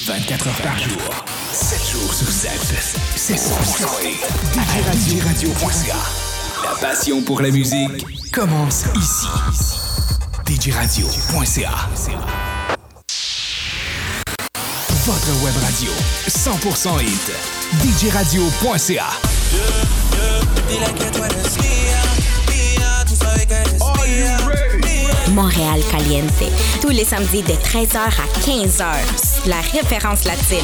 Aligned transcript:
24 0.00 0.46
heures 0.48 0.62
par 0.62 0.78
jour, 0.78 1.24
7 1.52 1.90
jours 1.90 2.14
sur 2.14 2.28
7. 2.28 2.50
C'est 3.14 3.34
100% 3.34 4.02
et 4.04 5.20
Radio.ca. 5.20 5.96
La 6.64 6.74
passion 6.80 7.20
pour 7.22 7.42
la 7.42 7.50
musique 7.50 8.32
commence 8.32 8.84
ici. 8.96 9.28
DJRadio.ca. 10.46 11.70
Votre 15.04 15.44
web 15.44 15.54
radio, 15.62 15.92
100% 16.26 17.02
hit. 17.02 17.32
DJRadio.ca. 17.82 19.06
Montréal 25.32 25.80
Caliente. 25.90 26.44
Tous 26.82 26.90
les 26.90 27.04
samedis 27.04 27.42
de 27.42 27.52
13h 27.52 27.96
à 27.96 28.40
15h. 28.40 29.48
La 29.48 29.60
référence 29.60 30.24
latine. 30.24 30.58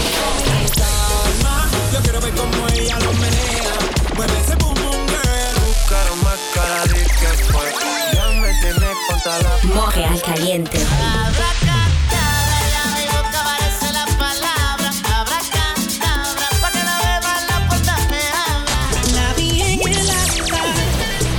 Montréal 9.74 10.20
Caliente. 10.22 10.76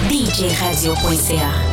DJRadio.ca 0.09 1.68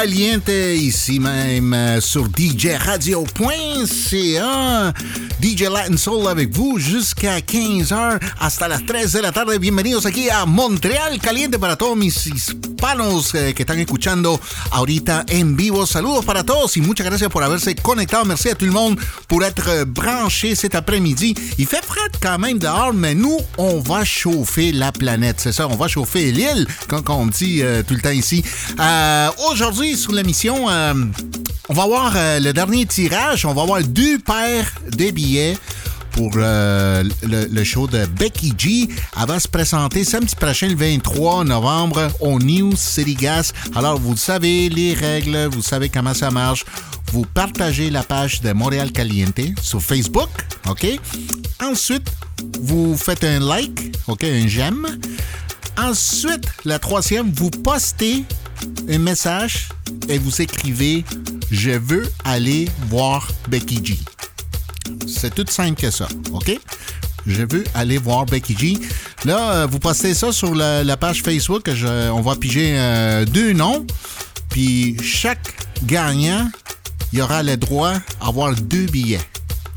Caliente, 0.00 0.48
ici 0.48 1.20
même 1.20 2.00
sur 2.00 2.26
djradio.ca. 2.34 3.26
DJ 5.42 5.62
Latin 5.64 5.98
Soul 5.98 6.26
avec 6.26 6.56
vous 6.56 6.78
jusqu'à 6.78 7.40
15h 7.40 8.18
hasta 8.40 8.66
las 8.66 8.86
3 8.86 9.12
de 9.12 9.18
la 9.20 9.30
tarde. 9.30 9.58
Bienvenidos 9.58 10.06
aquí 10.06 10.30
a 10.30 10.46
Montreal 10.46 11.20
Caliente 11.20 11.58
para 11.58 11.76
todos 11.76 11.98
mis 11.98 12.10
hispanos 12.80 13.34
eh, 13.34 13.52
que 13.52 13.64
están 13.64 13.78
escuchando 13.78 14.40
ahorita 14.70 15.26
en 15.28 15.54
vivo. 15.54 15.86
Saludos 15.86 16.24
para 16.24 16.44
todos 16.44 16.78
y 16.78 16.80
muchas 16.80 17.04
gracias 17.04 17.28
por 17.30 17.44
haberse 17.44 17.74
conectado. 17.74 18.24
Merci 18.24 18.48
à 18.48 18.54
tout 18.54 18.64
le 18.64 18.72
monde 18.72 18.98
pour 19.26 19.44
être 19.44 19.84
branché 19.84 20.56
cet 20.56 20.74
après-midi. 20.74 21.34
Il 21.58 21.66
fait 21.66 21.84
frais 21.84 22.08
quand 22.22 22.38
même 22.38 22.58
dehors, 22.58 22.94
mais 22.94 23.14
nous, 23.14 23.36
on 23.58 23.80
va 23.80 24.02
chauffer 24.02 24.72
la 24.72 24.92
planète. 24.92 25.40
C'est 25.40 25.52
ça, 25.52 25.68
on 25.68 25.76
va 25.76 25.88
chauffer 25.88 26.32
l'île, 26.32 26.66
quand 26.88 27.02
on 27.10 27.26
dit 27.26 27.60
euh, 27.62 27.82
tout 27.82 27.92
le 27.92 28.00
temps 28.00 28.10
ici. 28.10 28.42
Euh, 28.78 29.28
Aujourd'hui, 29.50 29.94
sur 29.98 30.12
l'émission, 30.12 30.70
euh, 30.70 30.94
on 31.68 31.74
va 31.74 31.86
voir 31.86 32.14
euh, 32.16 32.40
le 32.40 32.54
dernier 32.54 32.86
tirage. 32.86 33.44
On 33.44 33.52
va 33.52 33.64
voir 33.64 33.82
deux 33.82 34.18
paires 34.18 34.72
de 34.90 35.10
billets 35.10 35.58
pour 36.12 36.32
euh, 36.36 37.04
le, 37.22 37.46
le 37.46 37.64
show 37.64 37.86
de 37.86 38.06
Becky 38.06 38.52
G. 38.56 38.88
Elle 39.20 39.26
va 39.26 39.40
se 39.40 39.48
présenter 39.48 40.04
samedi 40.04 40.34
prochain, 40.34 40.68
le 40.68 40.76
23 40.76 41.44
novembre, 41.44 42.08
au 42.20 42.38
New 42.38 42.74
City 42.76 43.14
Gas. 43.14 43.52
Alors, 43.74 43.98
vous 43.98 44.16
savez 44.16 44.68
les 44.68 44.94
règles, 44.94 45.46
vous 45.46 45.62
savez 45.62 45.88
comment 45.88 46.14
ça 46.14 46.30
marche. 46.30 46.64
Vous 47.12 47.26
partagez 47.34 47.90
la 47.90 48.02
page 48.02 48.40
de 48.40 48.52
Montréal 48.52 48.92
Caliente 48.92 49.40
sur 49.60 49.82
Facebook, 49.82 50.28
OK? 50.68 50.86
Ensuite, 51.62 52.08
vous 52.60 52.96
faites 52.96 53.24
un 53.24 53.40
like, 53.40 53.96
OK, 54.06 54.24
un 54.24 54.46
j'aime. 54.46 54.86
Ensuite, 55.76 56.44
la 56.64 56.78
troisième, 56.78 57.30
vous 57.32 57.50
postez 57.50 58.24
un 58.88 58.98
message 58.98 59.68
et 60.08 60.18
vous 60.18 60.40
écrivez 60.40 61.04
Je 61.50 61.70
veux 61.70 62.08
aller 62.24 62.68
voir 62.88 63.28
Becky 63.48 63.84
G. 63.84 63.98
C'est 65.06 65.34
tout 65.34 65.44
simple 65.48 65.80
que 65.80 65.90
ça, 65.90 66.08
OK? 66.32 66.58
Je 67.26 67.42
veux 67.42 67.64
aller 67.74 67.98
voir 67.98 68.26
Becky 68.26 68.56
G. 68.56 68.78
Là, 69.24 69.52
euh, 69.52 69.66
vous 69.70 69.78
postez 69.78 70.14
ça 70.14 70.32
sur 70.32 70.54
la, 70.54 70.96
page 70.96 71.22
Facebook. 71.22 71.70
On 72.12 72.20
va 72.20 72.36
piger 72.36 72.72
euh, 72.74 73.24
deux 73.24 73.52
noms. 73.52 73.86
Puis 74.48 74.96
chaque 75.02 75.54
gagnant, 75.84 76.50
il 77.12 77.20
aura 77.22 77.42
le 77.42 77.56
droit 77.56 77.92
à 78.20 78.28
avoir 78.28 78.54
deux 78.54 78.86
billets. 78.86 79.20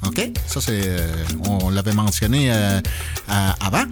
OK? 0.05 0.31
Ça, 0.47 0.61
c'est. 0.61 0.81
euh, 0.85 1.23
on 1.47 1.69
l'avait 1.69 1.93
mentionné 1.93 2.51
avant. 3.27 3.83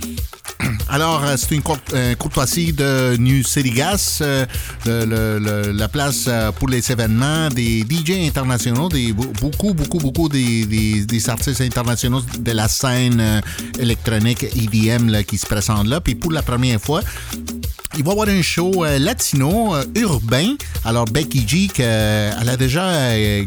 Alors, 0.89 1.23
euh, 1.23 1.35
c'est 1.37 1.55
une 1.55 1.61
euh, 1.93 2.15
courtoisie 2.15 2.73
de 2.73 3.15
New 3.17 3.43
City 3.43 3.71
Gas, 3.71 4.19
euh, 4.21 4.45
le- 4.85 5.71
la 5.71 5.87
place 5.87 6.25
euh, 6.27 6.51
pour 6.51 6.67
les 6.69 6.91
événements 6.91 7.49
des 7.49 7.81
DJ 7.89 8.27
internationaux, 8.27 8.89
des, 8.89 9.13
be- 9.13 9.31
beaucoup, 9.39 9.73
beaucoup, 9.73 9.99
beaucoup 9.99 10.29
des, 10.29 10.65
des- 10.65 11.29
artistes 11.29 11.61
internationaux 11.61 12.21
de 12.39 12.51
la 12.51 12.67
scène 12.67 13.41
électronique 13.79 14.43
EDM 14.43 15.09
là, 15.09 15.23
qui 15.23 15.37
se 15.37 15.45
présentent 15.45 15.87
là. 15.87 16.01
Puis 16.01 16.15
pour 16.15 16.31
la 16.31 16.41
première 16.41 16.79
fois, 16.81 17.01
il 17.97 18.03
va 18.03 18.09
y 18.09 18.11
avoir 18.13 18.27
un 18.29 18.41
show 18.41 18.85
latino 18.99 19.75
urbain. 19.95 20.55
Alors, 20.85 21.05
Becky 21.05 21.45
G, 21.47 21.67
elle 21.77 22.49
a 22.49 22.57
déjà 22.57 22.91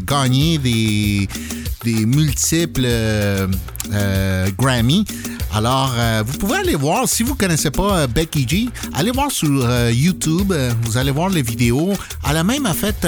gagné 0.05 0.57
des, 0.57 1.27
des 1.83 2.05
multiples 2.05 2.87
Grammy. 4.57 5.05
Alors, 5.53 5.93
vous 6.25 6.37
pouvez 6.37 6.57
aller 6.57 6.75
voir, 6.75 7.04
si 7.05 7.23
vous 7.23 7.33
ne 7.33 7.37
connaissez 7.37 7.71
pas 7.71 7.99
euh, 7.99 8.07
Becky 8.07 8.47
G, 8.47 8.69
allez 8.93 9.11
voir 9.11 9.31
sur 9.31 9.49
euh, 9.49 9.91
YouTube, 9.91 10.51
euh, 10.51 10.71
vous 10.83 10.97
allez 10.97 11.11
voir 11.11 11.29
les 11.29 11.41
vidéos. 11.41 11.93
Elle 12.27 12.37
a 12.37 12.43
même 12.43 12.67
fait 12.73 13.05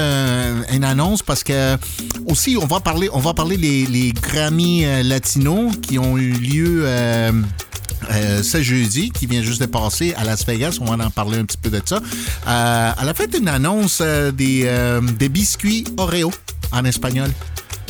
une 0.72 0.84
annonce 0.84 1.22
parce 1.24 1.44
que 1.44 1.78
aussi, 2.26 2.58
on 2.62 2.66
va 2.66 2.80
parler, 2.80 3.10
on 3.14 3.20
va 3.20 3.34
parler 3.34 3.58
les, 3.58 3.86
les 3.86 4.12
Grammy 4.12 4.86
latinos 5.04 5.74
qui 5.82 5.98
ont 6.00 6.18
eu 6.18 6.32
lieu... 6.32 6.86
ce 8.42 8.62
jeudi 8.62 9.10
qui 9.10 9.26
vient 9.26 9.42
juste 9.42 9.60
de 9.60 9.66
passer 9.66 10.14
à 10.16 10.24
Las 10.24 10.46
Vegas. 10.46 10.78
On 10.80 10.86
va 10.86 11.04
en 11.06 11.10
parler 11.10 11.40
un 11.40 11.46
petit 11.46 11.58
peu 11.58 11.70
de 11.70 11.82
ça. 11.84 12.00
Elle 12.46 13.10
a 13.10 13.14
fait 13.14 13.36
une 13.38 13.48
annonce 13.48 14.02
des 14.34 15.30
biscuits 15.30 15.84
Oreo 15.98 16.32
en 16.72 16.86
espagnol, 16.86 17.30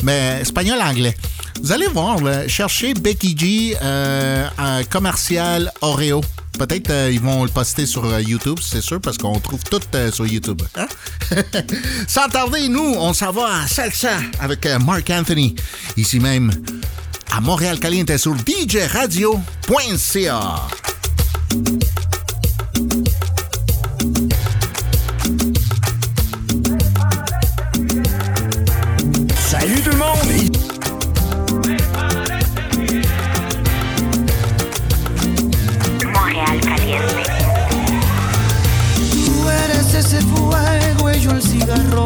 mais 0.02 0.38
espagnol-anglais. 0.42 1.16
Vous 1.62 1.72
allez 1.72 1.88
voir, 1.88 2.22
là, 2.22 2.46
cherchez 2.48 2.94
Becky 2.94 3.36
G 3.36 3.76
euh, 3.82 4.48
un 4.58 4.84
commercial 4.84 5.72
Oreo. 5.80 6.20
Peut-être 6.58 6.90
euh, 6.90 7.10
ils 7.12 7.20
vont 7.20 7.44
le 7.44 7.50
poster 7.50 7.86
sur 7.86 8.04
euh, 8.04 8.20
YouTube, 8.20 8.58
c'est 8.60 8.80
sûr, 8.80 9.00
parce 9.00 9.16
qu'on 9.16 9.38
trouve 9.38 9.62
tout 9.62 9.80
euh, 9.94 10.10
sur 10.10 10.26
YouTube. 10.26 10.60
hein? 10.76 10.88
Sans 12.08 12.28
tarder, 12.28 12.68
nous, 12.68 12.94
on 12.98 13.12
s'en 13.12 13.30
va 13.30 13.62
à 13.62 13.66
Salsa 13.68 14.18
avec 14.40 14.66
Mark 14.84 15.08
Anthony, 15.10 15.54
ici 15.96 16.18
même 16.18 16.50
à 17.30 17.40
Montréal 17.40 17.78
Caliente 17.78 18.16
sur 18.16 18.34
djradio.ca. 18.36 19.46
el 41.38 41.42
cigarro. 41.42 42.04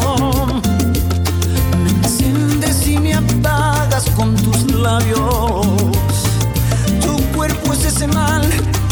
Me 1.83 1.91
enciendes 1.91 2.87
y 2.87 2.99
me 2.99 3.15
apagas 3.15 4.05
con 4.11 4.35
tus 4.37 4.71
labios. 4.73 5.67
Tu 7.01 7.17
cuerpo 7.35 7.73
es 7.73 7.85
ese 7.85 8.07
mal 8.09 8.43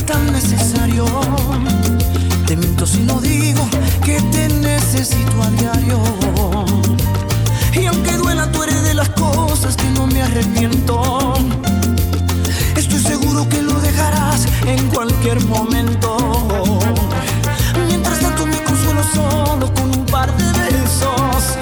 tan 0.07 0.33
necesario. 0.33 1.05
Te 2.47 2.57
miento 2.57 2.87
si 2.87 3.01
no 3.01 3.21
digo 3.21 3.69
que 4.05 4.21
te 4.33 4.49
necesito 4.49 5.43
a 5.43 5.51
diario. 5.51 5.99
Y 7.75 7.87
aunque 7.87 8.13
duela, 8.17 8.51
tú 8.51 8.63
eres 8.63 8.83
de 8.83 8.95
las 8.95 9.11
cosas 9.11 9.77
que 9.77 9.89
no 9.91 10.07
me 10.07 10.23
arrepiento. 10.23 11.35
Estoy 12.77 13.01
seguro 13.01 13.49
que 13.49 13.61
lo 13.63 13.79
dejarás 13.81 14.47
en 14.67 14.89
cualquier 14.89 15.45
momento. 15.47 16.17
Mientras 17.89 18.21
tanto 18.21 18.47
me 18.47 18.63
consuelo 18.63 19.03
solo 19.15 19.75
con 19.75 19.85
un 19.99 20.00
par 20.11 20.37
de 20.37 20.53
besos. 20.53 21.57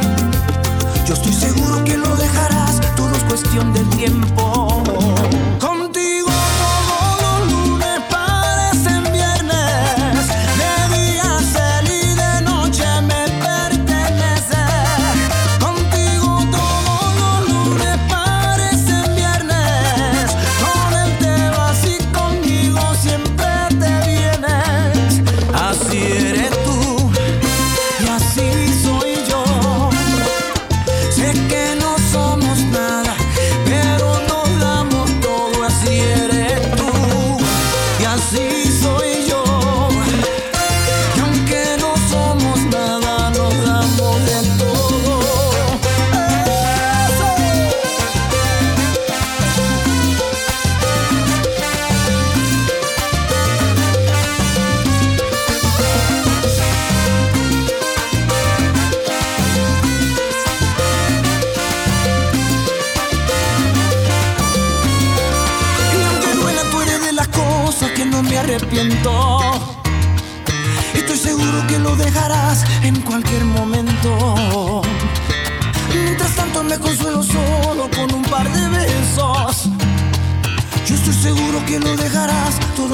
Yo 1.07 1.15
estoy 1.15 1.33
seguro 1.33 1.85
que 1.85 1.97
lo 1.97 2.17
dejarás, 2.17 2.81
todo 2.97 3.15
es 3.15 3.25
cuestión 3.25 3.73
de 3.73 3.85
tiempo. 3.97 4.68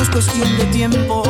es 0.04 0.10
cuestión 0.10 0.56
de 0.58 0.66
tiempo. 0.66 1.22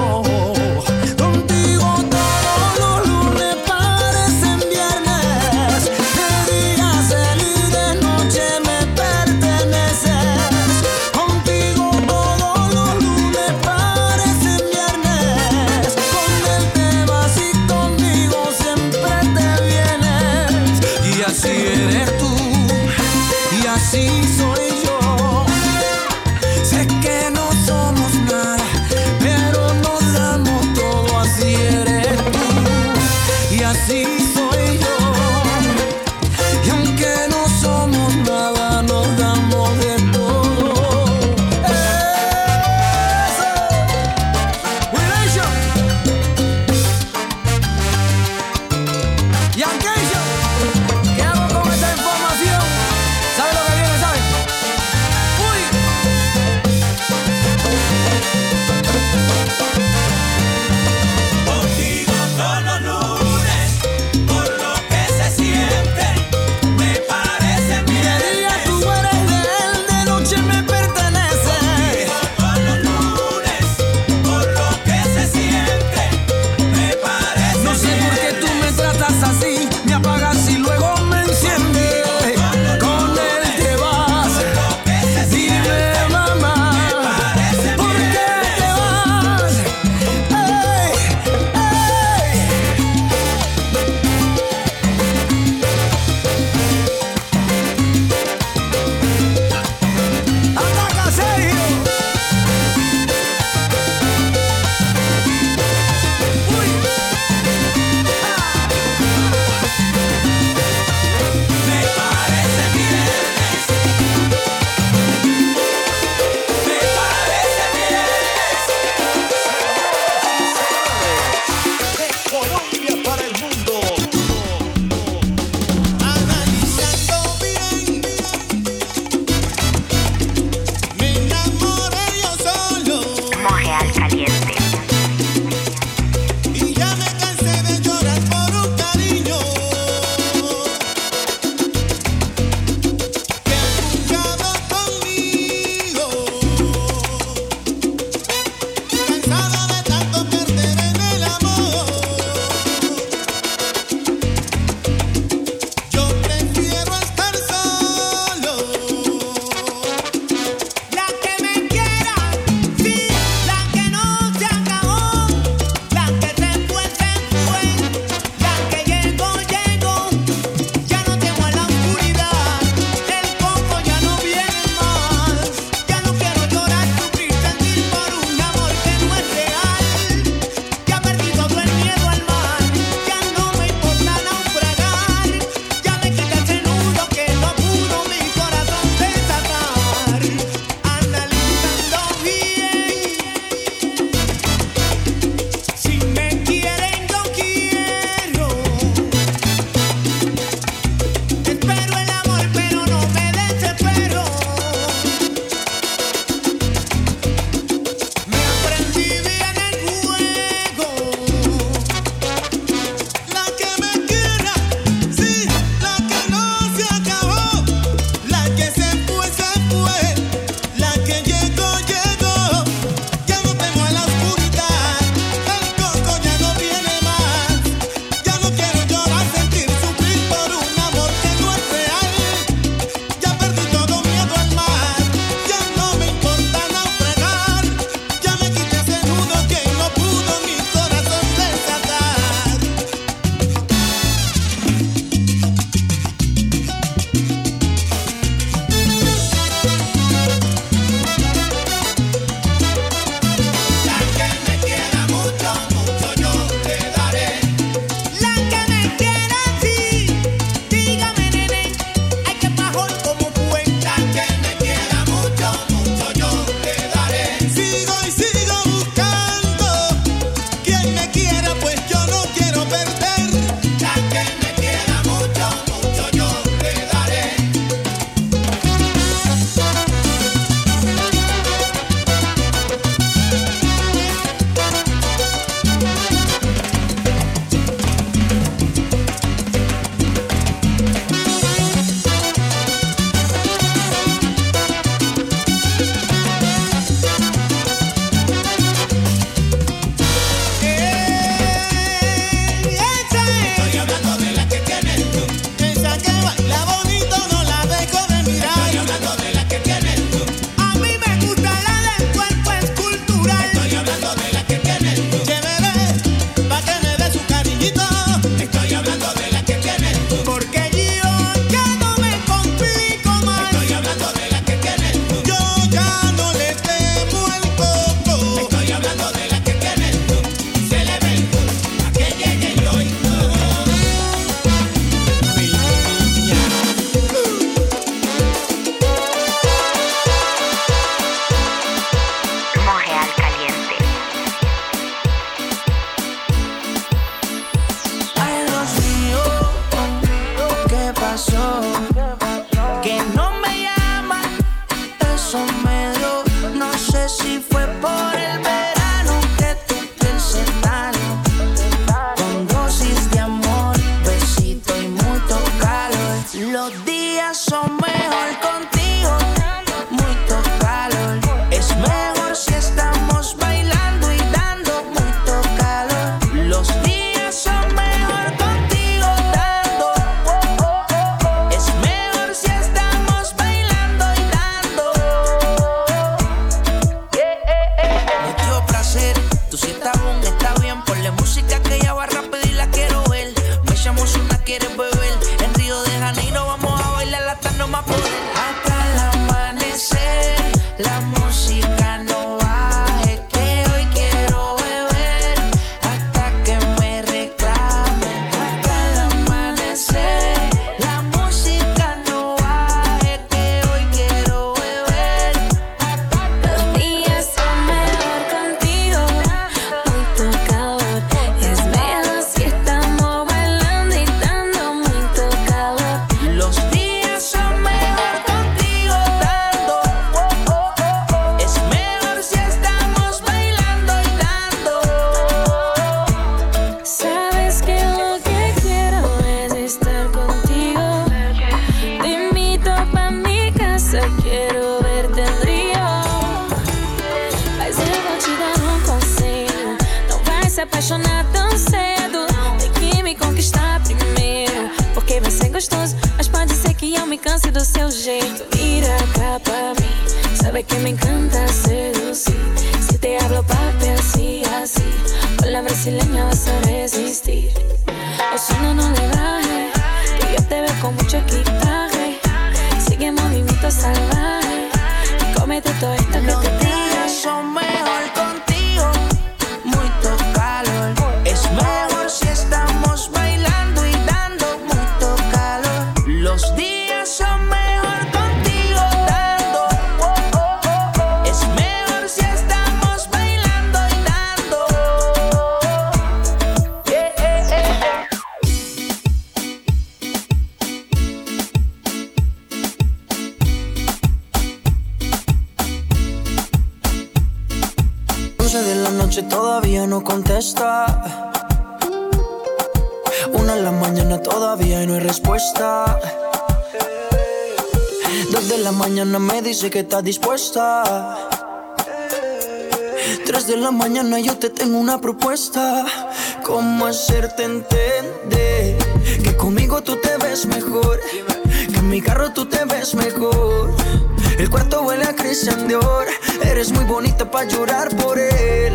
Para 537.35 537.49
llorar 537.49 537.89
por 537.97 538.17
él. 538.17 538.75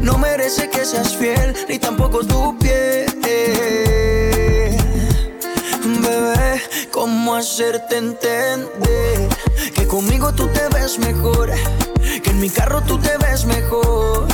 No 0.00 0.16
merece 0.16 0.70
que 0.70 0.84
seas 0.84 1.16
fiel, 1.16 1.56
ni 1.68 1.76
tampoco 1.80 2.24
tu 2.24 2.56
piel. 2.56 3.06
Bebé, 6.00 6.62
¿cómo 6.92 7.34
hacerte 7.34 7.96
entender? 7.96 9.28
Conmigo 9.88 10.32
tú 10.32 10.46
te 10.46 10.68
ves 10.68 11.00
mejor, 11.00 11.50
que 12.22 12.30
en 12.30 12.40
mi 12.40 12.48
carro 12.48 12.80
tú 12.82 12.96
te 12.96 13.18
ves 13.18 13.44
mejor. 13.44 14.28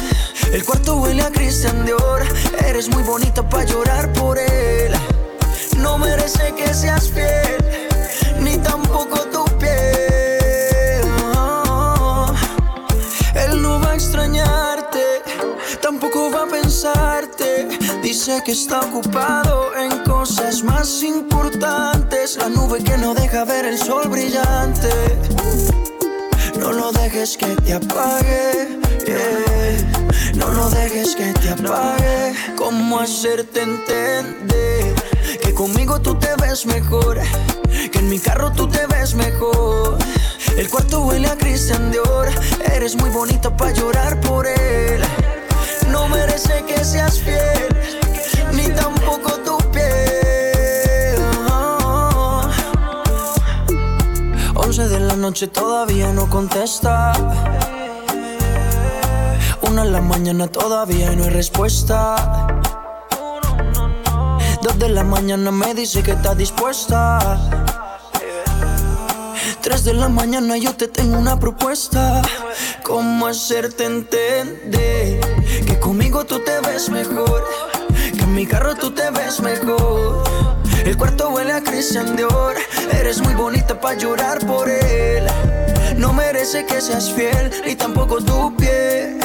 El 0.52 0.62
cuarto 0.62 0.96
huele 0.96 1.22
a 1.22 1.30
Christian 1.30 1.86
Dior, 1.86 2.26
eres 2.68 2.90
muy 2.90 3.02
bonita 3.04 3.48
para 3.48 3.64
llorar 3.64 4.12
por 4.12 4.38
él. 4.38 4.92
No 5.78 5.96
merece 5.96 6.52
que 6.58 6.74
seas 6.74 7.08
fiel, 7.08 7.56
ni 8.42 8.58
tampoco 8.58 9.16
tu 9.32 9.35
pensarte. 16.76 17.68
Dice 18.02 18.42
que 18.44 18.52
está 18.52 18.80
ocupado 18.80 19.74
en 19.76 20.04
cosas 20.04 20.62
más 20.62 21.02
importantes. 21.02 22.36
La 22.36 22.50
nube 22.50 22.82
que 22.84 22.98
no 22.98 23.14
deja 23.14 23.44
ver 23.44 23.64
el 23.64 23.78
sol 23.78 24.08
brillante. 24.08 24.90
No 26.58 26.72
lo 26.72 26.92
dejes 26.92 27.38
que 27.38 27.46
te 27.64 27.72
apague. 27.72 28.78
No 30.34 30.48
lo 30.48 30.68
dejes 30.68 31.16
que 31.16 31.32
te 31.32 31.50
apague. 31.50 32.34
¿Cómo 32.58 33.00
hacerte 33.00 33.62
entender? 33.62 34.94
Que 35.42 35.54
conmigo 35.54 36.00
tú 36.00 36.14
te 36.18 36.34
ves 36.42 36.66
mejor. 36.66 37.20
Que 37.90 37.98
en 37.98 38.10
mi 38.10 38.18
carro 38.18 38.52
tú 38.52 38.68
te 38.68 38.86
ves 38.86 39.14
mejor. 39.14 39.96
El 40.58 40.68
cuarto 40.68 41.06
huele 41.06 41.28
a 41.28 41.38
Christian 41.38 41.90
Dior. 41.90 42.28
Eres 42.74 42.96
muy 42.96 43.08
bonita 43.10 43.56
para 43.56 43.72
llorar 43.72 44.20
por 44.20 44.46
él. 44.46 45.02
No 45.90 46.08
merece 46.08 46.64
que 46.64 46.84
seas 46.84 47.20
fiel 47.20 47.68
ni 48.52 48.68
tampoco 48.70 49.32
tu 49.44 49.58
piel. 49.70 51.20
Once 54.54 54.88
de 54.88 55.00
la 55.00 55.16
noche 55.16 55.48
todavía 55.48 56.12
no 56.12 56.28
contesta. 56.28 57.12
Una 59.62 59.82
en 59.82 59.92
la 59.92 60.00
mañana 60.00 60.48
todavía 60.48 61.10
no 61.12 61.24
hay 61.24 61.30
respuesta. 61.30 62.16
Dos 64.62 64.78
de 64.78 64.88
la 64.88 65.04
mañana 65.04 65.50
me 65.50 65.74
dice 65.74 66.02
que 66.02 66.12
está 66.12 66.34
dispuesta. 66.34 67.18
Tres 69.60 69.84
de 69.84 69.94
la 69.94 70.08
mañana 70.08 70.56
yo 70.56 70.74
te 70.74 70.88
tengo 70.88 71.18
una 71.18 71.38
propuesta. 71.38 72.22
¿Cómo 72.86 73.26
hacerte 73.26 73.84
entender 73.84 75.18
que 75.66 75.76
conmigo 75.80 76.24
tú 76.24 76.38
te 76.38 76.60
ves 76.60 76.88
mejor? 76.88 77.44
en 78.16 78.32
mi 78.32 78.46
carro 78.46 78.76
tú 78.76 78.92
te 78.92 79.10
ves 79.10 79.40
mejor. 79.40 80.22
El 80.84 80.96
cuarto 80.96 81.30
huele 81.30 81.52
a 81.52 81.64
Christian 81.64 82.14
Dior. 82.14 82.54
Eres 82.92 83.20
muy 83.20 83.34
bonita 83.34 83.80
para 83.80 83.98
llorar 83.98 84.38
por 84.46 84.70
él. 84.70 85.26
No 85.96 86.12
merece 86.12 86.64
que 86.64 86.80
seas 86.80 87.10
fiel, 87.10 87.50
ni 87.66 87.74
tampoco 87.74 88.18
tu 88.22 88.54
piel. 88.54 89.18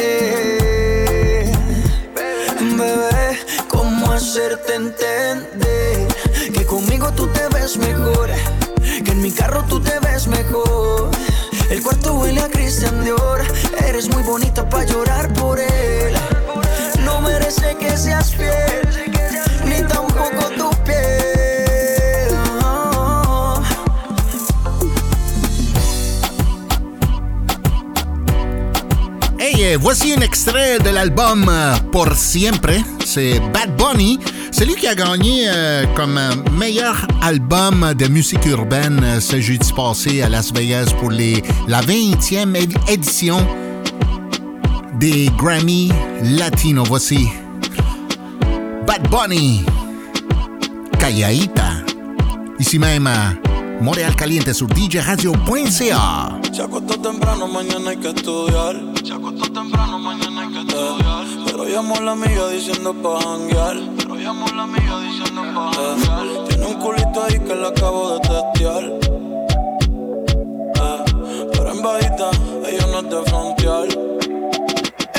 Bebé, 2.59 3.39
¿cómo 3.67 4.11
hacerte 4.11 4.73
entender? 4.73 6.07
Que 6.51 6.65
conmigo 6.65 7.11
tú 7.11 7.27
te 7.27 7.47
ves 7.49 7.77
mejor. 7.77 8.27
Que 9.05 9.11
en 9.11 9.21
mi 9.21 9.31
carro 9.31 9.63
tú 9.69 9.79
te 9.79 9.99
ves 9.99 10.25
mejor. 10.25 11.11
El 11.71 11.81
cuarto 11.81 12.15
huele 12.15 12.41
a 12.41 12.49
Christian 12.49 13.01
Dior. 13.01 13.41
Eres 13.87 14.09
muy 14.09 14.21
bonita 14.23 14.67
para 14.67 14.83
llorar 14.83 15.33
por 15.33 15.57
él. 15.57 16.13
No 17.05 17.21
merece 17.21 17.77
que 17.79 17.95
seas 17.95 18.35
fiel, 18.35 18.81
ni 19.63 19.81
tampoco 19.87 20.49
tu 20.57 20.69
piel. 20.83 22.35
Hey, 29.39 29.63
euh, 29.63 29.77
voici 29.79 30.11
un 30.11 30.23
extrait 30.23 30.77
de 30.79 30.91
l'album 30.91 31.47
euh, 31.47 31.77
Pour 31.89 32.13
Siempre. 32.17 32.83
Bad 33.53 33.77
Bunny. 33.77 34.19
C'est 34.51 34.65
lui 34.65 34.75
qui 34.75 34.87
a 34.87 34.93
gagné 34.95 35.45
euh, 35.47 35.85
comme 35.95 36.17
euh, 36.17 36.31
meilleur 36.57 36.95
album 37.21 37.93
de 37.97 38.07
musique 38.07 38.45
urbaine 38.45 38.99
euh, 39.03 39.19
ce 39.19 39.39
jeudi 39.41 39.71
passé 39.73 40.21
à 40.21 40.29
Las 40.29 40.53
Vegas 40.53 40.93
pour 40.99 41.09
les, 41.09 41.41
la 41.67 41.81
20e 41.81 42.53
éd- 42.55 42.75
édition 42.87 43.45
des 44.99 45.29
Grammy 45.37 45.91
Latino. 46.37 46.83
Voici 46.83 47.27
Bad 48.85 49.09
Bunny. 49.09 49.63
Calladita. 50.99 51.71
Ici 52.59 52.77
même 52.77 53.07
à 53.07 53.33
Montréal 53.81 54.15
Caliente 54.15 54.53
sur 54.53 54.67
djradio.ca. 54.67 56.39
Se 56.53 56.61
acostó 56.61 56.99
temprano, 56.99 57.47
mañana 57.47 57.91
hay 57.91 57.97
que 57.97 58.09
estudiar. 58.09 58.75
Se 59.03 59.13
acostó 59.13 59.51
temprano, 59.51 59.97
mañana 59.97 60.41
hay 60.41 60.49
que 60.53 60.59
estudiar. 60.59 61.25
pero 61.45 61.67
llamó 61.67 61.95
a 61.95 62.01
la 62.01 62.11
amiga 62.11 62.49
diciendo 62.49 62.93
pa' 62.93 63.19
janguear. 63.23 63.77
La 64.23 64.33
diciendo. 64.99 65.41
Tiene 66.47 66.65
un 66.67 66.75
culito 66.75 67.23
ahí 67.23 67.39
que 67.39 67.55
la 67.55 67.69
acabo 67.69 68.13
de 68.13 68.19
testear. 68.19 68.83
Eh, 70.75 71.05
pero 71.51 71.71
en 71.71 71.81
bajita, 71.81 72.29
ella 72.67 72.85
no 72.91 72.99
es 72.99 73.09
de 73.09 73.23
frontear. 73.23 73.87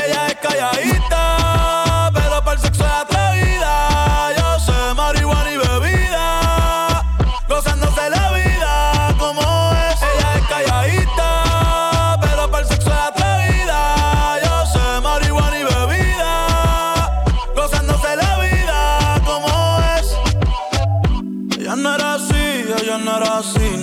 Ella 0.04 0.26
es 0.28 0.34
calladita, 0.36 1.41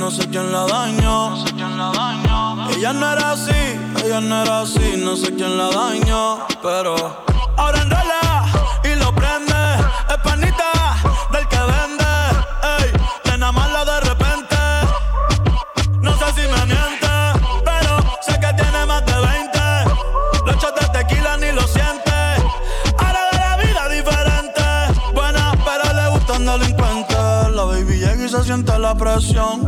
no 0.09 0.15
sé 0.15 0.27
quién 0.27 0.51
la 0.51 0.65
dañó. 0.65 1.35
Ella 2.71 2.93
no 2.93 3.13
era 3.13 3.31
así, 3.33 3.51
ella 4.03 4.19
no 4.19 4.41
era 4.41 4.61
así, 4.61 4.95
no 4.97 5.15
sé 5.15 5.35
quién 5.35 5.55
la 5.55 5.69
dañó. 5.69 6.47
Pero 6.63 6.95
ahora 7.55 7.79
enrola 7.83 8.43
y 8.85 8.95
lo 8.95 9.13
prende. 9.13 9.53
Es 10.09 10.17
panita 10.23 10.95
del 11.31 11.47
que 11.47 11.59
vende. 11.59 12.05
Ey, 12.79 12.91
nena 13.25 13.51
mala 13.51 13.85
de 13.85 13.99
repente. 13.99 14.57
No 16.01 16.11
sé 16.17 16.25
si 16.33 16.41
me 16.41 16.65
miente, 16.65 17.11
pero 17.63 17.99
sé 18.21 18.33
que 18.39 18.51
tiene 18.59 18.85
más 18.87 19.05
de 19.05 19.13
20. 19.13 19.59
Los 20.47 20.55
shots 20.55 20.81
de 20.81 20.87
tequila 20.87 21.37
ni 21.37 21.51
lo 21.51 21.61
siente. 21.67 22.11
Ahora 22.97 23.29
de 23.31 23.37
la 23.37 23.57
vida 23.57 23.87
diferente. 23.89 24.63
Buena, 25.13 25.51
pero 25.63 25.93
le 25.93 26.09
gustan 26.09 26.45
delincuentes. 26.47 27.15
La 27.53 27.63
baby 27.65 27.99
llega 27.99 28.25
y 28.25 28.29
se 28.29 28.43
siente 28.43 28.79
la 28.79 28.95
presión. 28.95 29.67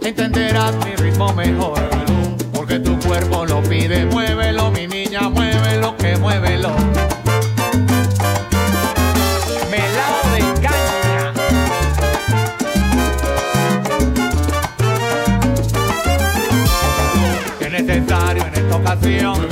Entenderás 0.00 0.74
mi 0.76 0.96
ritmo 0.96 1.34
mejor. 1.34 1.78
Porque 2.54 2.78
tu 2.78 2.98
cuerpo 3.00 3.44
lo 3.44 3.62
pide, 3.62 4.06
muévelo, 4.06 4.70
mi 4.70 4.86
niña, 4.86 5.28
muévelo, 5.28 5.94
que 5.98 6.16
muévelo. 6.16 6.70
Melao 9.70 10.22
de 10.32 10.40
caña. 10.62 11.32
Que 17.58 17.66
es 17.66 17.72
necesario 17.72 18.46
en 18.46 18.54
esta 18.54 18.76
ocasión 18.76 19.46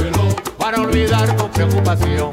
para 0.56 0.80
olvidar 0.80 1.36
tu 1.36 1.50
preocupación. 1.50 2.30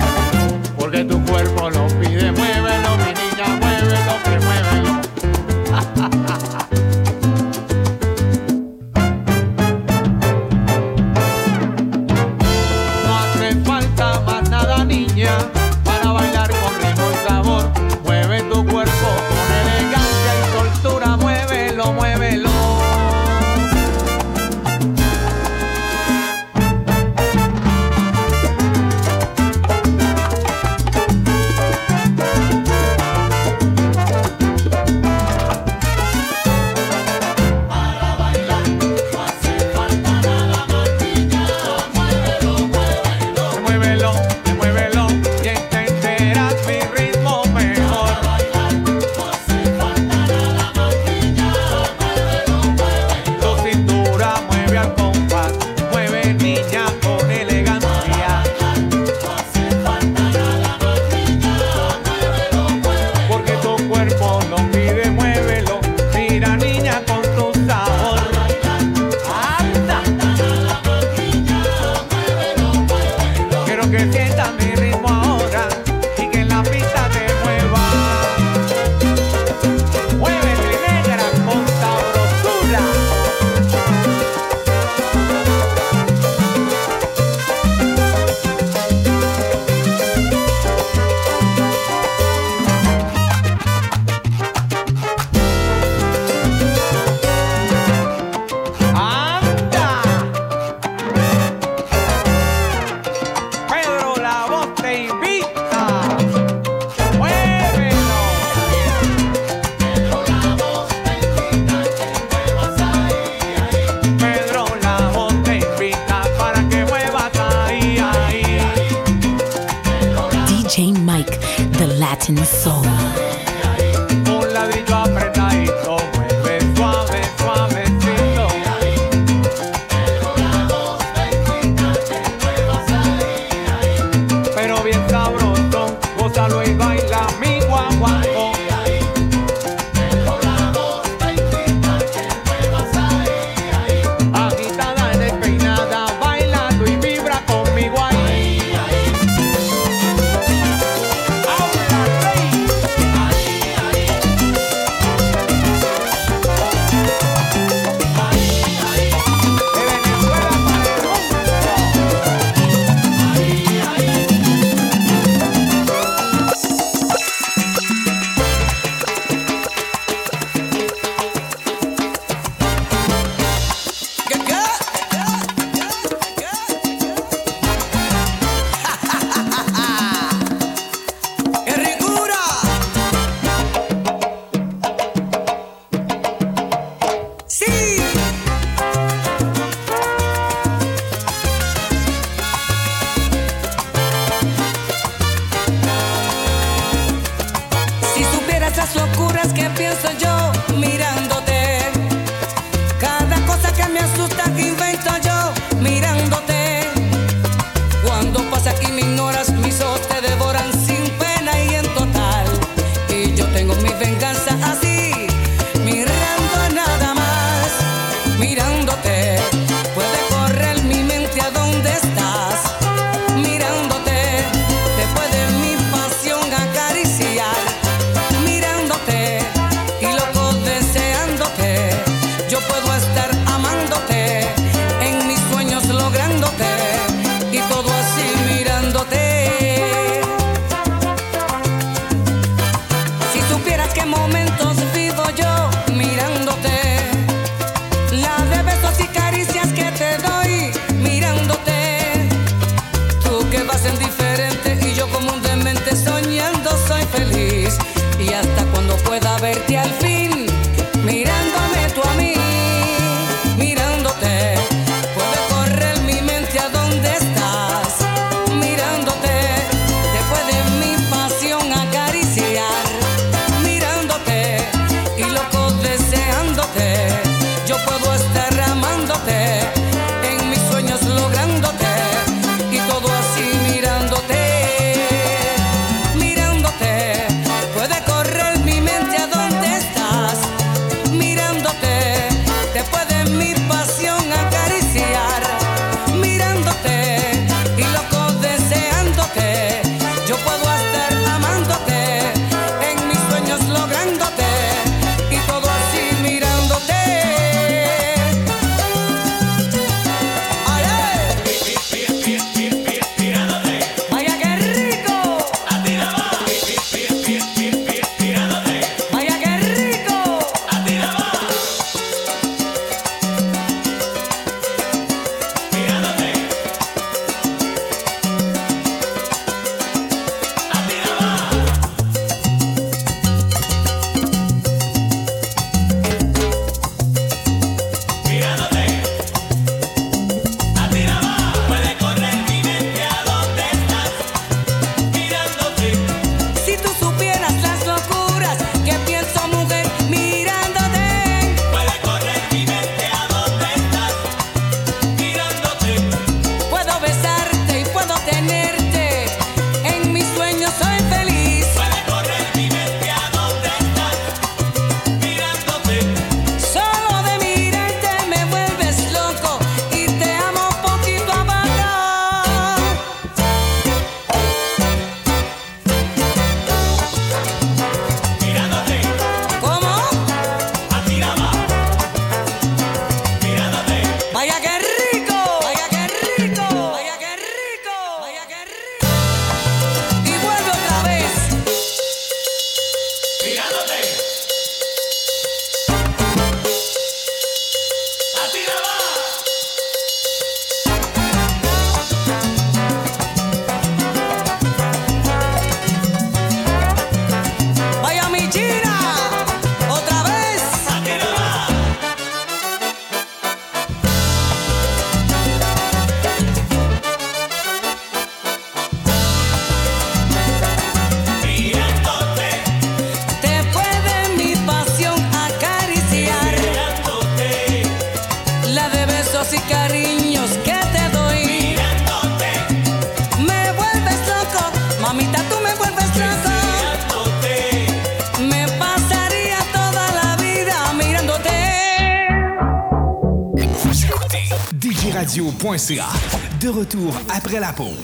Retour 446.82 447.14
après 447.30 447.60
la 447.60 447.72
pause. 447.74 447.96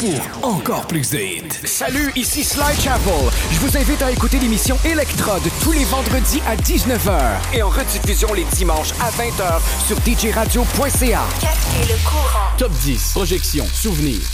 Pour 0.00 0.48
encore 0.48 0.86
plus 0.88 1.10
de 1.10 1.18
hits. 1.18 1.48
Salut, 1.64 2.10
ici 2.16 2.42
Sly 2.42 2.74
Chapel. 2.82 3.12
Je 3.52 3.60
vous 3.60 3.76
invite 3.76 4.02
à 4.02 4.10
écouter 4.10 4.40
l'émission 4.40 4.76
Electrode 4.84 5.44
tous 5.62 5.70
les 5.70 5.84
vendredis 5.84 6.42
à 6.48 6.56
19h 6.56 7.20
et 7.54 7.62
en 7.62 7.68
rediffusion 7.68 8.32
les 8.34 8.44
dimanches 8.56 8.90
à 9.00 9.10
20h 9.10 9.60
sur 9.86 9.96
djradio.ca. 10.04 11.22
Captez 11.40 11.92
le 11.92 12.08
courant. 12.08 12.50
Top 12.58 12.72
10, 12.82 13.12
projection, 13.12 13.64
souvenirs. 13.72 14.26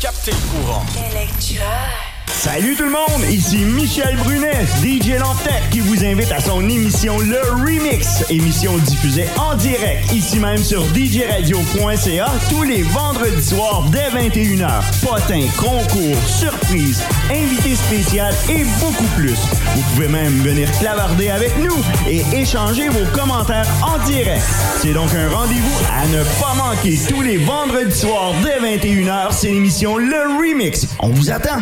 Captez 0.00 0.32
le 0.32 0.60
courant. 0.60 0.84
Electra. 0.96 2.17
Salut 2.38 2.76
tout 2.76 2.84
le 2.84 2.90
monde, 2.90 3.28
ici 3.28 3.64
Michel 3.64 4.16
Brunet, 4.18 4.64
DJ 4.80 5.18
Lantec, 5.18 5.70
qui 5.72 5.80
vous 5.80 6.04
invite 6.04 6.30
à 6.30 6.38
son 6.38 6.68
émission 6.68 7.18
Le 7.18 7.40
Remix, 7.50 8.24
émission 8.30 8.78
diffusée 8.78 9.26
en 9.36 9.56
direct, 9.56 10.12
ici 10.12 10.38
même 10.38 10.62
sur 10.62 10.84
djradio.ca, 10.94 12.26
tous 12.48 12.62
les 12.62 12.82
vendredis 12.82 13.42
soirs 13.44 13.82
dès 13.90 14.08
21h. 14.16 14.84
Potins, 15.02 15.48
concours, 15.56 16.16
surprises, 16.28 17.02
invités 17.28 17.74
spéciaux 17.74 18.22
et 18.48 18.64
beaucoup 18.78 19.08
plus. 19.16 19.34
Vous 19.74 19.82
pouvez 19.94 20.06
même 20.06 20.34
venir 20.42 20.70
clavarder 20.78 21.30
avec 21.30 21.58
nous 21.58 21.74
et 22.08 22.22
échanger 22.32 22.88
vos 22.88 23.04
commentaires 23.12 23.66
en 23.82 23.98
direct. 24.06 24.44
C'est 24.80 24.92
donc 24.92 25.10
un 25.12 25.28
rendez-vous 25.28 25.84
à 25.92 26.06
ne 26.06 26.22
pas 26.40 26.54
manquer 26.54 26.96
tous 27.08 27.20
les 27.20 27.38
vendredis 27.38 27.98
soirs 27.98 28.32
dès 28.44 28.60
21h, 28.60 29.32
c'est 29.32 29.48
l'émission 29.48 29.96
Le 29.96 30.38
Remix. 30.38 30.86
On 31.00 31.08
vous 31.08 31.32
attend. 31.32 31.58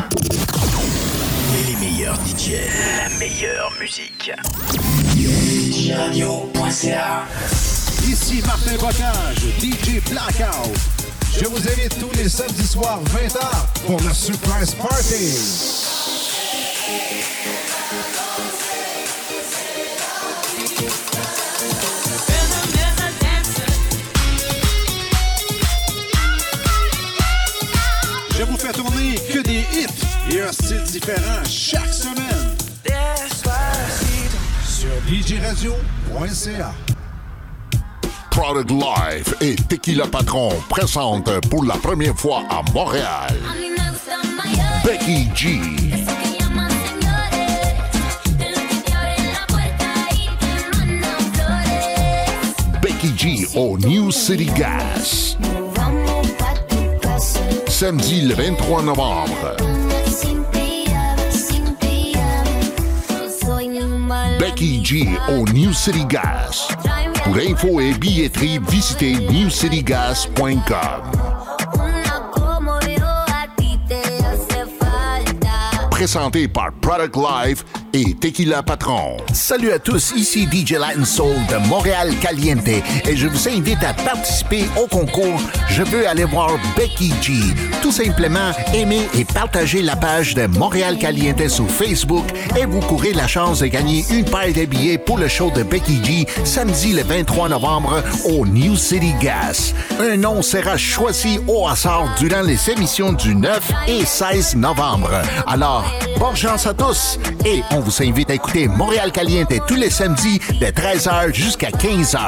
La 2.49 3.09
meilleure 3.19 3.73
musique. 3.81 4.31
DJRadio.ca. 5.17 7.27
Ici 8.07 8.41
Martin 8.47 8.77
Bocage, 8.77 9.41
DJ 9.59 10.01
Blackout. 10.09 10.79
Je 11.37 11.45
vous 11.47 11.59
invite 11.59 11.99
tous 11.99 12.17
les 12.17 12.29
samedis 12.29 12.69
soirs 12.69 13.03
20h 13.07 13.41
pour 13.85 14.01
le 14.01 14.15
Surprise 14.15 14.75
Party. 14.75 15.35
Je 28.39 28.45
vous 28.45 28.57
fais 28.57 28.73
tourner 28.73 29.17
que 29.33 29.41
des 29.41 29.65
hits 29.73 29.89
et 30.31 30.43
un 30.43 30.53
style 30.53 30.83
différent 30.83 31.43
djradio.ca. 35.55 36.73
Product 38.31 38.71
Live 38.71 39.35
et 39.41 39.55
Tequila 39.55 40.07
Patron 40.07 40.51
présentent 40.69 41.41
pour 41.49 41.65
la 41.65 41.77
première 41.77 42.17
fois 42.17 42.43
à 42.51 42.63
Montréal 42.75 43.35
Becky 44.85 45.29
G. 45.35 45.61
Becky 52.83 53.13
G 53.17 53.49
au 53.55 53.79
New 53.79 54.11
City 54.11 54.47
Gas. 54.47 55.37
Samedi 57.69 58.23
le 58.23 58.35
23 58.35 58.83
novembre. 58.83 59.76
Becky 64.39 64.85
G 64.85 65.09
au 65.29 65.45
New 65.53 65.73
City 65.73 66.05
Gas. 66.05 66.69
Pour 67.25 67.37
info 67.37 67.81
et 67.81 67.93
billetterie, 67.95 68.59
visitez 68.69 69.15
newcitygas.com. 69.31 70.63
Présenté 75.91 76.49
par 76.49 76.73
Product 76.81 77.17
Live 77.17 77.65
et 77.97 78.15
Tequila 78.15 78.63
Patron. 78.63 79.17
Salut 79.33 79.73
à 79.73 79.79
tous, 79.79 80.13
ici 80.15 80.47
DJ 80.51 80.73
Latin 80.73 81.05
Soul 81.05 81.35
de 81.49 81.67
Montréal 81.67 82.11
Caliente 82.21 82.69
et 82.69 83.17
je 83.17 83.27
vous 83.27 83.49
invite 83.49 83.83
à 83.83 83.95
participer 83.95 84.65
au 84.77 84.87
concours 84.87 85.41
Je 85.71 85.83
veux 85.83 86.07
aller 86.07 86.25
voir 86.25 86.51
Becky 86.77 87.13
G. 87.23 87.33
Tout 87.81 87.93
simplement, 87.93 88.53
aimez 88.75 89.09
et 89.15 89.25
partagez 89.25 89.81
la 89.81 89.97
page 89.97 90.35
de 90.35 90.47
Montréal 90.47 90.99
Caliente 90.99 91.49
sur 91.49 91.69
Facebook 91.71 92.27
et 92.61 92.67
vous 92.67 92.81
courez 92.81 93.15
la 93.15 93.27
chance 93.27 93.61
de 93.61 93.67
gagner 93.67 94.05
une 94.11 94.27
paire 94.27 94.53
de 94.55 94.67
billets 94.67 94.99
pour 94.99 95.17
le 95.17 95.29
show 95.29 95.51
de 95.51 95.63
Becky 95.63 96.05
G 96.05 96.27
samedi 96.45 96.93
le 96.93 97.03
23 97.03 97.49
novembre 97.49 98.03
au 98.25 98.47
New 98.47 98.77
City 98.77 99.15
Gas. 99.23 99.73
Un 100.01 100.19
nom 100.19 100.43
sera 100.43 100.77
choisi 100.77 101.41
au 101.47 101.67
hasard 101.67 102.15
durant 102.19 102.43
les 102.43 102.71
émissions 102.71 103.13
du 103.15 103.35
9 103.35 103.73
et 103.89 104.05
16 104.05 104.57
novembre. 104.57 105.11
Alors, 105.47 105.91
bonne 106.19 106.37
chance 106.37 106.67
à 106.67 106.75
tous 106.75 107.19
et 107.45 107.63
on 107.71 107.86
vous 107.87 108.03
invite 108.03 108.31
à 108.31 108.35
écouter 108.35 108.67
Montréal 108.67 109.13
Caliente 109.13 109.53
tous 109.69 109.77
les 109.77 109.91
samedis 109.91 110.41
de 110.61 110.67
13h 110.67 111.33
jusqu'à 111.33 111.71
15h 111.71 112.19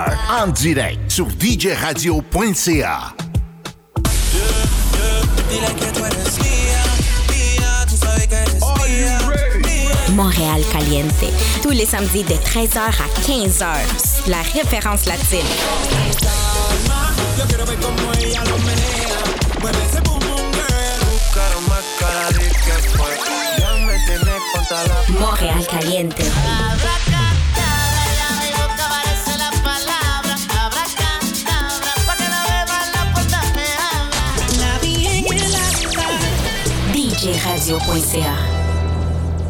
en 0.41 0.47
direct 0.49 1.11
sur 1.11 1.27
djradio.ca. 1.31 3.15
Montréal 10.11 10.63
Caliente. 10.73 11.13
Tous 11.63 11.71
les 11.71 11.87
samedis 11.87 12.23
de 12.23 12.35
13h 12.35 12.79
à 12.79 13.21
15h. 13.27 14.31
La 14.31 14.43
référence 14.43 15.07
latine. 15.07 15.39
Montréal 25.41 25.67
Caliente. 25.69 26.23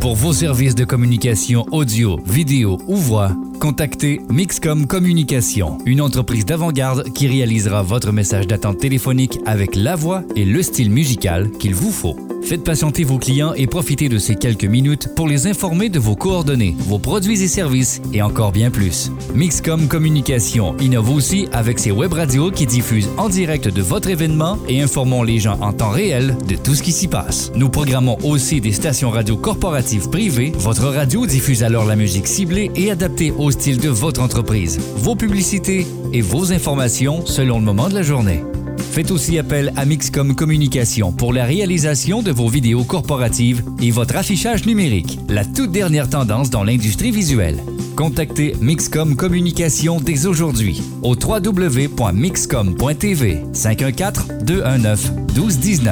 Pour 0.01 0.15
vos 0.15 0.33
services 0.33 0.75
de 0.75 0.85
communication 0.85 1.65
audio, 1.71 2.19
vidéo 2.27 2.79
ou 2.87 2.97
voix, 2.97 3.33
contactez 3.59 4.21
Mixcom 4.31 4.87
Communication, 4.87 5.79
une 5.85 6.01
entreprise 6.01 6.47
d'avant-garde 6.47 7.13
qui 7.13 7.27
réalisera 7.27 7.83
votre 7.83 8.13
message 8.13 8.47
d'attente 8.47 8.79
téléphonique 8.79 9.39
avec 9.47 9.75
la 9.75 9.97
voix 9.97 10.23
et 10.37 10.45
le 10.45 10.63
style 10.63 10.91
musical 10.91 11.51
qu'il 11.59 11.75
vous 11.75 11.91
faut. 11.91 12.17
Faites 12.43 12.65
patienter 12.65 13.05
vos 13.05 13.19
clients 13.19 13.53
et 13.55 13.67
profitez 13.67 14.09
de 14.09 14.17
ces 14.17 14.35
quelques 14.35 14.65
minutes 14.65 15.09
pour 15.15 15.29
les 15.29 15.47
informer 15.47 15.91
de 15.91 15.99
vos 15.99 16.17
coordonnées, 16.17 16.75
vos 16.79 16.99
produits 16.99 17.43
et 17.43 17.49
services 17.49 18.01
et 18.15 18.23
encore 18.23 18.53
bien 18.53 18.71
plus. 18.71 19.11
Mixcom 19.35 19.87
Communication 19.87 20.75
innove 20.79 21.11
aussi 21.11 21.47
avec 21.53 21.79
ses 21.79 21.91
web 21.91 22.13
radios 22.13 22.51
qui 22.51 22.65
diffusent 22.65 23.11
en 23.19 23.29
direct 23.29 23.69
de 23.69 23.83
votre 23.83 24.09
événement 24.09 24.57
et 24.67 24.81
informons 24.81 25.23
les 25.23 25.41
gens 25.41 25.59
en 25.61 25.75
temps 25.75 25.91
réel 25.91 26.37
de 26.49 26.57
tout 26.57 26.75
ce 26.75 26.83
qui 26.83 26.93
s'y 26.93 27.09
passe. 27.09 27.53
Nous 27.55 27.69
programmons 27.69 28.17
aussi 28.25 28.63
des 28.63 28.73
stations 28.73 29.11
radio 29.11 29.37
corporatives 29.37 30.09
privées. 30.09 30.53
Votre 30.59 30.87
radio 30.87 31.27
diffuse 31.27 31.63
alors 31.63 31.85
la 31.85 31.97
musique 31.97 32.29
ciblée 32.29 32.71
et 32.77 32.91
adaptée 32.91 33.31
au 33.49 33.51
style 33.51 33.79
de 33.79 33.89
votre 33.89 34.21
entreprise, 34.21 34.79
vos 34.97 35.17
publicités 35.17 35.87
et 36.13 36.21
vos 36.21 36.53
informations 36.53 37.25
selon 37.25 37.59
le 37.59 37.65
moment 37.65 37.89
de 37.89 37.95
la 37.95 38.03
journée. 38.03 38.45
Faites 38.93 39.11
aussi 39.11 39.39
appel 39.39 39.73
à 39.75 39.87
Mixcom 39.87 40.35
Communication 40.35 41.13
pour 41.13 41.33
la 41.33 41.47
réalisation 41.47 42.21
de 42.21 42.31
vos 42.31 42.49
vidéos 42.49 42.85
corporatives 42.85 43.65
et 43.81 43.91
votre 43.91 44.17
affichage 44.17 44.67
numérique, 44.67 45.19
la 45.31 45.47
toute 45.47 45.73
dernière 45.73 46.11
tendance 46.11 46.51
dans 46.51 46.63
l'industrie 46.63 47.11
visuelle. 47.11 47.57
Contactez 47.97 48.55
Mixcom 48.61 49.17
Communication 49.17 49.99
dès 49.99 50.27
aujourd'hui 50.27 50.83
au 51.03 51.15
www.mixcom.tv 51.15 53.45
514-219-1219. 53.55 55.89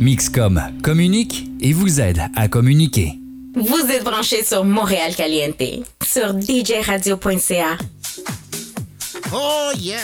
Mixcom 0.00 0.60
communique 0.82 1.48
et 1.62 1.72
vous 1.72 2.02
aide 2.02 2.20
à 2.36 2.48
communiquer. 2.48 3.14
Vous 3.54 3.90
êtes 3.90 4.04
branchés 4.04 4.44
sur 4.44 4.64
Montréal 4.64 5.14
Caliente 5.14 5.62
sur 6.14 6.32
djradio.ca. 6.40 7.76
Oh 9.32 9.72
yeah! 9.76 9.98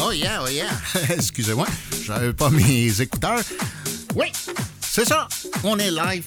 Oh 0.00 0.10
yeah, 0.10 0.40
oh 0.42 0.48
yeah. 0.48 0.70
Excusez-moi, 1.10 1.66
j'avais 2.06 2.32
pas 2.32 2.48
mes 2.50 2.98
écouteurs. 2.98 3.42
Oui, 4.14 4.32
c'est 4.80 5.04
ça, 5.04 5.28
on 5.62 5.78
est 5.78 5.90
live. 5.90 6.24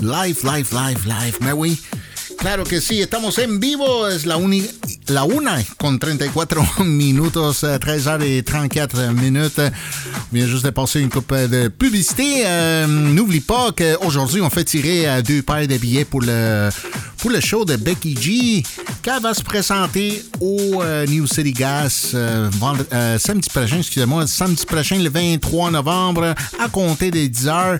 Live, 0.00 0.40
live, 0.42 0.68
live, 0.72 1.06
live. 1.06 1.38
Mais 1.40 1.52
oui. 1.52 1.80
Claro 2.38 2.64
que 2.64 2.80
sí, 2.80 3.00
estamos 3.00 3.38
en 3.38 3.60
vivo, 3.60 4.08
es 4.08 4.26
la, 4.26 4.36
uni, 4.36 4.68
la 5.08 5.24
una 5.24 5.58
con 5.76 5.98
34 5.98 6.66
minutos, 6.84 7.64
13 7.80 8.08
heures 8.08 8.22
et 8.22 8.42
34 8.42 9.12
minutes. 9.12 9.58
On 9.58 10.34
vient 10.36 10.46
juste 10.46 10.64
de 10.64 10.70
passer 10.70 11.00
une 11.00 11.10
coupe 11.10 11.34
de 11.34 11.68
publicité. 11.68 12.44
Euh, 12.46 12.86
N'oublie 12.86 13.40
pas 13.40 13.72
qu'aujourd'hui, 13.72 14.40
on 14.40 14.50
fait 14.50 14.64
tirer 14.64 15.08
euh, 15.08 15.22
deux 15.22 15.42
paires 15.42 15.66
de 15.66 15.76
billets 15.76 16.04
pour 16.04 16.20
le, 16.20 16.68
pour 17.22 17.30
le 17.30 17.40
show 17.40 17.64
de 17.64 17.76
Becky 17.76 18.16
G, 18.20 18.64
qui 19.00 19.10
va 19.22 19.32
se 19.32 19.44
présenter 19.44 20.24
au 20.40 20.82
euh, 20.82 21.06
New 21.06 21.28
City 21.28 21.52
Gas 21.52 22.10
euh, 22.14 22.50
euh, 22.92 23.16
samedi 23.16 23.48
prochain, 23.48 23.78
excusez-moi, 23.78 24.26
samedi 24.26 24.66
prochain, 24.66 24.98
le 24.98 25.08
23 25.08 25.70
novembre, 25.70 26.34
à 26.58 26.68
compter 26.68 27.12
des 27.12 27.28
10 27.28 27.46
heures. 27.46 27.78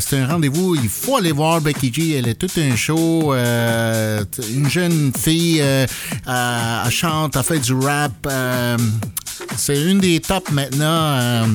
C'est 0.00 0.18
un 0.18 0.28
rendez-vous, 0.28 0.76
il 0.76 0.88
faut 0.88 1.16
aller 1.16 1.32
voir 1.32 1.60
Becky 1.60 1.92
G, 1.92 2.12
elle 2.12 2.28
est 2.28 2.34
tout 2.34 2.50
un 2.56 2.76
show. 2.76 3.34
Une 3.34 4.70
jeune 4.70 5.10
fille, 5.18 5.58
elle 5.58 6.90
chante, 6.90 7.34
elle 7.34 7.42
fait 7.42 7.58
du 7.58 7.74
rap. 7.74 8.28
C'est 9.56 9.82
une 9.82 9.98
des 9.98 10.20
tops 10.20 10.50
maintenant 10.52 10.84
euh, 10.84 11.46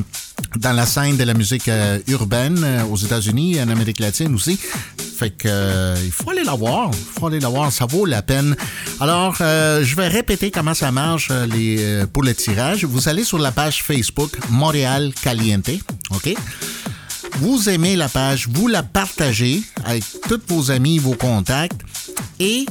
dans 0.57 0.73
la 0.73 0.85
scène 0.85 1.17
de 1.17 1.23
la 1.23 1.33
musique 1.33 1.67
euh, 1.67 1.99
urbaine 2.07 2.61
euh, 2.63 2.83
aux 2.85 2.97
États-Unis, 2.97 3.61
en 3.61 3.69
Amérique 3.69 3.99
latine 3.99 4.33
aussi. 4.35 4.57
Fait 4.57 5.29
que 5.29 5.95
il 6.03 6.11
faut 6.11 6.31
aller 6.31 6.43
la 6.43 6.55
voir. 6.55 6.89
Il 6.91 7.19
faut 7.19 7.27
aller 7.27 7.39
la 7.39 7.49
voir, 7.49 7.71
ça 7.71 7.85
vaut 7.85 8.05
la 8.05 8.23
peine. 8.23 8.55
Alors, 8.99 9.35
je 9.37 9.95
vais 9.95 10.07
répéter 10.07 10.49
comment 10.49 10.73
ça 10.73 10.91
marche 10.91 11.27
pour 12.11 12.23
le 12.23 12.33
tirage. 12.33 12.85
Vous 12.85 13.07
allez 13.07 13.23
sur 13.23 13.37
la 13.37 13.51
page 13.51 13.83
Facebook 13.83 14.31
Montréal 14.49 15.13
Caliente, 15.21 15.69
OK? 16.09 16.33
Vous 17.35 17.69
aimez 17.69 17.95
la 17.95 18.09
page, 18.09 18.47
vous 18.49 18.67
la 18.67 18.81
partagez 18.81 19.61
avec 19.85 20.03
tous 20.27 20.41
vos 20.47 20.71
amis, 20.71 20.97
vos 20.97 21.13
contacts 21.13 21.79
et 22.39 22.65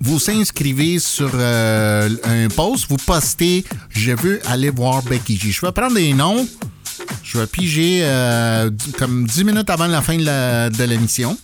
vous 0.00 0.30
inscrivez 0.30 0.98
sur 0.98 1.30
euh, 1.34 2.08
un 2.24 2.48
post, 2.48 2.86
vous 2.88 2.96
postez 2.96 3.64
Je 3.90 4.12
veux 4.12 4.40
aller 4.46 4.70
voir 4.70 5.02
Becky 5.02 5.38
G. 5.38 5.50
Je 5.50 5.60
vais 5.64 5.72
prendre 5.72 5.94
des 5.94 6.14
noms, 6.14 6.48
je 7.22 7.38
vais 7.38 7.46
piger 7.46 8.00
euh, 8.02 8.70
comme 8.98 9.26
10 9.26 9.44
minutes 9.44 9.70
avant 9.70 9.86
la 9.86 10.00
fin 10.00 10.16
de 10.16 10.84
l'émission. 10.84 11.36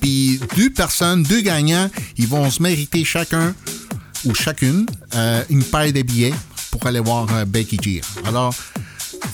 Puis 0.00 0.40
deux 0.56 0.70
personnes, 0.70 1.22
deux 1.22 1.42
gagnants, 1.42 1.90
ils 2.16 2.26
vont 2.26 2.50
se 2.50 2.62
mériter 2.62 3.04
chacun 3.04 3.54
ou 4.24 4.34
chacune 4.34 4.86
euh, 5.14 5.44
une 5.50 5.62
paire 5.62 5.92
de 5.92 6.02
billets 6.02 6.34
pour 6.70 6.86
aller 6.86 7.00
voir 7.00 7.26
Becky 7.46 7.78
G. 7.82 8.00
Alors, 8.24 8.54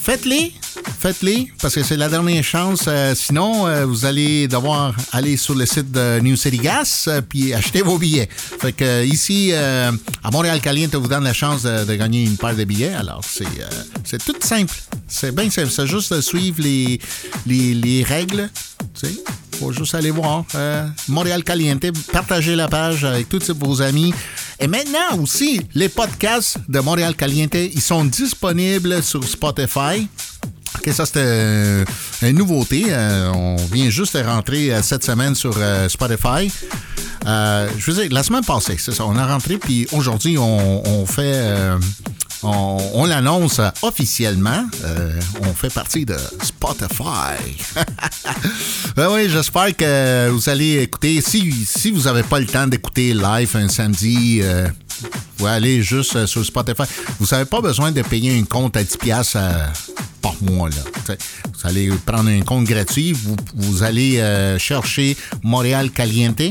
faites-les, 0.02 0.52
faites-les, 1.06 1.52
parce 1.62 1.76
que 1.76 1.84
c'est 1.84 1.96
la 1.96 2.08
dernière 2.08 2.42
chance. 2.42 2.86
Euh, 2.88 3.14
sinon, 3.14 3.68
euh, 3.68 3.86
vous 3.86 4.04
allez 4.06 4.48
devoir 4.48 4.92
aller 5.12 5.36
sur 5.36 5.54
le 5.54 5.64
site 5.64 5.92
de 5.92 6.18
New 6.18 6.34
City 6.34 6.56
Gas 6.58 7.04
euh, 7.06 7.20
puis 7.20 7.54
acheter 7.54 7.82
vos 7.82 7.96
billets. 7.96 8.28
Fait 8.32 8.72
que 8.72 8.84
euh, 8.84 9.04
ici, 9.04 9.52
à 9.52 10.30
Montréal 10.32 10.60
Caliente, 10.60 10.96
vous 10.96 11.06
donne 11.06 11.22
la 11.22 11.32
chance 11.32 11.62
de, 11.62 11.94
gagner 11.94 12.24
une 12.24 12.36
paire 12.36 12.56
de 12.56 12.64
billets. 12.64 12.92
Alors, 12.92 13.22
c'est 14.04 14.24
tout 14.24 14.34
simple. 14.40 14.74
C'est 15.06 15.32
bien 15.32 15.48
simple. 15.48 15.70
C'est 15.70 15.86
juste 15.86 16.20
suivre 16.22 16.60
les, 16.60 17.00
les, 17.46 17.74
les 17.74 18.02
règles. 18.02 18.50
Tu 18.98 19.06
sais, 19.06 19.14
faut 19.60 19.72
juste 19.72 19.94
aller 19.94 20.10
voir. 20.10 20.44
Montréal 21.06 21.44
Caliente, 21.44 21.86
partagez 22.12 22.56
la 22.56 22.66
page 22.66 23.04
avec 23.04 23.28
tous 23.28 23.50
vos 23.50 23.80
amis. 23.80 24.12
Et 24.58 24.66
maintenant 24.66 25.20
aussi, 25.22 25.60
les 25.74 25.88
podcasts 25.88 26.58
de 26.68 26.80
Montréal 26.80 27.14
Caliente, 27.14 27.54
ils 27.54 27.80
sont 27.80 28.04
disponibles 28.04 29.02
sur 29.04 29.22
Spotify. 29.22 30.08
OK, 30.78 30.92
ça, 30.92 31.06
c'est 31.06 31.16
euh, 31.16 31.84
une 32.22 32.38
nouveauté. 32.38 32.86
Euh, 32.88 33.30
on 33.32 33.56
vient 33.72 33.88
juste 33.90 34.16
de 34.16 34.22
rentrer 34.22 34.72
euh, 34.72 34.82
cette 34.82 35.04
semaine 35.04 35.34
sur 35.34 35.54
Spotify. 35.88 36.50
Je 37.24 37.90
veux 37.90 38.02
dire, 38.02 38.12
la 38.12 38.22
semaine 38.22 38.44
passée, 38.44 38.76
c'est 38.78 38.92
ça. 38.92 39.04
On 39.06 39.16
a 39.16 39.26
rentré, 39.26 39.58
puis 39.58 39.86
aujourd'hui, 39.92 40.38
on 40.38 41.06
fait. 41.06 41.76
Euh, 42.46 42.78
on, 42.94 43.02
on 43.02 43.04
l'annonce 43.04 43.60
officiellement. 43.82 44.64
Euh, 44.84 45.20
on 45.42 45.52
fait 45.52 45.72
partie 45.72 46.04
de 46.04 46.16
Spotify. 46.42 47.36
Ben 48.96 49.10
oui, 49.12 49.28
j'espère 49.28 49.76
que 49.76 50.30
vous 50.30 50.48
allez 50.48 50.78
écouter. 50.82 51.20
Si, 51.20 51.90
vous 51.90 52.02
n'avez 52.02 52.22
pas 52.22 52.40
le 52.40 52.46
temps 52.46 52.66
d'écouter 52.66 53.12
live 53.12 53.54
un 53.54 53.68
samedi, 53.68 54.40
euh, 54.42 54.66
vous 55.02 55.08
pouvez 55.36 55.50
aller 55.50 55.82
juste 55.82 56.16
euh, 56.16 56.26
sur 56.26 56.44
Spotify. 56.44 56.84
Vous 57.20 57.26
n'avez 57.30 57.44
pas 57.44 57.60
besoin 57.60 57.92
de 57.92 58.02
payer 58.02 58.38
un 58.38 58.44
compte 58.44 58.76
à 58.76 58.82
10$ 58.82 58.96
piastres, 58.98 59.36
euh, 59.38 59.66
par 60.22 60.34
mois. 60.42 60.70
Vous 60.70 61.14
allez 61.64 61.90
prendre 62.04 62.30
un 62.30 62.40
compte 62.40 62.64
gratuit, 62.64 63.14
vous, 63.54 63.82
allez 63.82 64.18
euh, 64.18 64.58
chercher 64.58 65.16
Montréal 65.42 65.90
Caliente. 65.90 66.42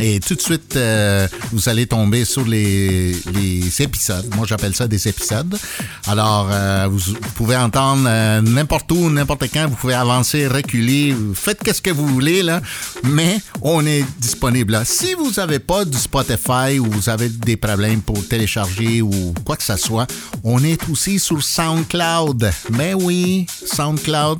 Et 0.00 0.20
tout 0.20 0.34
de 0.34 0.40
suite, 0.40 0.76
euh, 0.76 1.26
vous 1.52 1.68
allez 1.68 1.86
tomber 1.86 2.24
sur 2.24 2.46
les, 2.46 3.16
les 3.34 3.82
épisodes. 3.82 4.26
Moi, 4.36 4.46
j'appelle 4.46 4.74
ça 4.74 4.86
des 4.86 5.08
épisodes. 5.08 5.58
Alors, 6.06 6.48
euh, 6.52 6.86
vous, 6.90 7.14
pouvez 7.34 7.56
entendre 7.56 8.04
euh, 8.06 8.40
n'importe 8.40 8.90
où, 8.92 9.10
n'importe 9.10 9.46
quand. 9.52 9.66
Vous 9.68 9.74
pouvez 9.74 9.94
avancer, 9.94 10.46
reculer. 10.46 11.16
Faites 11.34 11.62
qu'est-ce 11.62 11.82
que 11.82 11.90
vous 11.90 12.06
voulez, 12.06 12.42
là. 12.42 12.60
Mais 13.02 13.40
on 13.62 13.84
est 13.86 14.04
disponible 14.18 14.72
là. 14.72 14.84
Si 14.84 15.14
vous 15.14 15.32
n'avez 15.36 15.58
pas 15.58 15.84
du 15.84 15.98
Spotify 15.98 16.78
ou 16.78 16.86
vous 16.90 17.08
avez 17.08 17.28
des 17.28 17.56
problèmes 17.56 18.00
pour 18.00 18.26
télécharger 18.26 19.02
ou 19.02 19.34
quoi 19.44 19.56
que 19.56 19.64
ce 19.64 19.76
soit, 19.76 20.06
on 20.44 20.62
est 20.62 20.88
aussi 20.90 21.18
sur 21.18 21.42
SoundCloud. 21.42 22.50
Mais 22.70 22.94
oui, 22.94 23.46
SoundCloud. 23.66 24.38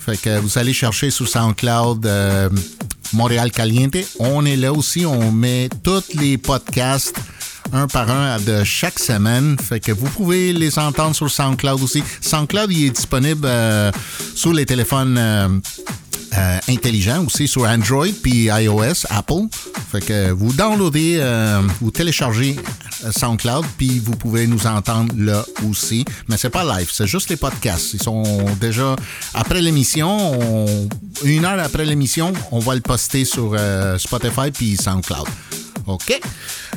Fait 0.00 0.16
que 0.16 0.38
vous 0.38 0.58
allez 0.58 0.72
chercher 0.72 1.10
sur 1.10 1.28
SoundCloud 1.28 2.06
euh, 2.06 2.48
Montréal 3.12 3.50
Caliente. 3.50 3.96
On 4.18 4.46
est 4.46 4.56
là 4.56 4.72
aussi, 4.72 5.04
on 5.04 5.30
met 5.30 5.68
tous 5.82 6.14
les 6.14 6.38
podcasts 6.38 7.14
un 7.72 7.86
par 7.86 8.10
un 8.10 8.40
de 8.40 8.64
chaque 8.64 8.98
semaine. 8.98 9.56
Fait 9.58 9.78
que 9.78 9.92
vous 9.92 10.08
pouvez 10.08 10.52
les 10.52 10.78
entendre 10.78 11.14
sur 11.14 11.30
SoundCloud 11.30 11.82
aussi. 11.82 12.02
SoundCloud, 12.20 12.72
il 12.72 12.86
est 12.86 12.90
disponible 12.90 13.46
euh, 13.46 13.92
sur 14.34 14.52
les 14.52 14.66
téléphones 14.66 15.16
euh, 15.18 15.48
euh, 16.36 16.58
intelligents 16.68 17.24
aussi, 17.26 17.48
sur 17.48 17.62
Android 17.64 18.06
puis 18.22 18.44
iOS, 18.50 19.06
Apple. 19.10 19.46
Fait 19.90 20.00
que 20.00 20.30
vous 20.30 20.52
downloadez, 20.52 21.16
euh, 21.18 21.60
vous 21.80 21.90
téléchargez 21.90 22.56
euh, 23.04 23.10
SoundCloud 23.12 23.64
puis 23.76 23.98
vous 23.98 24.12
pouvez 24.16 24.46
nous 24.46 24.66
entendre 24.66 25.12
là 25.16 25.44
aussi. 25.68 26.04
Mais 26.28 26.36
c'est 26.36 26.50
pas 26.50 26.64
live, 26.78 26.88
c'est 26.92 27.06
juste 27.06 27.28
les 27.30 27.36
podcasts. 27.36 27.94
Ils 27.94 28.02
sont 28.02 28.44
déjà 28.60 28.94
après 29.34 29.60
l'émission, 29.60 30.40
on- 30.40 30.88
une 31.24 31.44
heure 31.44 31.58
après 31.58 31.84
l'émission, 31.84 32.32
on 32.52 32.60
va 32.60 32.74
le 32.74 32.80
poster 32.80 33.24
sur 33.24 33.52
euh, 33.58 33.98
Spotify 33.98 34.50
puis 34.52 34.76
SoundCloud. 34.76 35.26
Ok. 35.86 36.12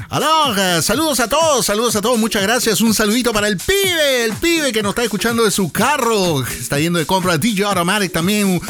Alors, 0.10 0.58
eh, 0.58 0.82
saludos 0.82 1.20
a 1.20 1.28
todos, 1.28 1.66
saludos 1.66 1.96
a 1.96 2.02
todos, 2.02 2.18
muchas 2.18 2.44
gracias. 2.44 2.82
Un 2.82 2.94
saludito 2.94 3.34
para 3.34 3.48
el 3.48 3.58
pibe, 3.58 4.26
el 4.26 4.34
pibe 4.34 4.72
que 4.72 4.82
nos 4.82 4.92
está 4.92 5.04
escuchando 5.04 5.44
de 5.44 5.52
su 5.52 5.72
carro, 5.72 6.44
está 6.44 6.80
yendo 6.80 7.00
de 7.00 7.06
compra. 7.06 7.38
DJ 7.38 7.66
Automatic 7.66 8.12
también, 8.12 8.62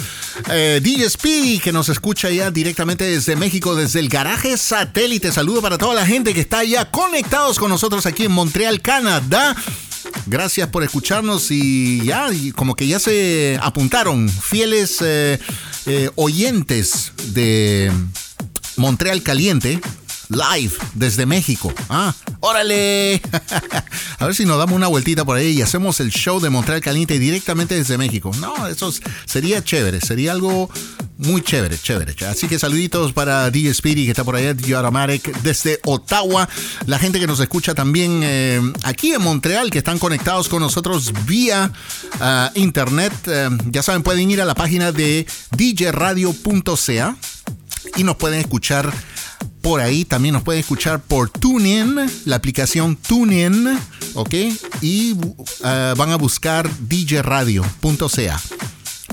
eh, 0.49 0.79
DJ 0.81 1.09
Speedy 1.09 1.59
que 1.59 1.71
nos 1.71 1.89
escucha 1.89 2.29
ya 2.29 2.51
directamente 2.51 3.03
desde 3.03 3.36
México, 3.36 3.75
desde 3.75 3.99
el 3.99 4.09
garaje 4.09 4.57
satélite. 4.57 5.31
Saludo 5.31 5.61
para 5.61 5.77
toda 5.77 5.93
la 5.93 6.05
gente 6.05 6.34
que 6.34 6.41
está 6.41 6.63
ya 6.63 6.89
conectados 6.89 7.59
con 7.59 7.69
nosotros 7.69 8.05
aquí 8.05 8.25
en 8.25 8.31
Montreal, 8.31 8.81
Canadá. 8.81 9.55
Gracias 10.25 10.67
por 10.69 10.84
escucharnos 10.84 11.51
y 11.51 12.03
ya, 12.05 12.29
como 12.55 12.75
que 12.75 12.88
ya 12.88 12.99
se 12.99 13.59
apuntaron 13.61 14.29
fieles 14.29 14.97
eh, 15.01 15.39
eh, 15.86 16.09
oyentes 16.15 17.11
de 17.27 17.91
Montreal 18.77 19.21
Caliente, 19.21 19.79
live 20.34 20.73
desde 20.93 21.25
México. 21.25 21.73
Ah, 21.89 22.13
órale. 22.39 23.21
A 24.19 24.25
ver 24.25 24.36
si 24.36 24.45
nos 24.45 24.57
damos 24.57 24.75
una 24.75 24.88
vueltita 24.88 25.25
por 25.25 25.38
ahí 25.38 25.51
y 25.57 25.61
hacemos 25.61 25.99
el 25.99 26.11
show 26.11 26.39
de 26.39 26.49
Montreal 26.49 26.81
Caliente 26.81 27.19
directamente 27.19 27.75
desde 27.75 27.97
México. 27.97 28.31
No, 28.39 28.67
eso 28.67 28.89
es- 28.89 29.01
sería 29.25 29.63
chévere, 29.63 30.01
sería 30.01 30.31
algo 30.31 30.69
muy 31.17 31.41
chévere, 31.41 31.77
chévere. 31.77 32.15
Así 32.25 32.47
que 32.47 32.59
saluditos 32.59 33.13
para 33.13 33.49
DJ 33.49 33.73
Speedy 33.73 34.05
que 34.05 34.11
está 34.11 34.23
por 34.23 34.36
allá, 34.36 34.53
DJ 34.53 34.81
desde 35.41 35.79
Ottawa. 35.86 36.47
La 36.86 36.99
gente 36.99 37.19
que 37.19 37.27
nos 37.27 37.39
escucha 37.39 37.73
también 37.75 38.21
eh, 38.23 38.61
aquí 38.84 39.13
en 39.13 39.21
Montreal, 39.21 39.69
que 39.69 39.77
están 39.77 39.99
conectados 39.99 40.49
con 40.49 40.61
nosotros 40.61 41.13
vía 41.25 41.71
ah, 42.19 42.51
internet. 42.55 43.13
Eh, 43.27 43.49
ya 43.69 43.84
saben, 43.84 44.03
pueden 44.03 44.29
ir 44.31 44.41
a 44.41 44.45
la 44.45 44.55
página 44.55 44.91
de 44.91 45.25
djradio.ca 45.55 47.15
y 47.95 48.03
nos 48.03 48.15
pueden 48.17 48.39
escuchar 48.39 48.93
por 49.61 49.79
ahí. 49.79 50.05
También 50.05 50.34
nos 50.34 50.43
pueden 50.43 50.59
escuchar 50.59 51.01
por 51.01 51.29
TuneIn, 51.29 51.95
la 52.25 52.36
aplicación 52.36 52.95
TuneIn, 52.95 53.79
¿ok? 54.13 54.34
Y 54.81 55.13
uh, 55.13 55.45
van 55.95 56.11
a 56.11 56.17
buscar 56.17 56.69
djradio.ca. 56.88 58.41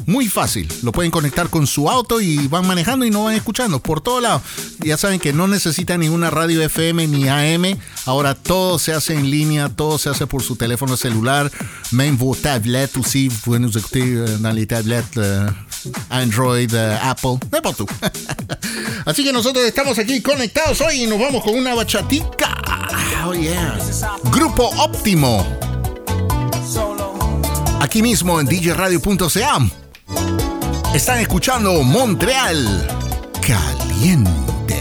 Muy 0.07 0.28
fácil. 0.28 0.72
Lo 0.82 0.92
pueden 0.92 1.11
conectar 1.11 1.48
con 1.48 1.66
su 1.66 1.88
auto 1.90 2.20
y 2.20 2.48
van 2.48 2.66
manejando 2.66 3.05
y 3.05 3.11
no 3.11 3.24
van 3.24 3.34
escuchando 3.34 3.80
por 3.80 4.01
todo 4.01 4.20
lado. 4.20 4.42
Ya 4.80 4.96
saben 4.96 5.20
que 5.20 5.32
no 5.32 5.46
necesitan 5.46 6.01
ninguna 6.01 6.30
radio 6.30 6.62
FM 6.62 7.07
ni 7.09 7.28
AM. 7.28 7.78
Ahora 8.07 8.34
todo 8.34 8.78
se 8.78 8.92
hace 8.92 9.14
en 9.14 9.30
línea, 9.30 9.68
todo 9.68 9.98
se 9.98 10.09
hace 10.09 10.26
por 10.26 10.42
su 10.42 10.57
teléfono 10.57 10.96
celular, 10.96 11.51
même 11.92 12.16
vos 12.16 12.36
tablettes 12.40 12.96
aussi. 12.96 13.28
Vous 13.28 13.40
pouvez 13.44 13.59
nous 13.59 13.76
écouter 13.76 14.24
dans 14.40 14.53
les 14.53 14.66
tablettes 14.66 15.16
euh, 15.18 15.48
Android, 16.11 16.72
euh, 16.72 16.96
Apple, 17.03 17.38
n'importe 17.53 17.80
où. 17.80 17.86
Así 19.07 19.24
que 19.24 19.32
nosotros 19.32 19.64
estamos 19.64 19.98
aquí 19.98 20.20
conectados 20.20 20.80
hoy 20.80 21.05
y 21.05 21.07
nos 21.07 21.18
vamos 21.18 21.42
con 21.42 21.55
una 21.55 21.74
bachatica. 21.74 22.57
Oh 23.26 23.34
yeah. 23.34 23.78
Grupo 24.30 24.70
Óptimo. 24.78 25.46
Aquí 27.80 28.03
mismo 28.03 28.40
en 28.40 28.46
djradio.ca. 28.46 29.89
Están 30.94 31.20
escuchando 31.20 31.82
Montreal 31.82 32.86
Caliente. 33.40 34.80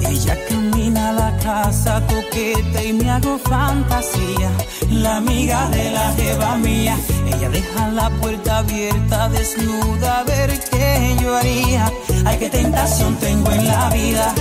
Ella 0.00 0.36
camina 0.48 1.10
a 1.10 1.12
la 1.12 1.38
casa 1.38 2.02
coqueta 2.06 2.82
y 2.82 2.92
me 2.92 3.08
hago 3.10 3.38
fantasía. 3.38 4.50
La 4.90 5.16
amiga 5.18 5.68
de 5.70 5.90
la 5.92 6.12
jeva 6.14 6.56
mía. 6.56 6.96
Ella 7.26 7.48
deja 7.48 7.88
la 7.88 8.10
puerta 8.20 8.58
abierta, 8.58 9.28
desnuda, 9.28 10.20
a 10.20 10.24
ver 10.24 10.58
qué 10.70 11.16
yo 11.22 11.36
haría. 11.36 11.92
Ay, 12.24 12.38
qué 12.38 12.50
tentación 12.50 13.14
tengo 13.16 13.50
en 13.52 13.66
la 13.66 13.90
vida. 13.90 14.34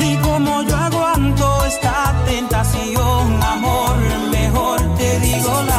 Y 0.00 0.16
como 0.16 0.62
yo 0.62 0.76
aguanto 0.76 1.64
esta 1.64 2.14
tentación, 2.26 3.42
amor, 3.42 3.96
mejor 4.30 4.80
te 4.96 5.20
digo 5.20 5.62
la 5.66 5.77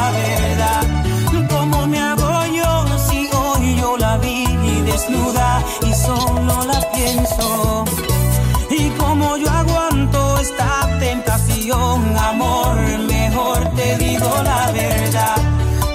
Y 8.70 8.90
como 8.90 9.36
yo 9.36 9.50
aguanto 9.50 10.38
esta 10.38 10.98
tentación, 10.98 12.16
amor, 12.16 12.76
mejor 13.08 13.58
te 13.74 13.96
digo 13.98 14.30
la 14.42 14.70
verdad. 14.72 15.36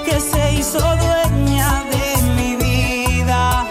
Que 0.04 0.20
se 0.20 0.54
hizo 0.54 0.78
dueña 0.78 1.84
de 1.94 2.22
mi 2.36 2.56
vida 2.56 3.66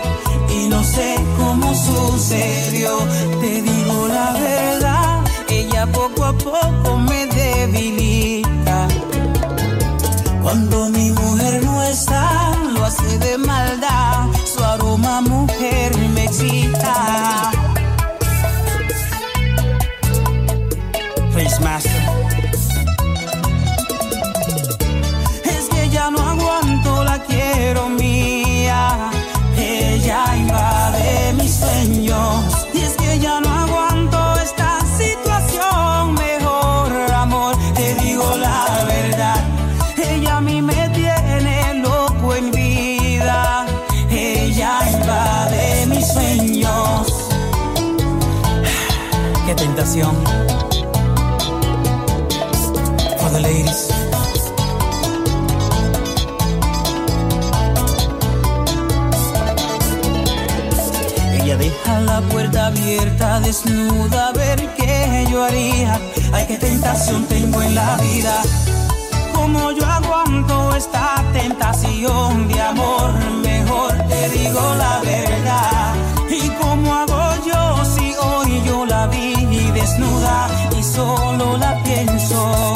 y 0.50 0.68
no 0.68 0.84
sé 0.84 1.16
cómo 1.38 1.74
sucedió. 1.74 2.98
Te 3.42 3.62
digo 3.62 4.08
la 4.08 4.32
verdad, 4.34 5.24
ella 5.50 5.86
poco 5.88 6.26
a 6.26 6.34
poco 6.34 6.98
me 6.98 7.26
debilita. 7.28 8.35
Desnuda, 63.46 64.30
a 64.30 64.32
ver 64.34 64.60
qué 64.76 65.28
yo 65.30 65.44
haría. 65.44 66.00
Ay, 66.34 66.46
qué 66.48 66.58
tentación 66.58 67.26
tengo 67.26 67.62
en 67.62 67.76
la 67.76 67.96
vida. 67.98 68.42
Como 69.34 69.72
yo 69.72 69.86
aguanto 69.86 70.76
esta 70.76 71.24
tentación 71.32 72.48
de 72.48 72.62
amor, 72.62 73.14
mejor 73.44 73.94
te 74.10 74.30
digo 74.30 74.62
la 74.78 75.00
verdad. 75.02 75.94
Y 76.30 76.50
cómo 76.62 76.94
hago 76.94 77.24
yo 77.46 77.86
si 77.94 78.14
hoy 78.16 78.62
yo 78.66 78.86
la 78.86 79.08
vi 79.08 79.36
desnuda 79.72 80.48
y 80.78 80.84
solo 80.84 81.58
la 81.58 81.82
pienso. 81.84 82.75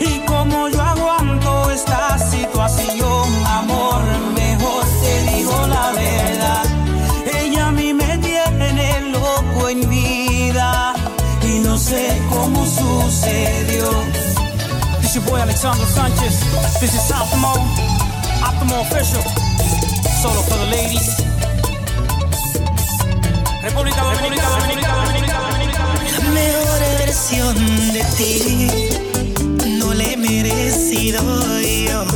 Y 0.00 0.20
como 0.26 0.68
yo 0.68 0.80
aguanto 0.80 1.70
esta 1.70 2.16
situación, 2.18 3.28
amor, 3.44 4.02
mejor 4.34 4.84
te 5.02 5.32
digo 5.32 5.66
la 5.66 5.90
verdad. 5.90 6.64
Ella 7.40 7.66
a 7.66 7.70
mí 7.72 7.92
me 7.92 8.16
tiene 8.18 9.00
loco 9.10 9.68
en 9.68 9.88
vida 9.88 10.94
y 11.42 11.58
no 11.58 11.76
sé 11.76 12.22
cómo 12.30 12.64
sucedió. 12.64 13.90
This 15.00 15.14
your 15.14 15.24
boy 15.24 15.40
Alexander 15.40 15.86
Sanchez. 15.86 16.38
This 16.78 16.94
is 16.94 17.10
Optimo, 17.10 17.52
Optimo 18.46 18.80
Official. 18.82 19.22
Solo 20.22 20.40
for 20.42 20.56
the 20.58 20.66
ladies. 20.70 21.16
República 23.60 24.02
Dominicana, 24.02 24.66
mejor 24.66 24.83
versión 27.14 27.54
de 27.92 28.02
ti 28.16 28.68
no 29.78 29.94
le 29.94 30.14
he 30.14 30.16
merecido 30.16 31.22
yo. 31.60 32.13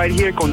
Right 0.00 0.18
here 0.18 0.32
con 0.32 0.49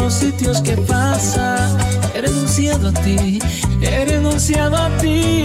los 0.00 0.14
sitios 0.14 0.60
que 0.60 0.76
pasa. 0.76 1.56
He 2.14 2.20
renunciado 2.20 2.88
a 2.88 2.92
ti, 2.92 3.38
he 3.80 4.04
renunciado 4.04 4.76
a 4.76 4.88
ti, 4.98 5.44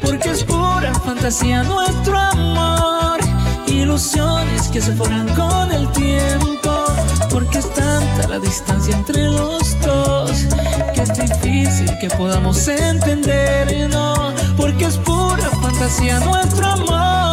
porque 0.00 0.30
es 0.30 0.44
pura 0.44 0.92
fantasía 1.04 1.62
nuestro 1.62 2.18
amor. 2.18 3.20
Ilusiones 3.66 4.68
que 4.68 4.80
se 4.80 4.92
forman 4.92 5.28
con 5.34 5.72
el 5.72 5.90
tiempo, 5.92 6.72
porque 7.30 7.58
es 7.58 7.72
tanta 7.74 8.28
la 8.28 8.38
distancia 8.38 8.96
entre 8.96 9.24
los 9.24 9.80
dos, 9.80 10.30
que 10.94 11.02
es 11.02 11.14
difícil 11.14 11.90
que 12.00 12.08
podamos 12.10 12.66
entendernos, 12.68 14.34
porque 14.56 14.86
es 14.86 14.96
pura 14.98 15.48
fantasía 15.62 16.18
nuestro 16.20 16.66
amor, 16.66 17.29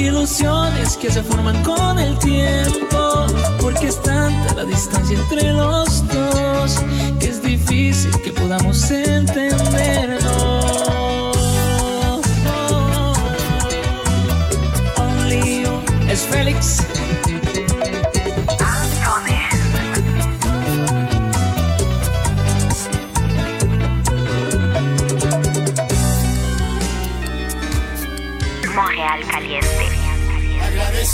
ilusiones 0.00 0.96
que 0.96 1.10
se 1.10 1.22
forman 1.22 1.62
con 1.62 1.98
el 1.98 2.18
tiempo, 2.18 3.26
porque 3.60 3.88
es 3.88 4.00
tanta 4.02 4.54
la 4.54 4.64
distancia 4.64 5.18
entre 5.18 5.52
los 5.52 6.06
dos, 6.08 6.78
que 7.18 7.26
es 7.26 7.42
difícil 7.42 8.10
que 8.22 8.32
podamos 8.32 8.90
entendernos. 8.90 10.24
Only 14.96 15.62
you 15.62 15.82
es 16.08 16.20
Félix. 16.20 16.78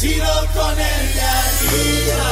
Agradecido 0.06 0.46
con 0.54 0.70
el 0.70 1.14
de 1.14 1.20
arriba, 1.20 2.22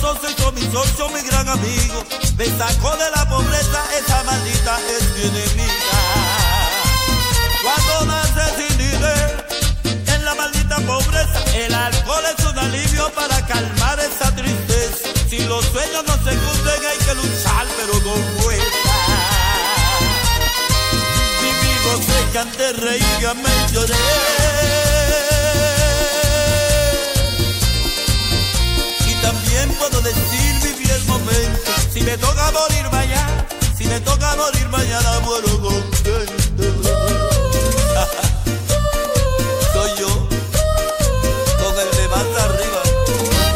se 0.00 0.32
hizo 0.32 0.52
mi 0.52 0.62
socio, 0.72 1.08
mi 1.10 1.20
gran 1.22 1.48
amigo. 1.48 2.04
Me 2.36 2.46
sacó 2.46 2.96
de 2.96 3.10
la 3.14 3.28
pobreza, 3.28 3.80
esa 3.98 4.22
maldita 4.24 4.78
es 4.96 5.04
mi 5.14 5.22
enemiga. 5.28 5.98
Cuando 7.62 8.06
nace 8.06 8.56
sin 8.56 8.78
dinero, 8.78 9.44
en 10.06 10.24
la 10.24 10.34
maldita 10.34 10.76
pobreza, 10.80 11.44
el 11.54 11.74
alcohol 11.74 12.24
es 12.36 12.44
un 12.46 12.58
alivio 12.58 13.12
para 13.12 13.46
calmar 13.46 14.00
esa 14.00 14.34
tristeza. 14.34 15.08
Si 15.28 15.40
los 15.40 15.64
sueños 15.66 16.02
no 16.06 16.14
se 16.14 16.36
cumplen 16.36 16.86
hay 16.90 16.98
que 16.98 17.14
luchar, 17.14 17.66
pero 17.76 17.92
con 18.02 18.22
fuerza. 18.38 18.94
Vivimos 21.42 22.06
de 22.06 22.32
canté, 22.32 22.72
reír, 22.72 23.34
me 23.34 23.72
lloré. 23.72 24.79
Puedo 29.80 30.00
decir, 30.02 30.52
viví 30.62 30.88
el 30.90 31.04
momento. 31.06 31.72
Si 31.92 32.02
me 32.02 32.16
toca 32.18 32.52
morir 32.52 32.88
mañana, 32.92 33.46
si 33.76 33.86
me 33.86 33.98
toca 34.00 34.36
morir 34.36 34.68
mañana, 34.68 35.18
muero 35.24 35.60
contento. 35.60 36.54
Soy 39.72 39.90
yo, 39.98 40.28
con 41.60 41.74
el 41.84 41.90
de 41.98 42.06
más 42.12 42.28
arriba. 42.44 42.82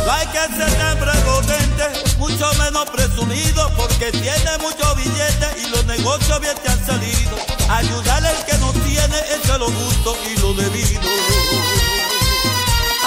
No 0.07 0.11
hay 0.13 0.27
que 0.35 0.43
ser 0.57 0.73
tan 0.79 0.97
prepotente, 0.99 1.85
mucho 2.19 2.49
menos 2.55 2.89
presumido, 2.91 3.71
porque 3.77 4.11
tiene 4.13 4.59
mucho 4.61 4.95
billete 4.97 5.47
y 5.63 5.67
los 5.69 5.85
negocios 5.85 6.41
bien 6.41 6.57
te 6.63 6.69
han 6.71 6.87
salido. 6.87 7.37
Ayudarle 7.69 8.29
al 8.29 8.45
que 8.47 8.57
no 8.59 8.73
tiene, 8.73 9.19
es 9.35 9.47
lo 9.59 9.67
justo 9.67 10.17
y 10.31 10.37
lo 10.41 10.55
debido. 10.55 11.01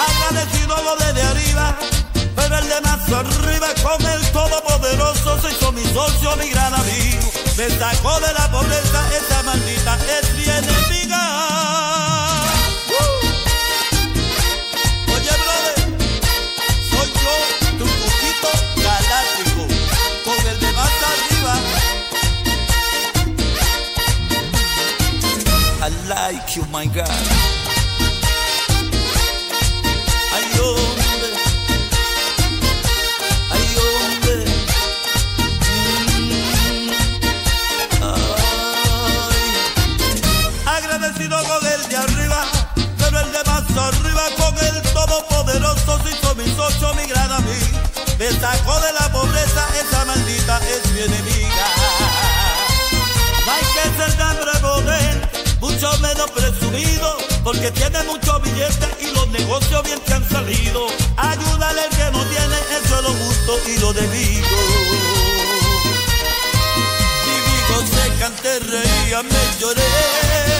Agradecido 0.06 0.76
lo 0.84 0.94
de 1.14 1.22
arriba, 1.22 1.76
con 3.88 4.04
el 4.06 4.20
todopoderoso 4.32 5.40
se 5.40 5.50
hizo 5.50 5.72
mi 5.72 5.84
socio, 5.84 6.36
mi 6.36 6.50
gran 6.50 6.74
amigo. 6.74 7.32
Me 7.56 7.70
sacó 7.70 8.20
de 8.20 8.32
la 8.34 8.50
pobreza, 8.50 9.00
esa 9.16 9.42
maldita 9.42 9.98
es 10.18 10.34
mi 10.34 10.44
enemiga. 10.44 11.22
Uh. 12.88 13.18
Oye, 15.14 15.34
brother, 15.42 15.78
soy 16.90 17.08
yo, 17.22 17.34
tu 17.78 17.84
cuquito 17.84 18.50
galáctico, 18.76 19.62
con 20.24 20.38
el 20.46 20.60
de 20.60 20.72
más 20.72 20.94
arriba. 21.12 21.54
I 25.80 25.88
like 26.08 26.54
you, 26.56 26.64
my 26.66 26.86
God. 26.86 27.37
hizo 46.88 46.94
migrar 46.94 47.30
a 47.30 47.40
mí, 47.40 47.58
me 48.18 48.30
sacó 48.40 48.80
de 48.80 48.92
la 48.92 49.12
pobreza, 49.12 49.66
esa 49.80 50.04
maldita 50.04 50.60
es 50.68 50.92
mi 50.92 51.00
enemiga. 51.00 51.66
Hay 53.50 53.64
que 53.74 53.96
ser 53.96 54.16
tan 54.16 54.36
prepotente, 54.36 55.28
mucho 55.60 55.98
menos 55.98 56.30
presumido, 56.30 57.16
porque 57.44 57.70
tiene 57.70 58.02
mucho 58.04 58.40
billete 58.40 58.86
y 59.00 59.10
los 59.14 59.28
negocios 59.28 59.82
bien 59.84 60.00
te 60.00 60.14
han 60.14 60.28
salido. 60.28 60.86
Ayúdale 61.16 61.82
al 61.82 61.90
que 61.90 62.10
no 62.12 62.24
tiene, 62.26 62.56
eso 62.82 62.96
es 62.96 63.02
lo 63.02 63.10
justo 63.10 63.58
y 63.66 63.78
lo 63.78 63.92
debido. 63.92 64.48
Si 67.24 67.34
digo, 67.48 68.02
se 68.02 68.18
canté, 68.18 68.58
reía, 68.60 69.22
me 69.22 69.60
lloré. 69.60 70.57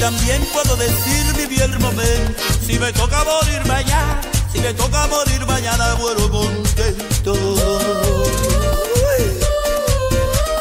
también 0.00 0.42
puedo 0.52 0.76
decir 0.76 1.32
viví 1.36 1.60
el 1.60 1.78
momento. 1.78 2.42
Si 2.66 2.78
me 2.78 2.92
toca 2.92 3.24
morir 3.24 3.64
mañana, 3.66 4.20
si 4.52 4.60
me 4.60 4.72
toca 4.74 5.06
morir 5.06 5.44
mañana, 5.46 5.94
vuelo 5.94 6.30
contento. 6.30 7.32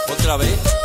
Otra 0.09 0.37
vez. 0.37 0.75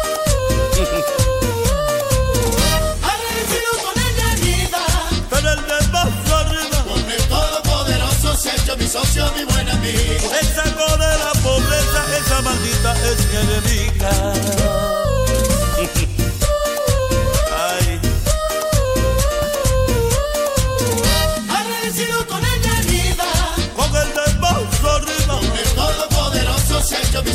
mi 8.80 8.86
socio, 8.86 9.30
mi 9.36 9.44
buen 9.44 9.68
amigo. 9.68 10.30
Esa 10.40 10.64
de 10.64 11.18
la 11.18 11.32
pobreza, 11.42 12.01
esa 12.18 12.42
maldita 12.42 12.94
es 13.05 13.26
mi 13.28 13.36
enemiga. 13.36 14.99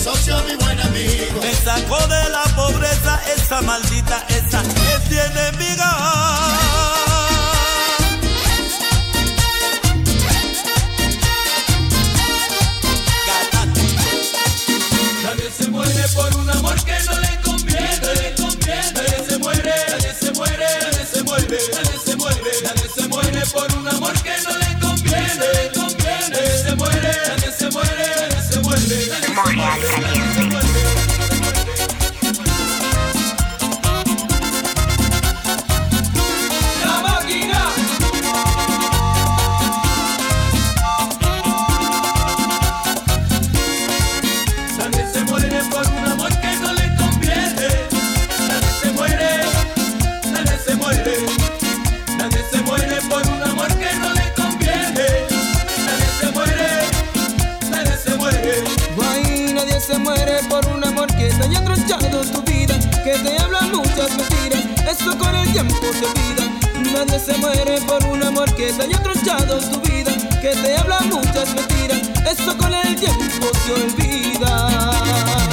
socio, 0.06 0.36
mi 0.48 0.56
buen 0.56 0.80
amigo. 0.80 1.42
Me 1.42 1.54
sacó 1.54 1.98
de 2.08 2.30
la 2.30 2.44
pobreza 2.56 3.20
esa 3.36 3.62
maldita, 3.62 4.24
esa 4.30 4.62
es 4.62 5.10
mi 5.10 5.18
enemiga. 5.18 6.55
muchas 63.96 64.18
mentiras, 64.18 64.66
eso 64.90 65.18
con 65.18 65.34
el 65.36 65.52
tiempo 65.54 65.76
se 65.94 66.06
olvida. 66.06 66.52
Nadie 66.92 67.20
se 67.20 67.38
muere 67.38 67.80
por 67.82 68.04
un 68.06 68.24
amor 68.24 68.54
que 68.56 68.74
dañó 68.74 69.02
tronchado 69.02 69.60
tu 69.60 69.80
vida, 69.90 70.12
que 70.42 70.50
te 70.50 70.78
habla 70.78 71.00
muchas 71.02 71.54
mentiras, 71.56 72.02
eso 72.30 72.58
con 72.58 72.74
el 72.74 72.96
tiempo 72.96 73.48
se 73.66 73.74
olvida. 73.74 75.45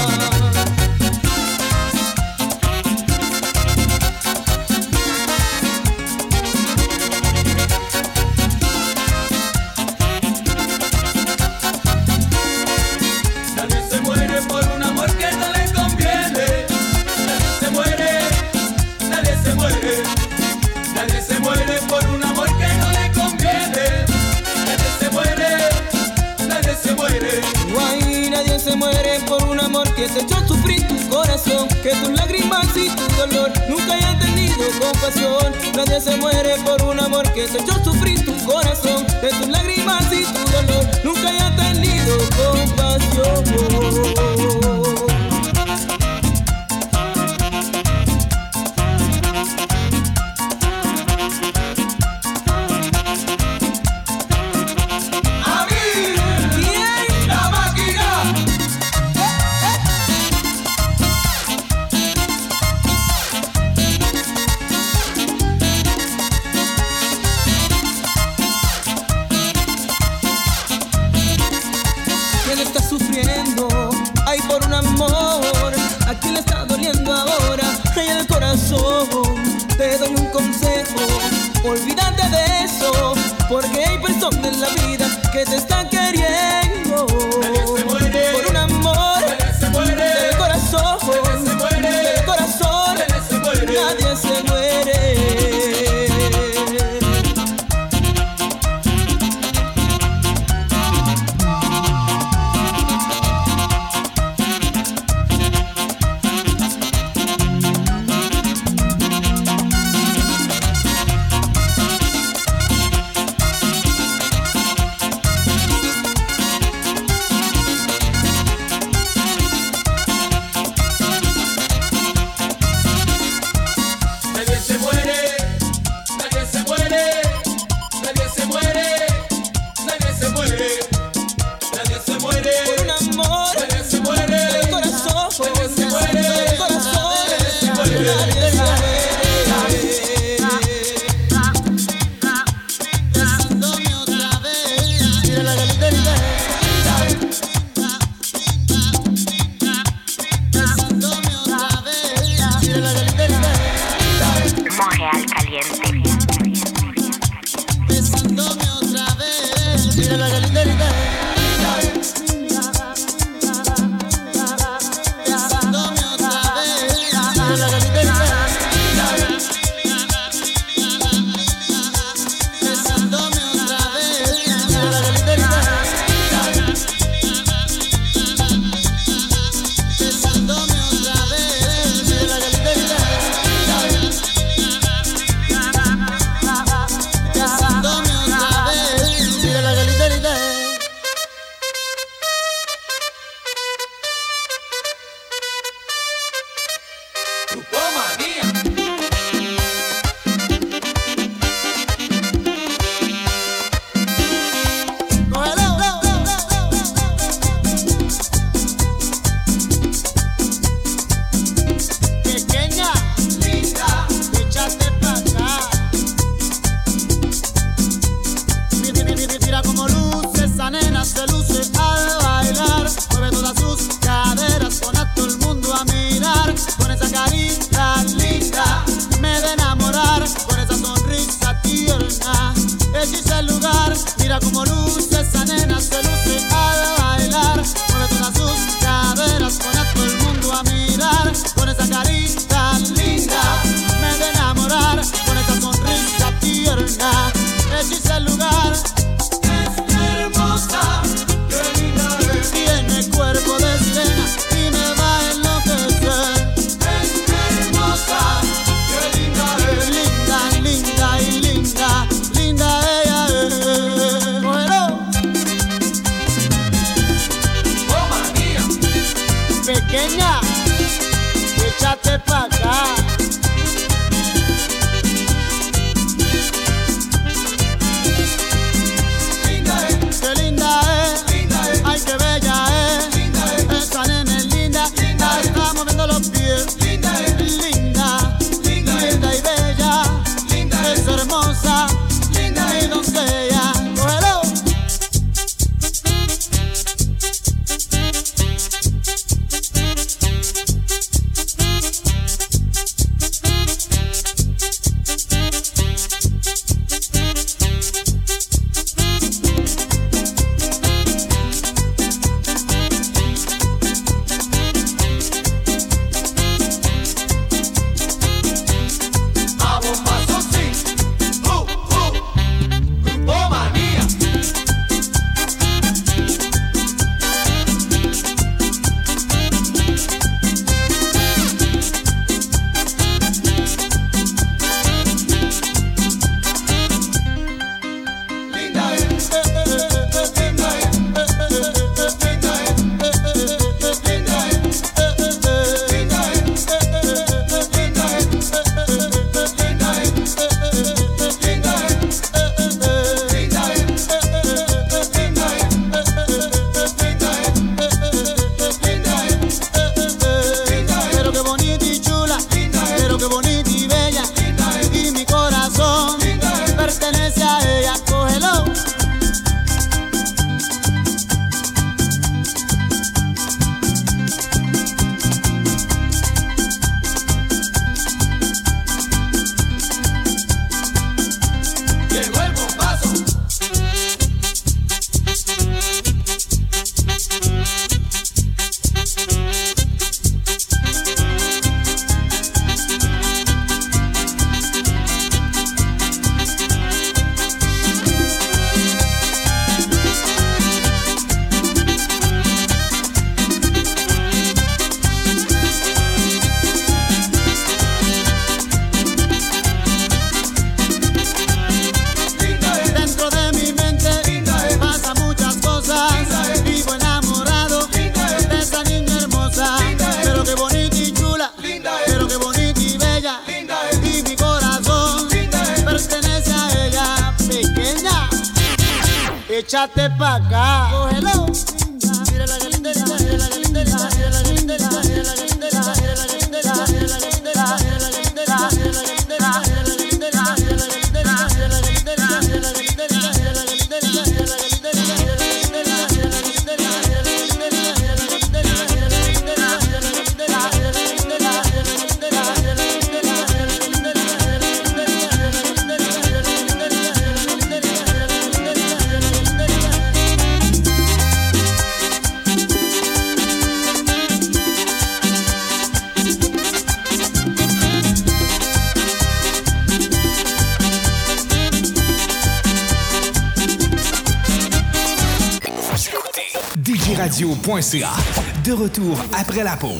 retour 479.03 479.19
après 479.33 479.65
la 479.65 479.77
pause. 479.77 479.91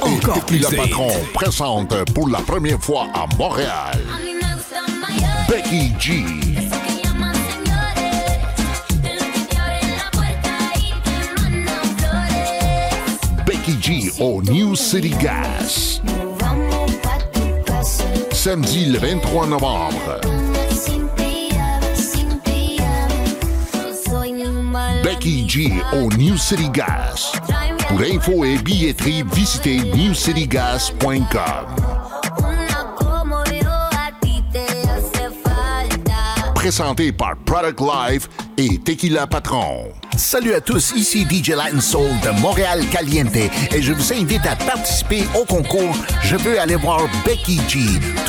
Pour 0.00 0.08
encore 0.08 0.36
et 0.36 0.40
plus 0.40 0.76
Patron 0.76 1.08
présente 1.34 1.94
pour 2.12 2.28
la 2.28 2.40
première 2.40 2.80
fois 2.80 3.06
à 3.14 3.26
Montréal 3.36 4.00
Becky 5.48 5.92
G. 5.98 6.24
Becky 13.46 13.76
G 13.80 14.12
au 14.20 14.42
New 14.42 14.74
City 14.74 15.10
Gas. 15.20 16.00
Samedi 18.32 18.86
le 18.86 18.98
23 18.98 19.46
novembre. 19.46 20.41
Becky 25.02 25.48
G 25.48 25.72
au 25.92 26.08
New 26.16 26.36
City 26.36 26.68
Gas. 26.70 27.32
Pour 27.88 28.00
info 28.00 28.44
et 28.44 28.58
billetterie, 28.58 29.24
visitez 29.32 29.80
newcitygas.com. 29.94 31.26
Présenté 36.54 37.10
par 37.10 37.36
Product 37.44 37.80
Live 37.80 38.28
et 38.56 38.78
Tequila 38.78 39.26
Patron. 39.26 39.88
Salut 40.16 40.54
à 40.54 40.60
tous, 40.60 40.92
ici 40.94 41.26
DJ 41.28 41.50
Latin 41.50 41.80
Soul 41.80 42.08
de 42.22 42.40
Montréal 42.40 42.84
Caliente 42.92 43.34
et 43.34 43.82
je 43.82 43.92
vous 43.92 44.12
invite 44.12 44.46
à 44.46 44.54
participer 44.54 45.24
au 45.34 45.44
concours 45.44 45.96
Je 46.22 46.36
veux 46.36 46.60
aller 46.60 46.76
voir 46.76 47.00
Becky 47.26 47.60
G. 47.68 47.80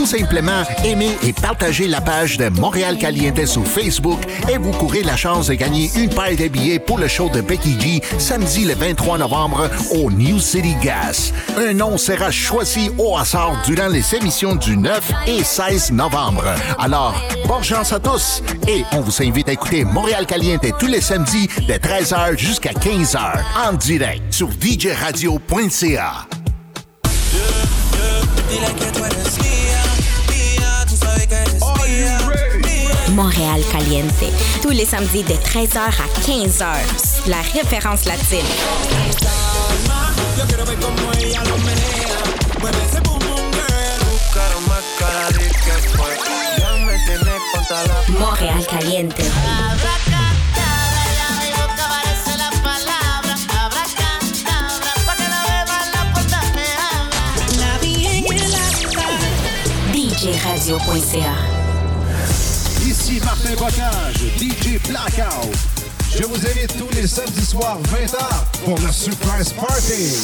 Tout 0.03 0.17
simplement, 0.17 0.63
aimez 0.83 1.17
et 1.23 1.31
partagez 1.31 1.87
la 1.87 2.01
page 2.01 2.35
de 2.35 2.49
Montréal 2.49 2.97
Caliente 2.97 3.45
sur 3.45 3.65
Facebook 3.65 4.19
et 4.51 4.57
vous 4.57 4.71
courez 4.71 5.01
la 5.01 5.15
chance 5.15 5.47
de 5.47 5.53
gagner 5.53 5.89
une 5.95 6.09
paire 6.09 6.35
de 6.37 6.49
billets 6.49 6.77
pour 6.77 6.97
le 6.97 7.07
show 7.07 7.29
de 7.29 7.39
Becky 7.39 7.79
G 7.79 8.01
samedi 8.17 8.65
le 8.65 8.73
23 8.73 9.19
novembre 9.19 9.69
au 9.91 10.11
New 10.11 10.39
City 10.39 10.75
Gas. 10.81 11.31
Un 11.57 11.71
nom 11.71 11.97
sera 11.97 12.31
choisi 12.31 12.91
au 12.97 13.17
hasard 13.17 13.61
durant 13.65 13.87
les 13.87 14.13
émissions 14.13 14.55
du 14.55 14.75
9 14.75 15.09
et 15.25 15.41
16 15.41 15.93
novembre. 15.93 16.43
Alors, 16.77 17.15
bonne 17.47 17.63
chance 17.63 17.93
à 17.93 17.99
tous 18.01 18.43
et 18.67 18.83
on 18.91 18.99
vous 18.99 19.23
invite 19.23 19.47
à 19.47 19.53
écouter 19.53 19.85
Montréal 19.85 20.25
Caliente 20.25 20.65
tous 20.79 20.87
les 20.87 20.99
samedis 20.99 21.47
de 21.65 21.75
13h 21.75 22.37
jusqu'à 22.37 22.73
15h 22.73 23.19
en 23.69 23.71
direct 23.71 24.33
sur 24.33 24.49
djradio.ca. 24.51 26.27
Montréal 33.23 33.61
Caliente. 33.71 34.25
Tous 34.61 34.71
les 34.71 34.83
samedis 34.83 35.23
de 35.23 35.31
13h 35.31 35.77
à 35.77 36.19
15h. 36.27 37.29
La 37.29 37.37
référence 37.37 38.03
latine. 38.03 38.39
Montréal 48.19 48.65
Caliente. 48.67 49.21
DJRadio.ca. 59.93 61.52
Ici 63.13 63.21
Martin 63.25 63.53
Bocage, 63.53 64.15
DJ 64.39 64.79
Blackout. 64.87 65.55
Je 66.17 66.23
vous 66.23 66.47
invite 66.47 66.75
tous 66.79 66.89
les 66.95 67.05
samedis 67.05 67.45
soirs 67.45 67.77
20h 67.83 68.65
pour 68.65 68.75
le 68.79 68.91
Surprise 68.91 69.53
Party. 69.53 70.15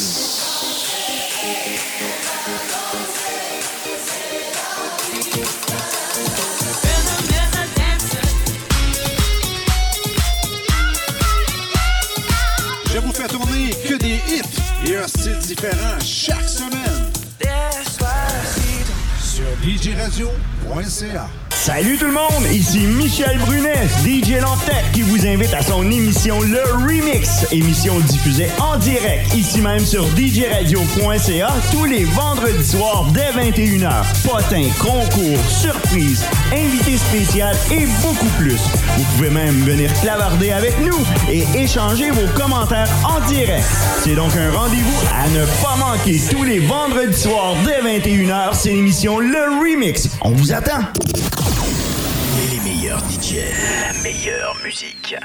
Je 12.92 12.98
vous 12.98 13.12
fais 13.12 13.28
tourner 13.28 13.70
que 13.88 13.94
des 13.98 14.20
hits 14.28 14.90
et 14.90 14.96
un 14.96 15.06
style 15.06 15.38
différent 15.38 16.00
chaque 16.04 16.48
semaine. 16.48 17.12
Sur 19.22 19.46
djradio.ca. 19.62 21.49
Salut 21.62 21.98
tout 21.98 22.06
le 22.06 22.12
monde, 22.12 22.46
ici 22.50 22.86
Michel 22.86 23.36
Brunet, 23.36 23.86
DJ 24.02 24.40
Lantec, 24.40 24.92
qui 24.94 25.02
vous 25.02 25.26
invite 25.26 25.52
à 25.52 25.60
son 25.60 25.90
émission 25.90 26.40
Le 26.40 26.62
Remix, 26.72 27.46
émission 27.52 28.00
diffusée 28.00 28.48
en 28.58 28.78
direct, 28.78 29.34
ici 29.34 29.60
même 29.60 29.84
sur 29.84 30.06
djradio.ca, 30.16 31.52
tous 31.70 31.84
les 31.84 32.04
vendredis 32.04 32.66
soirs 32.66 33.04
dès 33.12 33.30
21h. 33.38 34.06
Potins, 34.24 34.70
concours, 34.78 35.38
surprises, 35.50 36.24
invités 36.50 36.96
spéciaux 36.96 37.44
et 37.70 37.86
beaucoup 38.00 38.30
plus. 38.38 38.56
Vous 38.96 39.04
pouvez 39.14 39.28
même 39.28 39.56
venir 39.56 39.92
clavarder 40.00 40.52
avec 40.52 40.80
nous 40.80 40.96
et 41.30 41.44
échanger 41.54 42.10
vos 42.10 42.26
commentaires 42.34 42.88
en 43.04 43.20
direct. 43.28 43.66
C'est 44.02 44.14
donc 44.14 44.34
un 44.34 44.50
rendez-vous 44.50 45.06
à 45.14 45.28
ne 45.28 45.44
pas 45.62 45.76
manquer 45.76 46.18
tous 46.30 46.42
les 46.42 46.60
vendredis 46.60 47.20
soirs 47.20 47.54
dès 47.66 47.82
21h, 47.82 48.54
c'est 48.54 48.70
l'émission 48.70 49.18
Le 49.18 49.60
Remix. 49.60 50.08
On 50.22 50.30
vous 50.30 50.54
attend. 50.54 50.80
DJ. 53.08 53.36
La 53.86 53.92
meilleure 54.02 54.56
musique. 54.64 55.16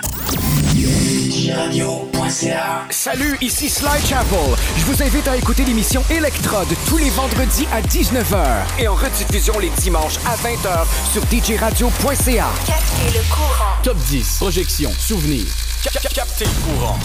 Salut, 2.90 3.38
ici 3.42 3.70
Sly 3.70 4.06
Chapel. 4.08 4.38
Je 4.78 4.86
vous 4.86 5.04
invite 5.04 5.28
à 5.28 5.36
écouter 5.36 5.64
l'émission 5.66 6.02
Electrode 6.10 6.68
tous 6.88 6.98
les 6.98 7.10
vendredis 7.10 7.68
à 7.72 7.82
19h 7.82 8.46
et 8.80 8.88
en 8.88 8.96
rediffusion 8.96 9.58
les 9.60 9.70
dimanches 9.82 10.18
à 10.26 10.36
20h 10.36 10.86
sur 11.12 11.24
djradio.ca. 11.30 12.48
Captez 12.66 13.18
le 13.18 13.34
courant. 13.34 13.76
Top 13.84 13.98
10, 13.98 14.38
projection, 14.38 14.92
souvenir. 14.98 15.46
Captez 15.94 16.46
le 16.46 16.74
courant. 16.74 16.98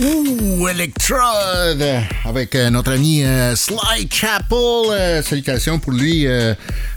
Ouh, 0.00 0.66
Electrode 0.66 1.84
avec 2.24 2.56
euh, 2.56 2.70
notre 2.70 2.90
ami 2.90 3.22
euh, 3.22 3.54
Sly 3.54 4.08
Chapel. 4.10 4.58
Euh, 4.90 5.22
salutations 5.22 5.78
pour 5.78 5.92
lui. 5.92 6.26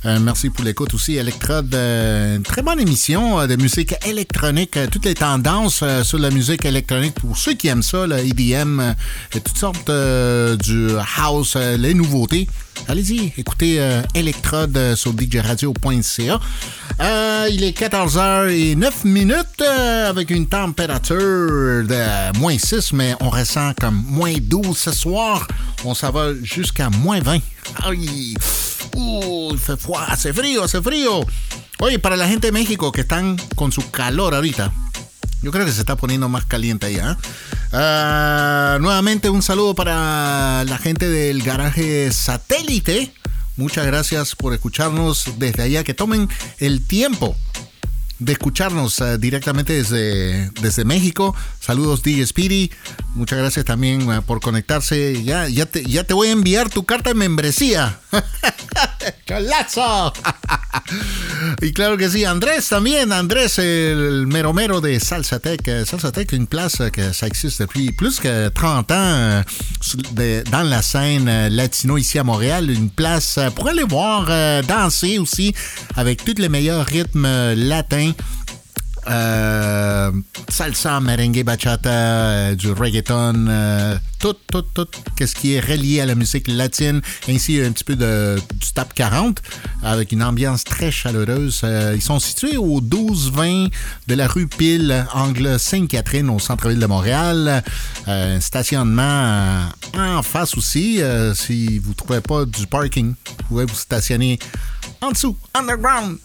merci 0.04 0.50
pour 0.50 0.66
l'écoute 0.66 0.96
aussi. 0.96 1.18
Electrode, 1.18 1.76
une 1.76 2.42
très 2.42 2.64
bonne 2.64 2.80
émission 2.80 3.46
de 3.46 3.56
musique 3.58 3.94
électronique. 4.08 4.80
toutes 4.92 5.06
les 5.06 5.14
tendances 5.14 5.84
sur 6.02 6.18
la 6.18 6.32
musique 6.32 6.66
électronique 6.66 7.14
pour 7.14 7.38
ceux 7.38 7.54
qui 7.54 7.68
aiment 7.68 7.84
ça, 7.84 8.08
le 8.08 8.18
EDM, 8.18 8.82
et 9.36 9.40
toutes 9.40 9.58
sortes 9.58 9.92
du 9.92 10.88
house, 11.18 11.56
les 11.56 11.94
nouveautés. 11.94 12.48
Allez-y, 12.88 13.34
écoutez 13.38 13.80
euh, 13.80 14.02
Electrode 14.14 14.76
euh, 14.78 14.96
sur 14.96 15.14
djradio.ca. 15.18 16.40
Euh, 17.00 17.48
il 17.50 17.64
est 17.64 17.78
14h09 17.78 18.92
minutes 19.06 19.62
euh, 19.62 20.10
avec 20.10 20.30
une 20.30 20.48
température 20.48 21.18
de 21.18 22.38
moins 22.40 22.58
6, 22.58 22.94
mais 22.94 23.16
on 23.22 23.30
ressent 23.30 23.74
comme 23.80 24.04
moins 24.08 24.34
12 24.40 24.78
ce 24.78 24.92
soir. 24.92 25.48
On 25.86 25.94
s'en 25.94 26.12
va 26.12 26.34
jusqu'à 26.42 26.90
moins 26.90 27.20
20. 27.20 27.34
Ay, 27.34 27.44
uh, 27.96 28.38
il 29.52 29.58
fait 29.58 29.80
froid, 29.80 30.04
hace 30.08 30.34
frío, 30.34 30.64
hace 30.64 30.82
frío. 30.82 31.26
Oye, 31.80 32.00
para 32.00 32.16
la 32.16 32.28
gente 32.28 32.48
de 32.48 32.52
México 32.52 32.92
que 32.92 33.02
están 33.02 33.38
con 33.56 33.72
su 33.72 33.90
calor 33.92 34.36
ahorita, 34.36 34.72
yo 35.44 35.52
creo 35.52 35.66
que 35.66 35.74
se 35.74 35.82
está 35.82 35.98
poniendo 35.98 36.30
más 36.30 36.46
caliente 36.46 36.88
allá. 36.88 37.12
¿eh? 37.12 37.28
Ah, 37.74 38.78
nuevamente 38.80 39.30
un 39.30 39.44
saludo 39.44 39.76
para 39.76 40.64
la 40.64 40.78
gente 40.78 41.10
del 41.10 41.44
garaje 41.44 42.12
satélite. 42.14 43.14
Muchas 43.58 43.86
gracias 43.86 44.36
por 44.36 44.54
escucharnos 44.54 45.34
desde 45.38 45.64
allá. 45.64 45.84
Que 45.84 45.94
tomen 45.94 46.30
el 46.60 46.88
tiempo 46.88 47.36
de 48.20 48.32
escucharnos 48.32 49.02
eh, 49.02 49.18
directamente 49.18 49.74
desde, 49.74 50.50
desde 50.62 50.86
México. 50.86 51.36
Saludos 51.60 52.04
DJ 52.04 52.26
Speedy. 52.26 52.72
Muchas 53.14 53.38
gracias 53.38 53.66
también 53.66 54.08
por 54.24 54.40
conectarse. 54.40 55.24
Ya, 55.24 55.50
ya, 55.50 55.66
te, 55.66 55.84
ya 55.84 56.06
te 56.06 56.14
voy 56.14 56.30
a 56.30 56.32
enviar 56.32 56.70
tu 56.70 56.86
carta 56.86 57.10
de 57.10 57.16
membresía. 57.16 58.00
¡Cholazo! 59.28 60.14
y 61.62 61.74
claro 61.74 61.98
que 61.98 62.10
sí, 62.10 62.26
Andrés 62.26 62.68
también. 62.68 63.12
Andrés, 63.12 63.60
el 63.60 64.28
mero 64.28 64.54
mero 64.54 64.82
de 64.82 65.00
Salsa 65.00 65.40
Tech. 65.40 65.62
Euh, 65.68 65.86
Salsa 65.86 66.12
Tech, 66.12 66.32
une 66.32 66.48
place 66.48 66.82
que 66.92 67.14
ça 67.14 67.28
existe 67.28 67.62
depuis 67.62 67.92
plus 67.92 68.20
que 68.20 68.50
30 68.50 68.92
ans 68.92 69.44
dans 70.52 70.64
la 70.64 70.82
scène 70.82 71.28
euh, 71.28 71.50
latino 71.50 71.98
ici 71.98 72.20
à 72.20 72.24
Montréal. 72.24 72.70
Une 72.70 72.90
place 72.90 73.38
euh, 73.38 73.50
pour 73.50 73.68
aller 73.68 73.84
voir 73.84 74.28
euh, 74.30 74.62
danser 74.62 75.20
aussi 75.20 75.54
avec 75.96 76.24
tous 76.24 76.40
les 76.40 76.50
meilleurs 76.50 76.86
rythmes 76.86 77.54
latins. 77.56 78.12
Euh, 79.08 80.12
salsa, 80.50 81.00
merengue, 81.00 81.44
bachata, 81.44 81.90
euh, 81.90 82.56
du 82.56 82.72
reggaeton, 82.72 83.48
euh, 83.48 83.98
tout, 84.20 84.36
tout, 84.50 84.62
tout, 84.62 84.88
qu'est-ce 85.18 85.36
qui 85.36 85.54
est 85.54 85.60
relié 85.60 86.00
à 86.00 86.06
la 86.06 86.16
musique 86.16 86.48
latine, 86.48 87.02
ainsi 87.28 87.60
un 87.62 87.72
petit 87.72 87.84
peu 87.84 87.96
de, 87.96 88.40
du 88.54 88.74
top 88.74 88.94
40, 88.94 89.42
avec 89.84 90.12
une 90.12 90.24
ambiance 90.24 90.64
très 90.64 90.92
chaleureuse. 90.92 91.66
Ils 91.94 92.02
sont 92.02 92.20
situés 92.20 92.58
au 92.58 92.80
12-20 92.82 93.72
de 94.08 94.16
la 94.16 94.28
rue 94.28 94.48
Pile, 94.48 95.06
angle 95.14 95.60
Sainte-Catherine, 95.60 96.30
au 96.30 96.40
centre-ville 96.40 96.80
de 96.80 96.86
Montréal. 96.86 97.64
Stationnement 98.40 99.68
en 99.98 100.24
face 100.24 100.56
aussi, 100.58 101.02
si 101.36 101.80
vous 101.80 101.90
ne 101.90 101.96
trouvez 101.96 102.22
pas 102.22 102.46
du 102.46 102.68
parking, 102.68 103.14
vous 103.26 103.44
pouvez 103.48 103.66
vous 103.66 103.76
stationner 103.76 104.40
en 105.02 105.12
dessous, 105.12 105.38
underground. 105.58 106.20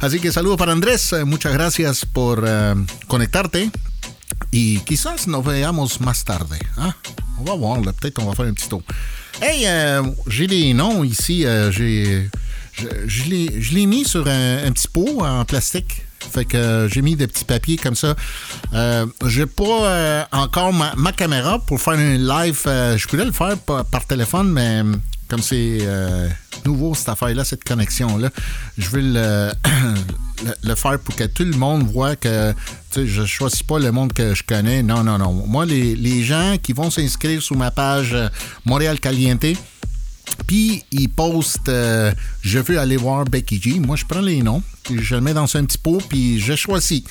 Así 0.00 0.20
que 0.20 0.32
saludos 0.32 0.58
para 0.58 0.72
Andrés, 0.72 1.12
eh, 1.12 1.24
muchas 1.24 1.52
gracias 1.52 2.06
por 2.06 2.44
eh, 2.46 2.74
conectarte. 3.06 3.70
y 4.50 4.80
quizás 4.80 5.26
nos 5.26 5.44
veamos 5.44 6.00
más 6.00 6.24
tarde. 6.24 6.58
Hein? 6.76 6.94
On 7.38 7.44
va 7.44 7.54
voir. 7.54 7.80
Peut-être 7.82 8.18
on 8.22 8.26
va 8.26 8.34
faire 8.34 8.46
un 8.46 8.54
petit 8.54 8.68
tour. 8.68 8.82
Hey, 9.40 9.66
euh, 9.66 10.02
j'ai 10.26 10.46
des 10.46 10.72
noms 10.72 11.04
ici. 11.04 11.44
euh, 11.44 11.70
je, 11.70 12.28
je 13.06 13.74
l'ai, 13.74 13.86
mis 13.86 14.04
sur 14.04 14.26
un, 14.26 14.66
un 14.66 14.72
petit 14.72 14.88
pot 14.88 15.20
en 15.22 15.44
plastique. 15.44 16.06
Fait 16.18 16.44
que 16.44 16.56
euh, 16.56 16.88
j'ai 16.88 17.02
mis 17.02 17.16
des 17.16 17.26
petits 17.26 17.44
papiers 17.44 17.76
comme 17.76 17.94
ça. 17.94 18.16
Euh, 18.72 19.06
j'ai 19.26 19.46
pas 19.46 19.64
euh, 19.64 20.24
encore 20.32 20.72
ma, 20.72 21.12
caméra 21.12 21.58
pour 21.58 21.80
faire 21.80 21.94
un 21.94 22.16
live. 22.16 22.62
euh, 22.66 22.96
je 22.96 23.06
pourrais 23.06 23.24
le 23.24 23.32
faire 23.32 23.58
par, 23.58 24.06
téléphone, 24.06 24.50
mais 24.50 24.82
euh, 24.82 24.96
comme 25.28 25.42
c'est 25.42 25.78
euh, 25.82 26.28
nouveau 26.64 26.94
cette 26.94 27.08
affaire-là, 27.08 27.44
cette 27.44 27.64
connexion-là, 27.64 28.30
je 28.78 28.88
vais 28.90 29.02
le, 30.62 30.74
faire 30.74 30.98
pour 30.98 31.16
que 31.16 31.24
tout 31.24 31.44
le 31.44 31.56
monde 31.56 31.84
voit 31.84 32.16
que 32.16 32.54
je 32.96 33.24
choisis 33.24 33.62
pas 33.62 33.78
le 33.78 33.92
monde 33.92 34.12
que 34.12 34.34
je 34.34 34.42
connais. 34.42 34.82
Non, 34.82 35.02
non, 35.04 35.18
non. 35.18 35.32
Moi, 35.32 35.66
les, 35.66 35.96
les 35.96 36.22
gens 36.22 36.56
qui 36.62 36.72
vont 36.72 36.90
s'inscrire 36.90 37.42
sur 37.42 37.56
ma 37.56 37.70
page 37.70 38.14
euh, 38.14 38.28
Montréal 38.64 39.00
Caliente, 39.00 39.46
puis 40.46 40.84
ils 40.92 41.08
postent 41.08 41.68
euh, 41.68 42.12
Je 42.42 42.58
veux 42.58 42.78
aller 42.78 42.96
voir 42.96 43.24
Becky 43.24 43.60
G. 43.60 43.80
Moi, 43.80 43.96
je 43.96 44.04
prends 44.04 44.20
les 44.20 44.42
noms, 44.42 44.62
puis 44.82 45.02
je 45.02 45.14
le 45.14 45.20
mets 45.20 45.34
dans 45.34 45.56
un 45.56 45.64
petit 45.64 45.78
pot, 45.78 46.00
puis 46.08 46.40
je 46.40 46.54
choisis 46.54 47.02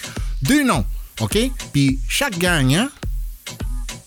deux 0.42 0.64
noms. 0.64 0.86
OK? 1.22 1.38
Puis 1.72 2.00
chaque 2.08 2.38
gagnant, 2.38 2.88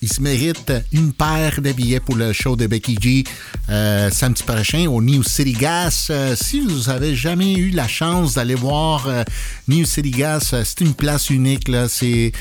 il 0.00 0.12
se 0.12 0.20
mérite 0.20 0.72
une 0.92 1.12
paire 1.12 1.60
de 1.60 1.72
billets 1.72 2.00
pour 2.00 2.16
le 2.16 2.32
show 2.32 2.54
de 2.54 2.66
Becky 2.66 2.96
G 3.00 3.24
euh, 3.68 4.10
samedi 4.10 4.42
prochain 4.44 4.86
au 4.86 5.02
New 5.02 5.22
City 5.22 5.52
Gas. 5.52 6.06
Euh, 6.10 6.36
si 6.36 6.60
vous 6.60 6.88
avez 6.88 7.16
jamais 7.16 7.54
eu 7.54 7.70
la 7.70 7.88
chance 7.88 8.34
d'aller 8.34 8.54
voir 8.54 9.08
euh, 9.08 9.24
New 9.66 9.84
City 9.84 10.10
Gas, 10.10 10.54
c'est 10.64 10.80
une 10.80 10.94
place 10.94 11.30
unique. 11.30 11.68
Là. 11.68 11.88
C'est, 11.88 12.32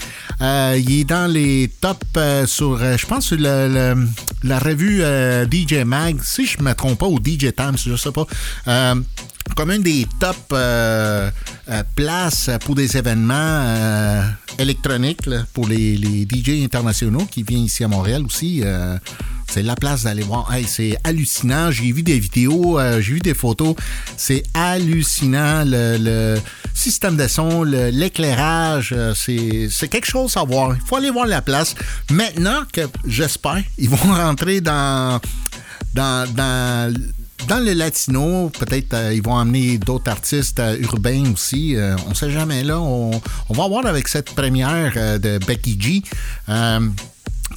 il 0.42 1.00
est 1.00 1.04
dans 1.04 1.32
les 1.32 1.72
tops 1.82 2.06
sur, 2.46 2.78
je 2.78 3.06
pense, 3.06 3.28
sur 3.28 3.38
la 3.40 4.60
revue 4.60 5.02
DJ 5.52 5.84
Mag. 5.86 6.20
Si 6.24 6.46
je 6.46 6.62
me 6.62 6.74
trompe 6.74 7.00
pas, 7.00 7.08
ou 7.08 7.18
DJ 7.18 7.54
Times, 7.56 7.78
je 7.78 7.96
sais 7.96 8.12
pas. 8.12 8.28
Comme 9.56 9.72
une 9.72 9.82
des 9.82 10.06
top 10.20 10.36
euh, 10.54 11.30
euh, 11.70 11.84
places 11.96 12.50
pour 12.66 12.76
des 12.76 12.98
événements 12.98 13.34
euh, 13.36 14.24
électroniques 14.60 15.30
pour 15.54 15.68
les, 15.68 15.98
DJ 16.28 16.64
internationaux 16.64 17.26
qui 17.30 17.44
viennent 17.44 17.66
ici 17.66 17.84
à 17.84 17.88
Montréal 17.88 18.24
aussi. 18.26 18.64
c'est 19.50 19.64
la 19.64 19.76
place 19.76 20.04
d'aller 20.04 20.24
voir. 20.24 20.54
Hey, 20.54 20.66
c'est 20.66 20.98
hallucinant. 21.04 21.72
J'ai 21.72 21.92
vu 21.92 22.04
des 22.04 22.20
vidéos, 22.20 22.80
j'ai 23.00 23.14
vu 23.14 23.20
des 23.20 23.34
photos. 23.34 23.76
C'est 24.16 24.44
hallucinant. 24.54 25.64
Le, 25.66 26.38
système 26.74 27.18
de 27.18 27.28
son, 27.28 27.64
l'éclairage, 27.64 28.96
c'est 29.16 29.88
quelque 29.90 30.08
chose 30.08 30.38
à 30.38 30.44
voir. 30.44 30.76
Il 30.76 30.88
faut 30.88 30.96
aller 30.96 31.10
voir 31.10 31.26
la 31.26 31.42
place. 31.42 31.76
Maintenant 32.12 32.62
que 32.72 32.82
j'espère, 33.06 33.64
ils 33.78 33.90
vont 33.90 33.98
rentrer 34.14 34.62
dans, 34.62 35.20
dans, 35.94 36.94
dans 37.46 37.64
le 37.64 37.74
latino, 37.74 38.50
peut-être 38.50 38.94
euh, 38.94 39.14
ils 39.14 39.22
vont 39.22 39.38
amener 39.38 39.78
d'autres 39.78 40.10
artistes 40.10 40.60
euh, 40.60 40.78
urbains 40.80 41.32
aussi. 41.32 41.76
Euh, 41.76 41.96
on 42.10 42.14
sait 42.14 42.32
jamais 42.32 42.64
là. 42.64 42.80
On, 42.80 43.12
va 43.50 43.68
voir 43.68 43.86
avec 43.86 44.08
cette 44.08 44.34
première 44.34 44.94
euh, 44.98 45.18
de 45.18 45.38
Becky 45.46 45.80
G. 45.80 46.04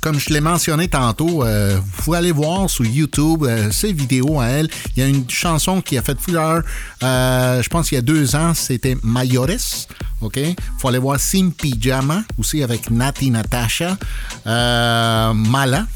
Comme 0.01 0.21
je 0.21 0.33
l'ai 0.33 0.41
mentionné 0.41 0.87
tantôt, 0.87 1.45
vous 1.45 2.03
pouvez 2.05 2.19
aller 2.19 2.33
voir 2.33 2.71
sur 2.71 2.87
YouTube 2.87 3.45
ses 3.73 3.93
vidéos 3.93 4.41
à 4.41 4.47
elle. 4.47 4.69
Il 4.97 5.01
y 5.01 5.03
a 5.05 5.09
une 5.09 5.29
chanson 5.29 5.83
qui 5.83 5.99
a 5.99 6.03
fait 6.03 6.19
fureur, 6.19 6.63
je 7.03 7.69
pense 7.69 7.89
qu'il 7.89 7.97
y 7.97 7.99
a 7.99 8.03
deux 8.03 8.37
ans, 8.37 8.55
c'était 8.55 8.97
Mayores. 9.03 9.89
OK? 10.23 10.39
faut 10.79 10.89
aller 10.89 10.99
voir 10.99 11.19
Sim 11.19 11.51
Pyjama, 11.51 12.23
aussi 12.39 12.63
avec 12.63 12.89
Nati 12.91 13.31
Natasha. 13.31 13.99
Mala. 14.47 15.87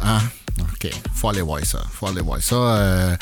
Ah, 0.00 0.20
OK. 0.58 0.90
faut 1.14 1.28
aller 1.28 1.42
voir 1.42 1.64
ça. 1.64 1.82
faut 1.92 2.06
aller 2.06 2.20
voir 2.20 2.40
ça. 2.40 2.54
Euh, 2.54 3.16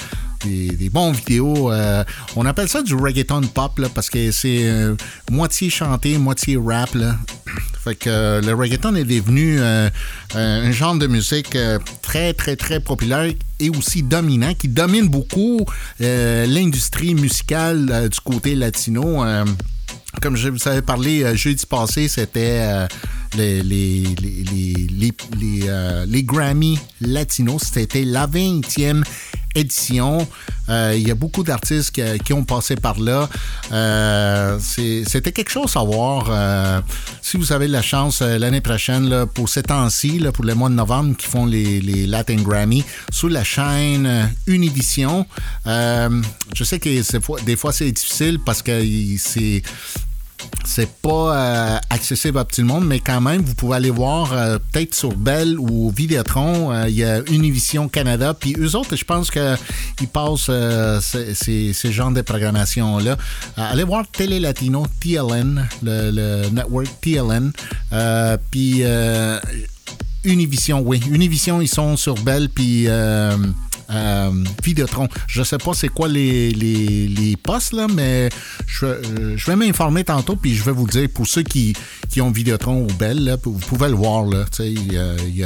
des, 0.45 0.91
bons 0.91 1.13
vidéos. 1.13 1.73
euh, 1.73 2.05
on 2.37 2.47
appelle 2.47 2.69
ça 2.69 2.83
du 2.83 2.95
reggaeton 2.95 3.43
pop 3.43 3.81
parce 3.95 4.09
que 4.09 4.31
c'est 4.31 4.65
euh, 4.65 4.95
moitié 5.31 5.71
chanté, 5.71 6.17
moitié 6.19 6.57
rap. 6.57 6.91
Fait 7.85 7.95
que 7.95 8.41
le 8.45 8.55
reggaeton 8.55 8.95
est 8.97 9.05
devenu 9.05 9.61
un 9.61 10.73
genre 10.73 10.97
de 10.97 11.07
musique 11.07 11.57
très, 12.03 12.35
très, 12.35 12.57
très 12.57 12.81
populaire 12.81 13.33
et 13.61 13.71
aussi 13.71 14.03
dominant, 14.03 14.53
qui 14.55 14.69
domine 14.69 15.09
beaucoup 15.09 15.65
l'industrie 16.01 17.15
musicale 17.15 18.09
du 18.11 18.21
côté 18.21 18.57
latino. 18.57 19.25
Comme 20.21 20.37
je 20.37 20.49
vous 20.49 20.69
avais 20.69 20.83
parlé 20.83 21.37
jeudi 21.37 21.65
passé, 21.67 22.09
c'était 22.09 22.89
les, 23.37 24.05
euh, 25.69 26.07
les 26.07 26.23
Grammy 26.23 26.79
latinos. 27.01 27.63
C'était 27.73 28.05
la 28.05 28.27
20e 28.27 29.03
édition. 29.55 30.27
Euh, 30.69 30.95
Il 30.97 31.07
y 31.07 31.11
a 31.11 31.15
beaucoup 31.15 31.43
d'artistes 31.43 31.93
qui, 32.25 32.33
ont 32.33 32.45
passé 32.45 32.77
par 32.77 32.99
là. 33.01 33.29
Euh, 33.73 34.59
C'était 34.61 35.33
quelque 35.33 35.51
chose 35.51 35.77
à 35.77 35.83
voir. 35.83 36.83
Si 37.23 37.37
vous 37.37 37.53
avez 37.53 37.69
la 37.69 37.83
chance 37.83 38.21
l'année 38.23 38.61
prochaine, 38.61 39.27
pour 39.35 39.49
ces 39.49 39.63
temps-ci, 39.63 40.23
pour 40.33 40.45
le 40.45 40.55
mois 40.55 40.69
de 40.69 40.75
novembre, 40.75 41.17
qui 41.17 41.27
font 41.27 41.47
les, 41.47 42.07
Latin 42.07 42.37
Grammy, 42.37 42.85
sur 43.11 43.29
la 43.29 43.45
chaîne 43.45 44.31
Univision, 44.47 45.27
je 45.67 46.65
sais 46.65 46.79
que 46.79 47.45
des 47.45 47.57
fois 47.57 47.73
c'est 47.73 47.91
difficile 47.91 48.39
parce 48.45 48.63
que 48.63 48.83
c'est 49.19 49.63
c'est 50.65 50.91
pas 51.01 51.37
euh, 51.37 51.79
accessible 51.91 52.39
à 52.39 52.45
tout 52.45 52.61
le 52.61 52.67
monde, 52.67 52.87
mais 52.87 53.01
quand 53.01 53.21
même, 53.21 53.43
vous 53.43 53.55
pouvez 53.55 53.77
aller 53.77 53.91
voir 53.91 54.33
euh, 54.33 54.59
peut-être 54.59 54.95
sur 54.95 55.15
Bell 55.15 55.59
ou 55.59 55.91
Vidéotron. 55.91 56.73
euh, 56.73 56.89
Il 56.89 56.95
y 56.95 57.05
a 57.05 57.21
Univision 57.31 57.89
Canada. 57.89 58.35
Puis 58.35 58.55
eux 58.59 58.77
autres, 58.77 58.95
je 58.95 59.05
pense 59.05 59.31
qu'ils 59.31 60.09
passent 60.13 60.51
ces, 61.01 61.73
ces, 61.73 61.93
genres 61.93 62.11
de 62.11 62.21
programmation-là. 62.21 63.17
Allez 63.57 63.85
voir 63.85 64.05
Télé 64.11 64.41
Latino, 64.41 64.87
TLN, 65.01 65.67
le, 65.83 66.11
le 66.11 66.49
network 66.51 66.87
TLN. 67.01 67.53
Puis 68.51 68.83
Univision, 70.25 70.83
oui. 70.85 71.01
Univision, 71.11 71.61
ils 71.61 71.69
sont 71.69 71.97
sur 71.97 72.15
Bell, 72.17 72.49
puis 72.51 72.87
euh, 73.91 74.31
Vidéotron. 74.63 75.09
Je 75.27 75.43
sais 75.43 75.59
pas 75.59 75.73
c'est 75.75 75.89
quoi 75.89 76.09
les, 76.09 76.51
les, 76.51 77.09
les 77.09 77.37
postes, 77.37 77.73
là, 77.73 77.87
mais 77.93 78.29
je, 78.67 78.87
euh, 78.87 79.37
je 79.37 79.47
vais 79.47 79.57
m'informer 79.57 80.05
tantôt, 80.05 80.37
puis 80.37 80.55
je 80.55 80.63
vais 80.63 80.73
vous 80.73 80.87
dire, 80.87 81.09
pour 81.15 81.27
ceux 81.27 81.43
qui, 81.43 81.75
qui 82.11 82.21
ont 82.21 82.31
Vidéotron 82.31 82.83
ou 82.85 82.87
Bell, 82.99 83.25
là, 83.25 83.37
vous 83.43 83.53
pouvez 83.59 83.89
le 83.89 83.95
voir, 83.95 84.25
Il 84.61 84.93
y 84.93 84.97
y 84.97 85.45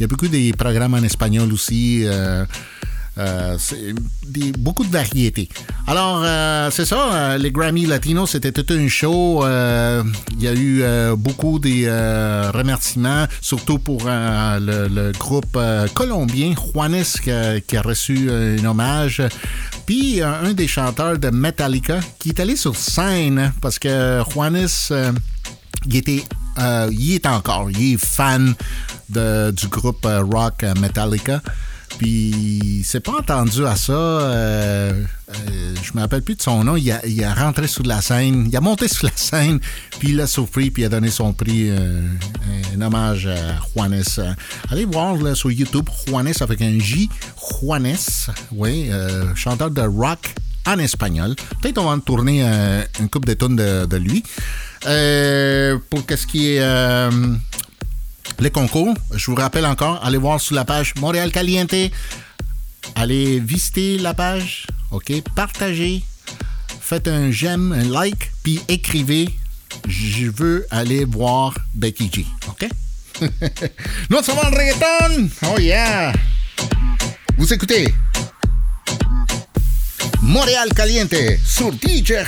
y 0.00 0.04
a 0.04 0.06
beaucoup 0.06 0.28
des 0.28 0.52
programmes 0.52 0.94
en 0.94 1.02
espagnol 1.02 1.52
aussi. 1.52 2.02
euh, 2.04 2.44
euh, 3.20 3.58
des- 4.26 4.52
beaucoup 4.52 4.84
de 4.84 4.90
variétés. 4.90 5.48
Alors, 5.86 6.22
euh, 6.24 6.70
c'est 6.70 6.84
ça, 6.84 7.12
euh, 7.12 7.38
les 7.38 7.50
Grammy 7.50 7.84
Latinos, 7.84 8.30
c'était 8.30 8.52
tout 8.52 8.66
un 8.72 8.88
show. 8.88 9.42
Il 9.44 10.42
y 10.42 10.48
a 10.48 10.54
eu 10.54 10.82
beaucoup 11.16 11.58
de 11.58 11.84
euh, 11.86 12.50
remerciements, 12.52 13.26
surtout 13.40 13.78
pour 13.78 14.02
le, 14.06 15.12
groupe 15.18 15.58
colombien, 15.94 16.54
Juanes, 16.54 17.04
qui 17.22 17.76
a, 17.76 17.82
reçu 17.82 18.30
un 18.30 18.64
hommage. 18.64 19.22
Puis, 19.86 20.22
un 20.22 20.52
des 20.52 20.68
chanteurs 20.68 21.18
de 21.18 21.30
Metallica 21.30 22.00
qui 22.18 22.30
est 22.30 22.40
allé 22.40 22.56
sur 22.56 22.76
scène 22.76 23.52
parce 23.60 23.78
que 23.78 24.22
Juanes, 24.32 24.68
il 25.86 25.96
était 25.96 26.24
est 26.58 27.26
encore, 27.26 27.70
il 27.70 27.94
est 27.94 27.98
fan 27.98 28.54
du 29.08 29.68
groupe 29.68 30.06
rock 30.06 30.64
Metallica. 30.80 31.42
Puis, 32.00 32.78
il 32.78 32.82
s'est 32.82 33.00
pas 33.00 33.12
entendu 33.12 33.66
à 33.66 33.76
ça. 33.76 33.92
euh, 33.92 34.90
euh, 35.28 35.74
je 35.82 35.92
me 35.92 36.00
rappelle 36.00 36.22
plus 36.22 36.34
de 36.34 36.40
son 36.40 36.64
nom. 36.64 36.74
Il 36.74 36.90
a, 36.90 37.34
rentré 37.34 37.66
sur 37.66 37.84
la 37.84 38.00
scène. 38.00 38.48
Il 38.50 38.56
a 38.56 38.62
monté 38.62 38.88
sur 38.88 39.04
la 39.04 39.12
scène. 39.14 39.60
Puis, 39.98 40.12
il 40.12 40.20
a 40.22 40.26
surpris. 40.26 40.70
Puis, 40.70 40.84
il 40.84 40.86
a 40.86 40.88
donné 40.88 41.10
son 41.10 41.34
prix. 41.34 41.68
euh, 41.68 42.00
un 42.74 42.80
hommage 42.80 43.26
à 43.26 43.60
Juanes. 43.76 44.02
Allez 44.70 44.86
voir 44.86 45.14
sur 45.36 45.50
YouTube. 45.50 45.90
Juanes 46.08 46.32
avec 46.40 46.62
un 46.62 46.78
J. 46.78 47.10
Juanes. 47.36 47.96
Oui, 48.50 48.90
chanteur 49.34 49.70
de 49.70 49.82
rock 49.82 50.34
en 50.66 50.78
espagnol. 50.78 51.34
Peut-être 51.60 51.76
on 51.76 51.84
va 51.84 51.90
en 51.90 52.00
tourner 52.00 52.42
une 52.98 53.10
coupe 53.10 53.26
de 53.26 53.34
tonnes 53.34 53.56
de, 53.56 53.84
de 53.84 53.96
lui. 53.98 54.22
Pour 55.90 56.06
qu'est-ce 56.06 56.26
qui 56.26 56.52
est 56.54 56.60
les 58.40 58.50
concours, 58.50 58.94
je 59.14 59.30
vous 59.30 59.34
rappelle 59.34 59.66
encore, 59.66 60.02
allez 60.04 60.16
voir 60.16 60.40
sur 60.40 60.54
la 60.54 60.64
page 60.64 60.94
Montréal 60.98 61.30
Caliente. 61.30 61.74
Allez 62.94 63.38
visiter 63.38 63.98
la 63.98 64.14
page, 64.14 64.66
OK? 64.90 65.12
Partagez, 65.36 66.02
faites 66.80 67.06
un 67.06 67.30
j'aime, 67.30 67.72
un 67.72 67.84
like, 67.84 68.32
puis 68.42 68.60
écrivez 68.68 69.28
Je 69.86 70.30
veux 70.30 70.66
aller 70.70 71.04
voir 71.04 71.54
Becky 71.74 72.10
G, 72.12 72.26
OK? 72.48 72.66
Nous 74.10 74.22
sommes 74.22 74.38
en 74.38 74.50
reggaeton! 74.50 75.28
Oh 75.46 75.58
yeah! 75.58 76.12
Vous 77.36 77.52
écoutez 77.52 77.92
Montréal 80.22 80.72
Caliente 80.74 81.14
sur 81.44 81.72
djradio.ca. 81.72 82.24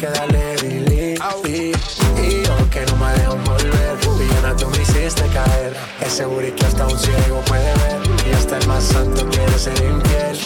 que 0.00 0.06
darle 0.06 0.56
delete. 0.56 1.18
Y 1.46 2.42
yo 2.42 2.70
que 2.70 2.86
no 2.86 2.96
me 2.96 3.12
dejo 3.12 3.36
volver, 3.36 3.98
villana 4.18 4.56
tú 4.56 4.66
me 4.70 4.80
hiciste 4.80 5.22
caer. 5.28 5.76
Es 6.00 6.14
seguro 6.14 6.46
que 6.56 6.64
hasta 6.64 6.86
un 6.86 6.98
ciego 6.98 7.42
puede 7.46 7.74
ver, 7.74 8.00
y 8.26 8.32
hasta 8.32 8.56
el 8.56 8.66
más 8.66 8.82
santo 8.82 9.28
quiere 9.28 9.58
ser 9.58 9.76
infiel. 9.76 10.38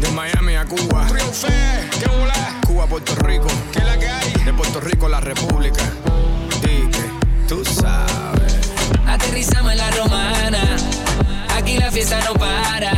De 0.00 0.10
Miami 0.10 0.56
a 0.56 0.66
Cuba, 0.66 1.06
triunfé, 1.08 1.88
que 1.98 2.66
Cuba, 2.66 2.86
Puerto 2.86 3.14
Rico, 3.14 3.46
que 3.72 3.80
la 3.80 3.98
que 3.98 4.08
hay, 4.08 4.32
de 4.44 4.52
Puerto 4.52 4.80
Rico 4.80 5.06
a 5.06 5.08
la 5.08 5.20
República. 5.20 5.82
pisamos 9.44 9.72
en 9.72 9.78
la 9.78 9.90
romana. 9.90 10.76
Aquí 11.56 11.76
la 11.76 11.90
fiesta 11.90 12.18
no 12.24 12.32
para. 12.34 12.92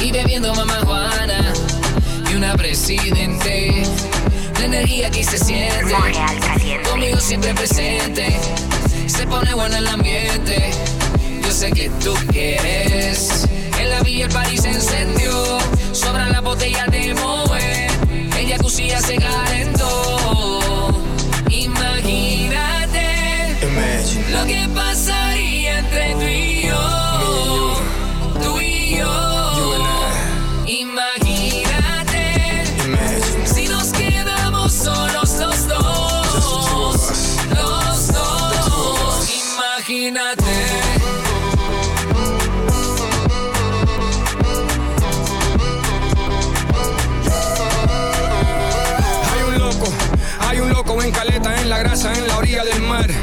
Y 0.00 0.10
bebiendo 0.10 0.52
mamá 0.54 0.80
Juana. 0.84 1.52
Y 2.30 2.34
una 2.34 2.54
presidente. 2.54 3.84
La 4.58 4.64
energía 4.64 5.06
aquí 5.06 5.22
se 5.22 5.38
siente. 5.38 5.94
Conmigo 6.88 7.20
siempre 7.20 7.54
presente. 7.54 8.36
Se 9.06 9.26
pone 9.26 9.54
bueno 9.54 9.76
el 9.76 9.86
ambiente. 9.86 10.70
Yo 11.42 11.52
sé 11.52 11.70
que 11.70 11.88
tú 12.02 12.12
quieres. 12.32 13.46
En 13.78 13.90
la 13.90 14.00
villa 14.00 14.26
el 14.26 14.32
parís 14.32 14.62
se 14.62 14.70
encendió. 14.70 15.58
Sobran 15.92 16.32
las 16.32 16.42
botellas 16.42 16.90
de 16.90 17.14
Moe. 17.14 17.86
El 18.36 18.48
jacuzzi 18.48 18.90
se 18.90 19.16
gare 19.16 19.61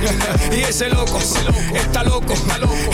Y 0.52 0.61
ese 0.61 0.90
loco, 0.90 1.19
está 1.73 2.03
loco, 2.03 2.34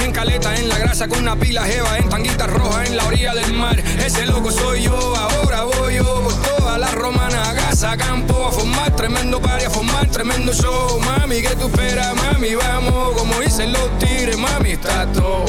en 0.03 0.11
caleta, 0.11 0.55
en 0.55 0.69
la 0.69 0.77
grasa, 0.77 1.07
con 1.07 1.19
una 1.19 1.35
pila 1.35 1.63
jeva, 1.63 1.97
en 1.97 2.09
tanguita 2.09 2.47
roja, 2.47 2.85
en 2.85 2.97
la 2.97 3.05
orilla 3.05 3.33
del 3.33 3.53
mar. 3.53 3.77
Ese 3.79 4.25
loco 4.25 4.51
soy 4.51 4.83
yo, 4.83 5.15
ahora 5.15 5.63
voy 5.63 5.95
yo 5.95 6.21
por 6.21 6.33
toda 6.41 6.77
la 6.77 6.91
romana, 6.91 7.49
a 7.49 7.55
casa, 7.55 7.91
a 7.91 7.97
campo, 7.97 8.47
a 8.47 8.51
formar 8.51 8.95
tremendo 8.95 9.41
party, 9.41 9.65
a 9.65 9.69
formar 9.69 10.07
tremendo 10.07 10.53
show. 10.53 10.99
Mami, 10.99 11.41
¿qué 11.41 11.55
tú 11.55 11.67
esperas, 11.67 12.13
mami? 12.15 12.55
Vamos, 12.55 13.17
como 13.17 13.39
dicen 13.39 13.73
los 13.73 13.99
tigres, 13.99 14.37
mami, 14.37 14.71
está 14.71 15.05
todo. 15.11 15.45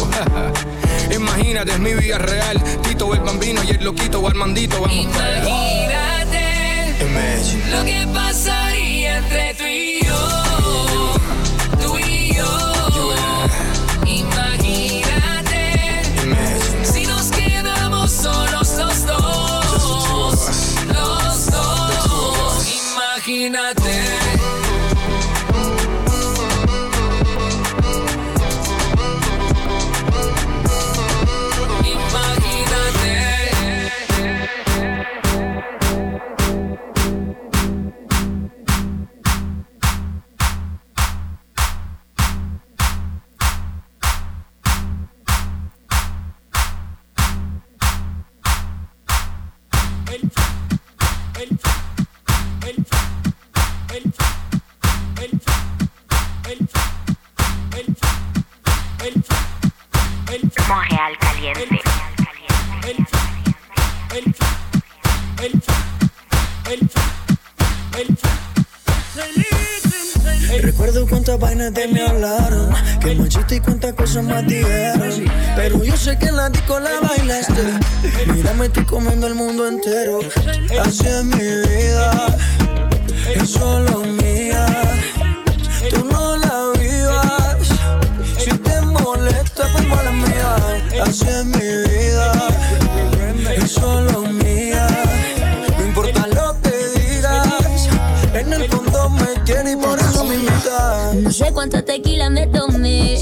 Imagínate, 1.14 1.72
es 1.72 1.78
mi 1.78 1.94
vida 1.94 2.18
real. 2.18 2.62
Tito, 2.82 3.12
el 3.14 3.20
bambino 3.20 3.62
y 3.64 3.70
el 3.70 3.84
loquito, 3.84 4.26
Armandito, 4.26 4.80
vamos. 4.80 4.96
Imagínate 4.96 5.86
lo 7.70 7.84
que 7.84 8.06
pasaría 8.12 9.18
entre 9.18 9.54
tú 9.54 9.64
y 9.64 9.92
yo. 9.92 9.95
Imagínate. 14.06 15.62
Si 16.84 17.06
nos 17.06 17.30
quedamos 17.30 18.10
solos 18.10 18.76
los 18.76 19.06
dos. 19.06 20.74
Los 20.86 21.46
dos. 21.50 22.66
Imagínate. 22.94 23.85
Me 71.70 72.02
hablaron, 72.02 72.70
que 73.00 73.14
machista 73.16 73.54
y 73.54 73.60
cuántas 73.60 73.92
cosas 73.94 74.24
más 74.24 74.46
dijeron. 74.46 75.24
Pero 75.56 75.82
yo 75.82 75.96
sé 75.96 76.16
que 76.16 76.26
en 76.26 76.36
la 76.36 76.48
disco 76.48 76.78
la 76.78 77.00
bailaste. 77.00 77.62
Mira, 78.32 78.52
me 78.54 78.66
estoy 78.66 78.84
comiendo 78.84 79.26
el 79.26 79.34
mundo 79.34 79.66
entero. 79.66 80.20
Así 80.80 81.06
es 81.06 81.24
mi 81.24 81.36
vida, 81.38 82.36
es 83.34 83.50
solo 83.50 84.02
mía. 84.22 84.66
Tú 85.90 86.04
no 86.04 86.36
la 86.36 86.72
vivas. 86.78 87.68
Si 88.38 88.50
te 88.50 88.80
molesta, 88.82 89.64
pues 89.72 89.88
mala 89.88 90.12
mía. 90.12 91.02
Así 91.02 91.26
es 91.26 91.44
mi 91.44 91.58
vida, 91.58 92.32
es 93.56 93.72
solo 93.72 94.22
mía. 94.22 94.45
No 101.22 101.30
sé 101.30 101.52
cuánta 101.52 101.82
tequila 101.82 102.30
me 102.30 102.46
tomé. 102.46 103.18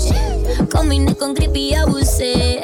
Combiné 0.71 1.15
con 1.15 1.35
creepy 1.35 1.71
y 1.71 1.75
abusé. 1.75 2.61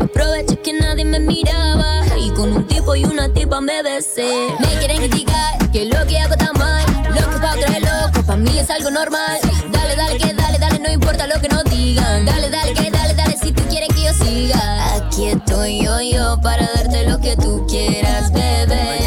Aproveché 0.00 0.56
que 0.60 0.72
nadie 0.72 1.04
me 1.04 1.20
miraba. 1.20 2.02
Y 2.18 2.30
con 2.30 2.52
un 2.52 2.66
tipo 2.66 2.94
y 2.94 3.04
una 3.04 3.32
tipa 3.32 3.60
me 3.60 3.82
besé. 3.82 4.48
Me 4.60 4.68
quieren 4.78 4.98
criticar 4.98 5.70
que 5.70 5.86
lo 5.86 6.06
que 6.06 6.18
hago 6.18 6.32
está 6.34 6.52
mal. 6.52 6.84
Loco 7.14 7.40
pa' 7.40 7.54
otra 7.54 7.76
es 7.76 7.82
loco, 7.82 8.26
pa' 8.26 8.36
mí 8.36 8.58
es 8.58 8.70
algo 8.70 8.90
normal. 8.90 9.38
Dale, 9.72 9.96
dale, 9.96 10.18
que 10.18 10.34
dale, 10.34 10.58
dale, 10.58 10.78
no 10.78 10.90
importa 10.90 11.26
lo 11.26 11.40
que 11.40 11.48
nos 11.48 11.64
digan. 11.64 12.24
Dale, 12.24 12.50
dale, 12.50 12.74
que 12.74 12.90
dale, 12.90 13.14
dale, 13.14 13.36
si 13.36 13.52
tú 13.52 13.62
quieres 13.68 13.88
que 13.88 14.02
yo 14.02 14.12
siga. 14.12 14.94
Aquí 14.96 15.28
estoy 15.28 15.82
yo, 15.84 16.00
yo, 16.00 16.40
para 16.42 16.68
darte 16.74 17.08
lo 17.08 17.18
que 17.20 17.36
tú 17.36 17.66
quieras, 17.68 18.32
bebé. 18.32 19.00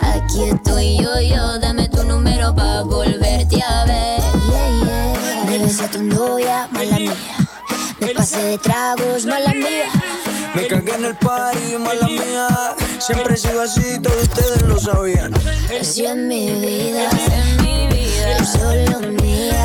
Aquí 0.00 0.44
estoy 0.44 0.98
yo, 0.98 1.20
yo, 1.20 1.58
dame 1.58 1.88
tu 1.88 2.04
número 2.04 2.54
pa' 2.54 2.82
volverte 2.82 3.62
a 3.62 3.77
tu 5.98 6.04
novia, 6.04 6.68
mala 6.70 6.98
mía. 6.98 7.12
Me 8.00 8.08
pasé 8.14 8.42
de 8.42 8.58
tragos, 8.58 9.26
mala 9.26 9.52
mía. 9.52 9.90
Me 10.54 10.66
cagué 10.66 10.94
en 10.94 11.04
el 11.06 11.16
party, 11.16 11.76
mala 11.78 12.06
mía. 12.06 12.48
Siempre 12.98 13.34
he 13.34 13.36
sido 13.36 13.62
así, 13.62 13.98
todos 14.00 14.22
ustedes 14.22 14.62
lo 14.62 14.78
sabían. 14.78 15.34
Así 15.80 16.04
es 16.06 16.16
mi 16.16 16.52
vida, 16.52 17.08
es 18.38 18.48
solo 18.48 19.00
mía, 19.22 19.64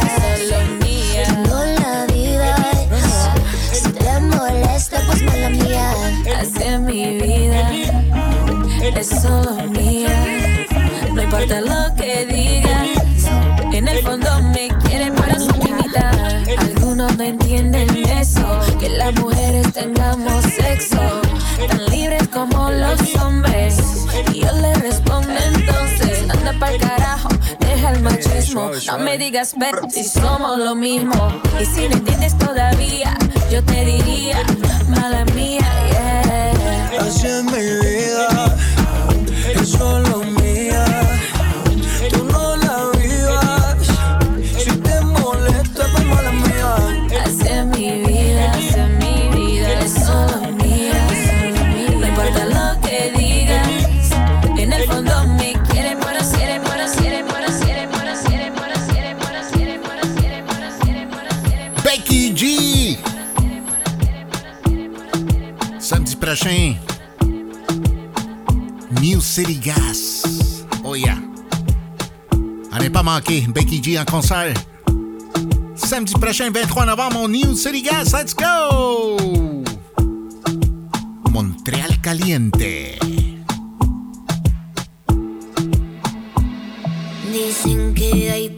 Tú 1.44 1.50
no 1.50 1.66
la 1.66 2.06
vivas. 2.12 3.30
Si 3.72 3.92
te 3.92 4.20
molesta, 4.20 5.02
pues 5.06 5.22
mala 5.24 5.50
mía. 5.50 5.94
Así 6.40 6.64
es 6.64 6.80
mi 6.80 7.20
vida, 7.20 7.72
es 8.96 9.08
solo 9.08 9.56
mía. 9.70 10.66
No 11.14 11.22
importa 11.22 11.62
lo 11.62 11.96
que 11.96 12.26
digas, 12.26 12.83
las 19.04 19.20
mujeres 19.20 19.74
tengamos 19.74 20.44
sexo, 20.46 21.02
tan 21.68 21.86
libres 21.88 22.26
como 22.30 22.70
los 22.70 23.16
hombres. 23.16 23.76
Y 24.34 24.40
yo 24.40 24.52
le 24.62 24.74
respondo 24.76 25.34
entonces, 25.54 26.24
anda 26.30 26.54
pa'l 26.58 26.80
carajo, 26.80 27.28
deja 27.60 27.90
el 27.92 28.02
machismo. 28.02 28.72
No 28.88 29.00
me 29.00 29.18
digas, 29.18 29.56
pero 29.60 29.90
si 29.90 30.06
somos 30.06 30.58
lo 30.58 30.74
mismo. 30.76 31.14
Y 31.60 31.66
si 31.66 31.90
no 31.90 31.98
entiendes 31.98 32.38
todavía, 32.38 33.18
yo 33.52 33.62
te 33.66 33.84
diría, 33.84 34.42
mala 34.88 35.26
mía, 35.36 35.68
yeah. 35.90 37.02
Así 37.02 37.28
es 37.28 37.44
mi 37.44 37.52
vida, 37.52 38.56
es 39.54 39.68
solo 39.68 40.20
mía. 40.20 40.43
Prochain, 66.36 66.80
New 69.00 69.22
City 69.22 69.54
Gas. 69.54 70.66
Oh 70.84 70.96
yeah. 70.96 71.22
Manquer, 73.04 73.46
Becky 73.50 73.80
G 73.80 74.00
en 74.00 74.06
concert. 74.06 74.58
Samedi 75.76 76.14
prochain, 76.14 76.50
23 76.50 76.88
novembre, 76.88 77.20
au 77.20 77.28
New 77.28 77.56
City 77.56 77.84
Gas. 77.84 78.14
Let's 78.14 78.34
go! 78.34 79.64
Montréal 81.30 82.02
Caliente. 82.02 82.98
Dicen 87.32 87.94
que 87.94 88.32
hay 88.32 88.50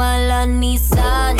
mala 0.00 0.46
ni 0.46 0.78
santa. 0.78 1.39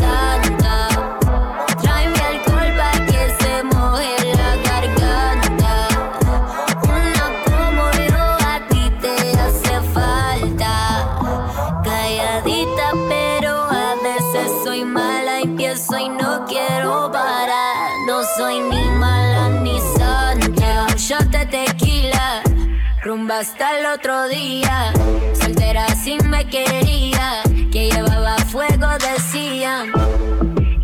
hasta 23.41 23.79
el 23.79 23.85
otro 23.87 24.27
día. 24.27 24.93
Soltera 25.33 25.87
si 25.95 26.15
me 26.19 26.45
quería, 26.45 27.41
que 27.71 27.89
llevaba 27.89 28.35
fuego 28.37 28.87
decían. 28.99 29.91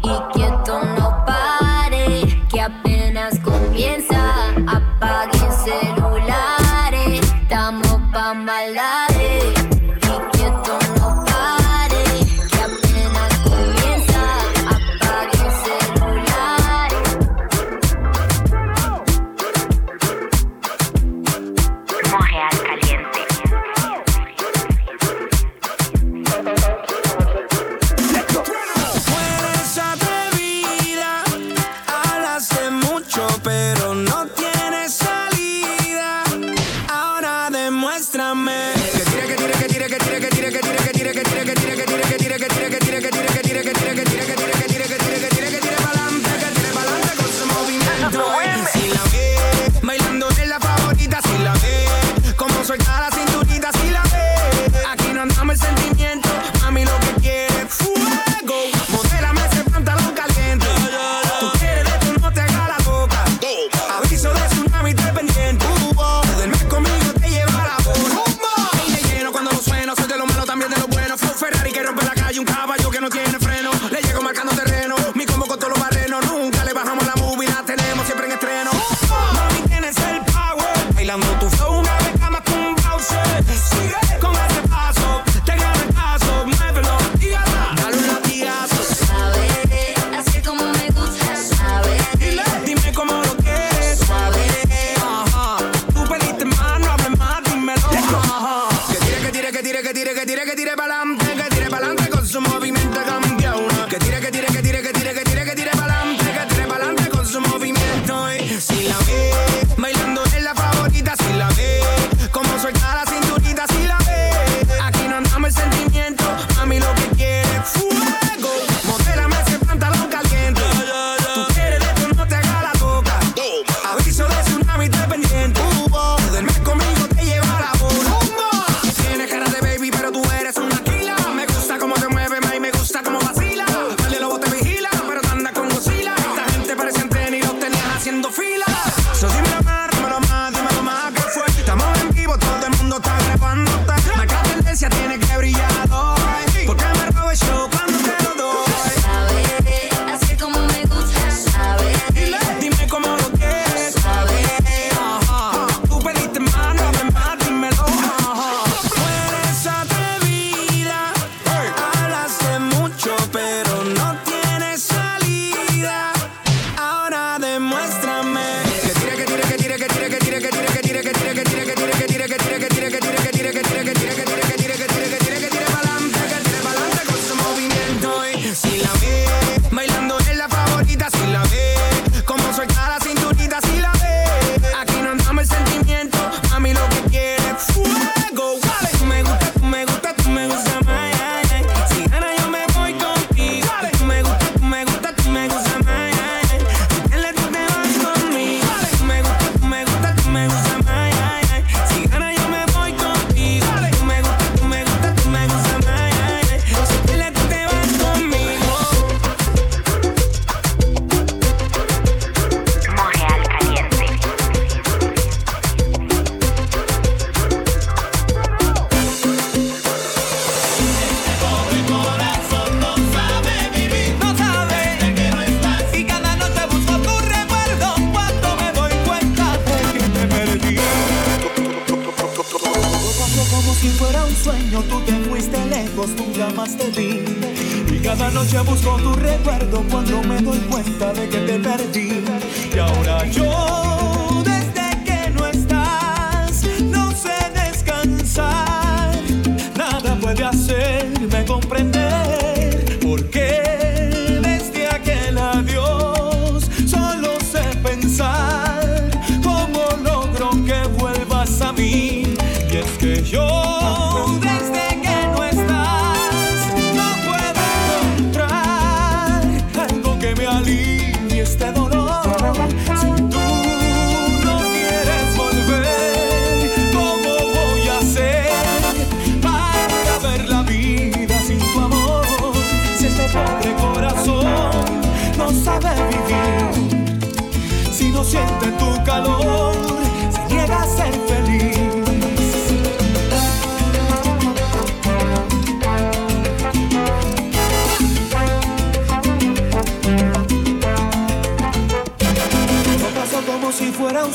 Y 0.04 0.34
quieto 0.34 0.82
no 0.98 1.24
pare, 1.24 2.42
que 2.50 2.60
apenas 2.60 3.38
comienza. 3.42 4.50
Apaguen 4.66 5.52
celulares, 5.66 7.22
estamos 7.44 8.02
pa' 8.12 8.34
maldades. 8.34 9.67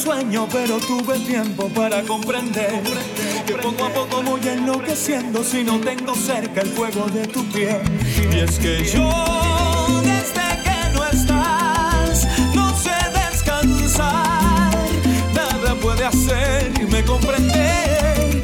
Extraño, 0.03 0.49
pero 0.51 0.79
tuve 0.79 1.17
tiempo 1.21 1.69
para 1.69 2.03
comprender 2.03 2.83
que 3.47 3.55
poco 3.55 3.85
a 3.85 3.89
poco 3.91 4.23
voy 4.23 4.41
enloqueciendo 4.49 5.45
si 5.45 5.63
no 5.63 5.79
tengo 5.79 6.17
cerca 6.17 6.63
el 6.63 6.71
fuego 6.71 7.07
de 7.07 7.25
tu 7.29 7.45
piel. 7.53 7.81
Y 8.33 8.41
es 8.41 8.59
que 8.59 8.85
yo, 8.85 9.09
desde 10.03 10.43
que 10.65 10.95
no 10.95 11.05
estás, 11.07 12.27
no 12.53 12.77
sé 12.77 12.91
descansar. 13.15 14.75
Nada 15.35 15.75
puede 15.81 16.05
hacerme 16.05 17.05
comprender 17.05 18.43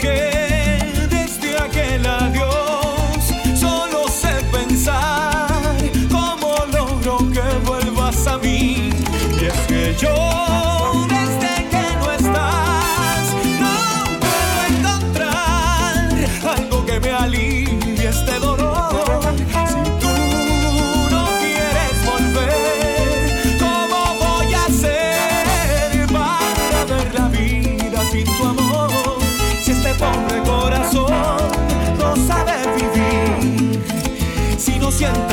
que 0.00 1.08
desde 1.10 1.58
aquel 1.58 2.06
adiós 2.06 3.34
solo 3.58 4.06
sé 4.06 4.44
pensar 4.52 5.74
cómo 6.08 6.54
logro 6.72 7.18
que 7.32 7.68
vuelvas 7.68 8.28
a 8.28 8.38
mí. 8.38 8.90
Y 9.40 9.44
es 9.46 9.58
que 9.66 9.96
yo, 9.98 10.79
siente. 35.00 35.29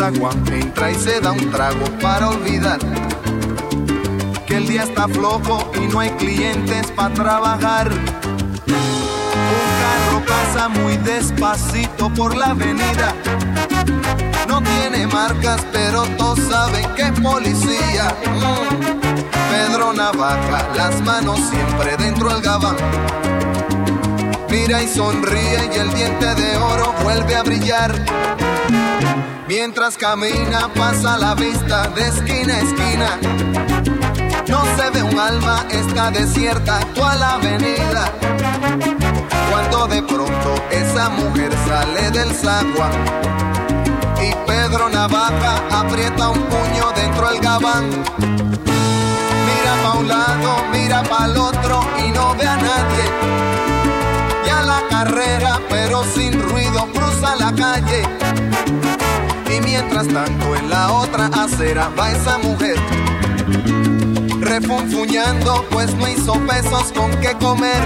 Zaguán 0.00 0.42
entra 0.50 0.90
y 0.90 0.94
se 0.94 1.20
da 1.20 1.32
un 1.32 1.50
trago 1.50 1.84
para 2.00 2.30
olvidar 2.30 2.78
que 4.46 4.56
el 4.56 4.66
día 4.66 4.84
está 4.84 5.06
flojo 5.06 5.70
y 5.76 5.92
no 5.92 6.00
hay 6.00 6.08
clientes 6.12 6.90
para 6.92 7.12
trabajar. 7.12 7.90
Un 7.92 9.68
carro 9.82 10.24
pasa 10.26 10.70
muy 10.70 10.96
despacito 10.96 12.08
por 12.14 12.34
la 12.34 12.46
avenida. 12.46 13.14
No 14.48 14.62
tiene 14.62 15.06
marcas, 15.06 15.66
pero 15.70 16.04
todos 16.16 16.38
saben 16.48 16.86
que 16.96 17.02
es 17.02 17.20
policía. 17.20 18.08
Pedro 19.50 19.92
Navaja, 19.92 20.66
las 20.76 20.98
manos 21.02 21.38
siempre 21.40 21.98
dentro 21.98 22.30
del 22.30 22.40
gabán. 22.40 22.76
Mira 24.48 24.82
y 24.82 24.88
sonríe 24.88 25.70
y 25.74 25.78
el 25.78 25.92
diente 25.92 26.34
de 26.36 26.56
oro 26.56 26.94
vuelve 27.02 27.36
a 27.36 27.42
brillar. 27.42 28.00
Mientras 29.50 29.96
camina 29.96 30.72
pasa 30.76 31.18
la 31.18 31.34
vista 31.34 31.88
de 31.88 32.06
esquina 32.06 32.54
a 32.54 32.60
esquina. 32.60 33.18
No 34.46 34.62
se 34.76 34.90
ve 34.90 35.02
un 35.02 35.18
alma, 35.18 35.66
está 35.72 36.12
desierta 36.12 36.78
la 36.94 37.34
avenida. 37.34 38.12
Cuando 39.50 39.88
de 39.88 40.02
pronto 40.04 40.54
esa 40.70 41.10
mujer 41.10 41.50
sale 41.66 42.12
del 42.12 42.30
zaguán 42.32 42.92
y 44.22 44.32
Pedro 44.46 44.88
Navaja 44.88 45.56
aprieta 45.72 46.28
un 46.28 46.42
puño 46.44 46.92
dentro 46.94 47.28
del 47.30 47.40
gabán. 47.40 47.90
Mira 49.48 49.82
pa' 49.82 49.98
un 49.98 50.06
lado, 50.06 50.64
mira 50.72 51.02
pa' 51.02 51.26
el 51.26 51.36
otro 51.36 51.80
y 52.06 52.12
no 52.12 52.36
ve 52.36 52.46
a 52.46 52.56
nadie. 52.56 53.04
Ya 54.46 54.62
la 54.62 54.80
carrera, 54.88 55.58
pero 55.68 56.04
sin 56.04 56.40
ruido, 56.40 56.86
cruza 56.92 57.34
la 57.34 57.52
calle. 57.52 58.59
Mientras 59.80 60.08
tanto 60.08 60.56
en 60.56 60.68
la 60.68 60.92
otra 60.92 61.28
acera 61.28 61.88
va 61.98 62.10
esa 62.12 62.36
mujer 62.36 62.76
refunfuñando, 64.40 65.64
pues 65.70 65.94
no 65.94 66.06
hizo 66.06 66.34
pesos 66.46 66.92
con 66.94 67.10
qué 67.22 67.32
comer. 67.40 67.80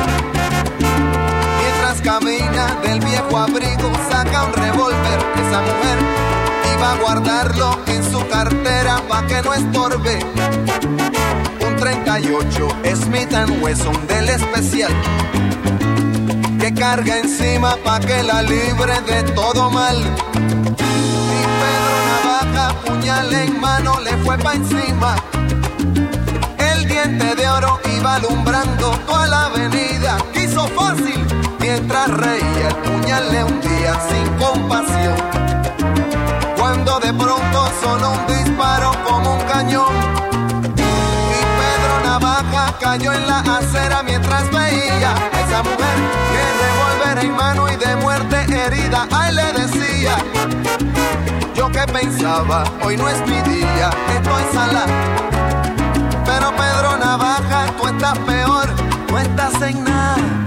Mientras 1.60 2.02
camina 2.02 2.80
del 2.82 2.98
viejo 2.98 3.38
abrigo, 3.38 3.92
saca 4.10 4.42
un 4.42 4.52
revólver. 4.54 5.20
Esa 5.36 5.60
mujer 5.60 5.98
iba 6.76 6.92
a 6.92 6.96
guardarlo 6.96 7.78
en 7.86 8.02
su 8.10 8.26
cartera 8.26 9.00
pa' 9.08 9.24
que 9.28 9.40
no 9.42 9.54
estorbe. 9.54 10.18
Un 11.64 11.76
38 11.76 12.68
Smith 12.96 13.32
Wesson 13.62 14.06
del 14.08 14.30
especial 14.30 14.92
que 16.58 16.74
carga 16.74 17.18
encima 17.18 17.76
pa' 17.84 18.00
que 18.00 18.20
la 18.24 18.42
libre 18.42 19.00
de 19.06 19.22
todo 19.32 19.70
mal. 19.70 20.63
Puñal 22.84 23.34
en 23.34 23.60
mano, 23.60 23.98
le 24.00 24.16
fue 24.18 24.38
pa' 24.38 24.54
encima. 24.54 25.16
El 26.56 26.86
diente 26.86 27.34
de 27.34 27.48
oro 27.48 27.80
iba 27.96 28.14
alumbrando 28.14 28.90
toda 29.06 29.26
la 29.26 29.46
avenida. 29.46 30.18
Quiso 30.32 30.66
fácil 30.68 31.20
mientras 31.58 32.08
reía 32.10 32.68
el 32.68 32.76
puñal 32.76 33.32
le 33.32 33.44
hundía 33.44 33.98
sin 34.08 34.26
compasión. 34.38 35.16
Cuando 36.56 37.00
de 37.00 37.12
pronto 37.12 37.68
sonó 37.82 38.12
un 38.12 38.26
disparo 38.26 38.92
como 39.04 39.34
un 39.34 39.42
cañón. 39.42 39.94
Y 40.76 41.40
Pedro 41.58 41.94
Navaja 42.04 42.74
cayó 42.80 43.12
en 43.12 43.26
la 43.26 43.40
acera 43.40 44.02
mientras 44.04 44.48
veía 44.52 45.12
esa 45.44 45.62
mujer 45.62 45.96
que 46.30 46.42
revólver 46.62 47.24
en 47.24 47.36
mano 47.36 47.72
y 47.72 47.76
de 47.76 47.96
muerte 47.96 48.36
herida. 48.48 49.08
Ay, 49.10 49.34
le 49.34 49.52
decía. 49.52 50.16
Yo 51.64 51.70
que 51.70 51.90
pensaba, 51.90 52.62
hoy 52.82 52.94
no 52.98 53.08
es 53.08 53.18
mi 53.26 53.40
día, 53.50 53.88
estoy 54.14 54.42
sala. 54.52 54.84
Pero 56.26 56.54
Pedro 56.54 56.98
Navaja, 56.98 57.74
tú 57.78 57.88
estás 57.88 58.18
peor, 58.18 58.68
no 59.10 59.18
estás 59.18 59.62
en 59.62 59.82
nada. 59.82 60.44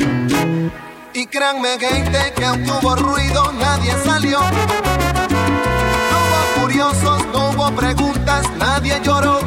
Y 1.14 1.26
créanme, 1.26 1.80
gente, 1.80 2.34
que 2.35 2.45
aunque 2.45 2.69
hubo 2.69 2.95
ruido, 2.98 3.52
nadie 3.53 3.94
salió. 4.06 4.41
No 6.11 6.18
hubo 6.22 6.61
curiosos, 6.61 7.26
no 7.34 7.49
hubo 7.49 7.72
preguntas, 7.72 8.45
nadie 8.60 9.02
lloró. 9.03 9.39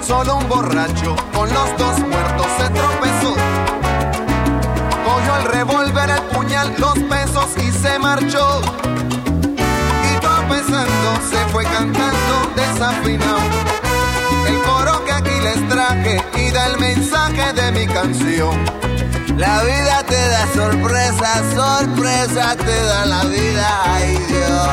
Solo 0.00 0.36
un 0.36 0.48
borracho 0.48 1.14
con 1.34 1.52
los 1.52 1.76
dos 1.76 1.98
muertos 1.98 2.46
se 2.56 2.70
tropezó. 2.70 3.34
Cogió 5.04 5.36
el 5.40 5.44
revólver, 5.44 6.08
el 6.08 6.22
puñal, 6.34 6.74
los 6.78 6.98
pesos 7.00 7.48
y 7.58 7.70
se 7.70 7.98
marchó. 7.98 8.62
Se 11.30 11.44
fue 11.52 11.64
cantando 11.64 12.52
desafinado. 12.54 13.40
El 14.46 14.58
coro 14.62 15.04
que 15.04 15.12
aquí 15.12 15.40
les 15.42 15.68
traje 15.68 16.22
y 16.36 16.50
da 16.50 16.66
el 16.66 16.78
mensaje 16.78 17.52
de 17.52 17.72
mi 17.72 17.86
canción. 17.86 18.64
La 19.36 19.62
vida 19.62 20.02
te 20.08 20.28
da 20.28 20.46
sorpresa, 20.54 21.42
sorpresa 21.54 22.56
te 22.56 22.82
da 22.84 23.04
la 23.04 23.24
vida, 23.24 23.82
ay 23.84 24.16
Dios. 24.28 24.68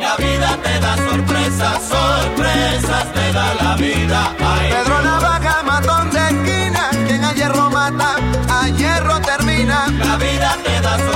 La 0.00 0.16
vida 0.16 0.58
te 0.62 0.80
da 0.80 0.96
sorpresas, 0.96 1.82
sorpresas 1.88 3.12
te 3.14 3.32
da 3.32 3.54
la 3.54 3.76
vida. 3.76 4.34
Ay, 4.40 4.70
Pedro 4.70 5.02
Navaja, 5.02 5.62
matón 5.62 6.10
de 6.10 6.18
esquina, 6.18 6.90
quien 7.06 7.24
a 7.24 7.32
hierro 7.32 7.70
mata, 7.70 8.16
a 8.50 8.68
hierro 8.68 9.18
termina. 9.20 9.86
La 10.04 10.16
vida 10.16 10.56
te 10.62 10.80
da 10.80 10.98
sorpresas, 10.98 11.15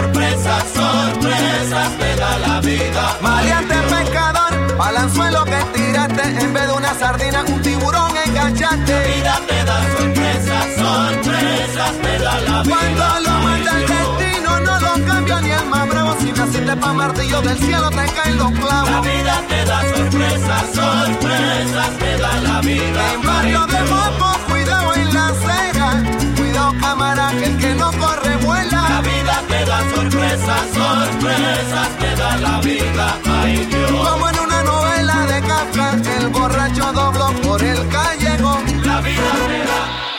sorpresas 0.74 1.98
te 1.98 2.16
da 2.16 2.38
la 2.38 2.60
vida. 2.60 3.16
Maleante 3.20 3.74
pescador, 3.74 4.76
balanzuelo 4.76 5.44
que 5.44 5.58
tiraste, 5.74 6.22
en 6.22 6.52
vez 6.52 6.66
de 6.66 6.72
una 6.72 6.94
sardina, 6.94 7.44
un 7.46 7.62
tiburón 7.62 8.12
enganchaste. 8.26 8.92
La 8.92 9.00
vida 9.06 9.40
te 9.48 9.64
da 9.64 9.76
sorpresas, 9.96 10.64
sorpresas 10.78 11.92
te 12.02 12.18
da 12.18 12.40
la 12.40 12.62
vida. 12.62 12.76
Cuando 12.76 13.04
lo 13.24 13.38
manda 13.46 13.70
el 13.78 13.86
destino, 13.86 14.60
no 14.60 14.80
lo 14.80 15.06
cambia 15.06 15.40
ni 15.40 15.50
el 15.50 15.66
más 15.66 15.88
bravo. 15.88 16.16
Si 16.20 16.32
naciste 16.32 16.60
de 16.62 16.76
pa' 16.76 16.92
martillo 16.92 17.40
del 17.42 17.58
cielo 17.58 17.90
te 17.90 18.04
caen 18.16 18.36
los 18.38 18.52
clavos. 18.52 18.90
La 18.90 19.00
vida 19.00 19.42
te 19.48 19.64
da 19.64 19.80
sorpresas, 19.80 20.64
sorpresas 20.74 21.90
te 21.98 22.18
da 22.18 22.32
la 22.40 22.60
vida. 22.60 23.12
En 23.14 23.22
barrio 23.22 23.66
de 23.66 23.80
Mopo, 23.90 24.38
cuidado 24.48 24.94
en 24.94 25.14
la 25.14 25.32
ceja. 25.44 26.02
Cuidado 26.36 26.72
cámara, 26.80 27.30
que 27.38 27.44
el 27.44 27.58
que 27.58 27.74
no 27.74 27.90
corre 27.92 28.36
vuela. 28.36 28.79
Sorpresas, 29.94 30.62
sorpresas 30.74 31.88
te 31.98 32.16
da 32.16 32.36
la 32.36 32.60
vida. 32.60 33.18
Ay 33.42 33.56
Dios. 33.66 33.90
Como 33.90 34.28
en 34.28 34.38
una 34.38 34.62
novela 34.62 35.26
de 35.26 35.40
Kafka, 35.40 35.96
el 36.18 36.28
borracho 36.28 36.92
dobló 36.92 37.32
por 37.42 37.62
el 37.62 37.88
callejón. 37.88 38.62
La 38.84 39.00
vida 39.00 39.30
te 39.48 39.58
da. 39.64 40.09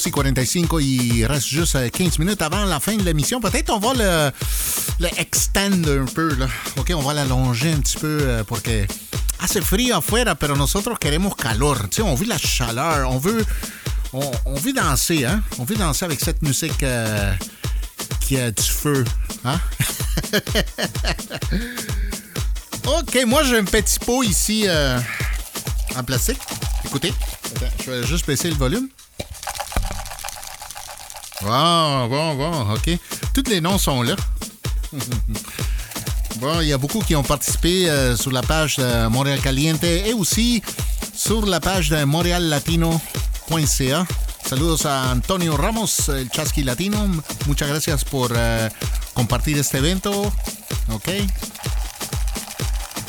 Sont 0.00 0.22
las 0.22 0.32
2 0.32 0.32
et 0.32 0.34
45 0.34 0.68
il 0.80 1.26
reste 1.26 1.48
juste 1.48 1.76
euh, 1.76 1.88
15 1.88 2.18
minutes 2.18 2.40
avant 2.42 2.64
la 2.64 2.80
fin 2.80 2.96
de 2.96 3.02
l'émission. 3.02 3.40
Peut-être 3.40 3.70
on 3.70 3.78
va 3.78 3.92
le, 3.92 4.30
le 4.98 6.00
un 6.00 6.04
peu. 6.06 6.34
Là. 6.36 6.46
OK, 6.78 6.92
on 6.94 7.02
va 7.02 7.12
l'allonger 7.14 7.72
un 7.72 7.80
petit 7.80 7.98
peu 7.98 8.18
euh, 8.22 8.44
porque 8.44 8.86
hace 9.40 9.60
frío 9.62 9.96
afuera, 9.96 10.34
pero 10.34 10.56
nosotros 10.56 10.98
queremos 10.98 11.34
calor. 11.34 11.88
Tu 11.90 11.96
sais, 11.96 12.02
on 12.02 12.14
veut 12.14 12.26
la 12.26 12.38
chaleur, 12.38 13.10
on 13.10 13.18
veut, 13.18 13.44
on, 14.12 14.54
veut 14.54 14.72
danser, 14.72 15.24
hein? 15.24 15.42
On 15.58 15.64
veut 15.64 15.76
danser 15.76 16.04
avec 16.04 16.20
cette 16.20 16.42
musique 16.42 16.82
euh, 16.82 17.32
qui 18.20 18.38
a 18.38 18.50
du 18.50 18.62
feu, 18.62 19.04
hein? 19.44 19.60
OK, 22.86 23.18
moi 23.26 23.42
j'ai 23.44 23.58
un 23.58 23.64
petit 23.64 23.98
pot 23.98 24.22
ici 24.22 24.64
euh, 24.66 24.98
en 25.96 26.04
plastique. 26.04 26.40
Écoutez, 26.84 27.12
je 27.84 27.90
vais 27.90 28.06
juste 28.06 28.26
baisser 28.26 28.48
le 28.50 28.56
volume. 28.56 28.88
Bon, 31.50 32.06
bon, 32.06 32.34
bon, 32.36 32.74
OK. 32.74 32.96
Tous 33.34 33.50
les 33.50 33.60
noms 33.60 33.76
sont 33.76 34.02
là. 34.02 34.14
bon, 36.36 36.60
il 36.60 36.68
y 36.68 36.72
a 36.72 36.78
beaucoup 36.78 37.00
qui 37.00 37.16
ont 37.16 37.24
participé 37.24 37.90
euh, 37.90 38.16
sur 38.16 38.30
la 38.30 38.42
page 38.42 38.76
de 38.76 39.08
Montréal 39.08 39.40
Caliente 39.40 39.82
et 39.82 40.12
aussi 40.12 40.62
sur 41.12 41.44
la 41.46 41.58
page 41.58 41.90
de 41.90 42.04
montreallatino.ca. 42.04 44.06
Saludos 44.46 44.86
a 44.86 45.10
Antonio 45.10 45.56
Ramos, 45.56 46.08
el 46.08 46.30
Chasqui 46.30 46.62
Latino. 46.62 47.08
Muchas 47.48 47.68
gracias 47.68 48.04
por 48.04 48.30
euh, 48.32 48.68
compartir 49.14 49.58
este 49.58 49.78
evento. 49.78 50.32
OK. 50.92 51.08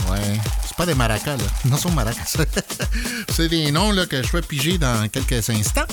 Ouais. 0.10 0.42
C'est 0.66 0.76
pas 0.76 0.88
des 0.88 0.96
maracas, 0.96 1.38
là. 1.38 1.44
Non, 1.66 1.78
sont 1.78 1.92
maracas. 1.92 2.38
C'est 3.30 3.50
des 3.50 3.72
noms 3.72 3.92
là, 3.92 4.08
que 4.08 4.24
je 4.24 4.32
vais 4.32 4.42
piger 4.42 4.80
dans 4.80 5.08
quelques 5.10 5.48
instants. 5.52 5.86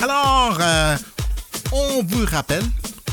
Alors, 0.00 0.56
euh, 0.60 0.96
on 1.72 2.02
vous 2.02 2.24
rappelle 2.26 2.64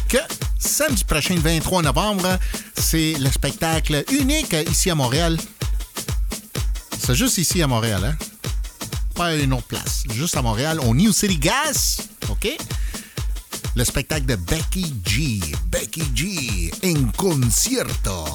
que 0.10 0.18
samedi 0.60 1.04
prochain, 1.04 1.36
le 1.36 1.42
23 1.42 1.82
novembre, 1.84 2.38
c'est 2.76 3.14
le 3.20 3.30
spectacle 3.30 4.04
unique 4.12 4.56
ici 4.70 4.90
à 4.90 4.96
Montréal. 4.96 5.38
C'est 6.98 7.16
juste 7.16 7.38
ici 7.38 7.62
à 7.62 7.68
Montréal, 7.68 8.04
hein? 8.04 8.16
Pas 9.14 9.36
une 9.36 9.54
autre 9.54 9.68
place. 9.68 10.04
Juste 10.14 10.36
à 10.38 10.42
Montréal, 10.42 10.80
au 10.82 10.94
New 10.94 11.12
City 11.14 11.38
Gas. 11.38 12.02
OK? 12.30 12.50
Le 13.76 13.84
spectacle 13.84 14.26
de 14.26 14.36
Becky 14.36 14.94
G. 15.06 15.40
Becky 15.68 16.04
G. 16.14 16.72
En 16.84 17.12
concierto. 17.16 18.26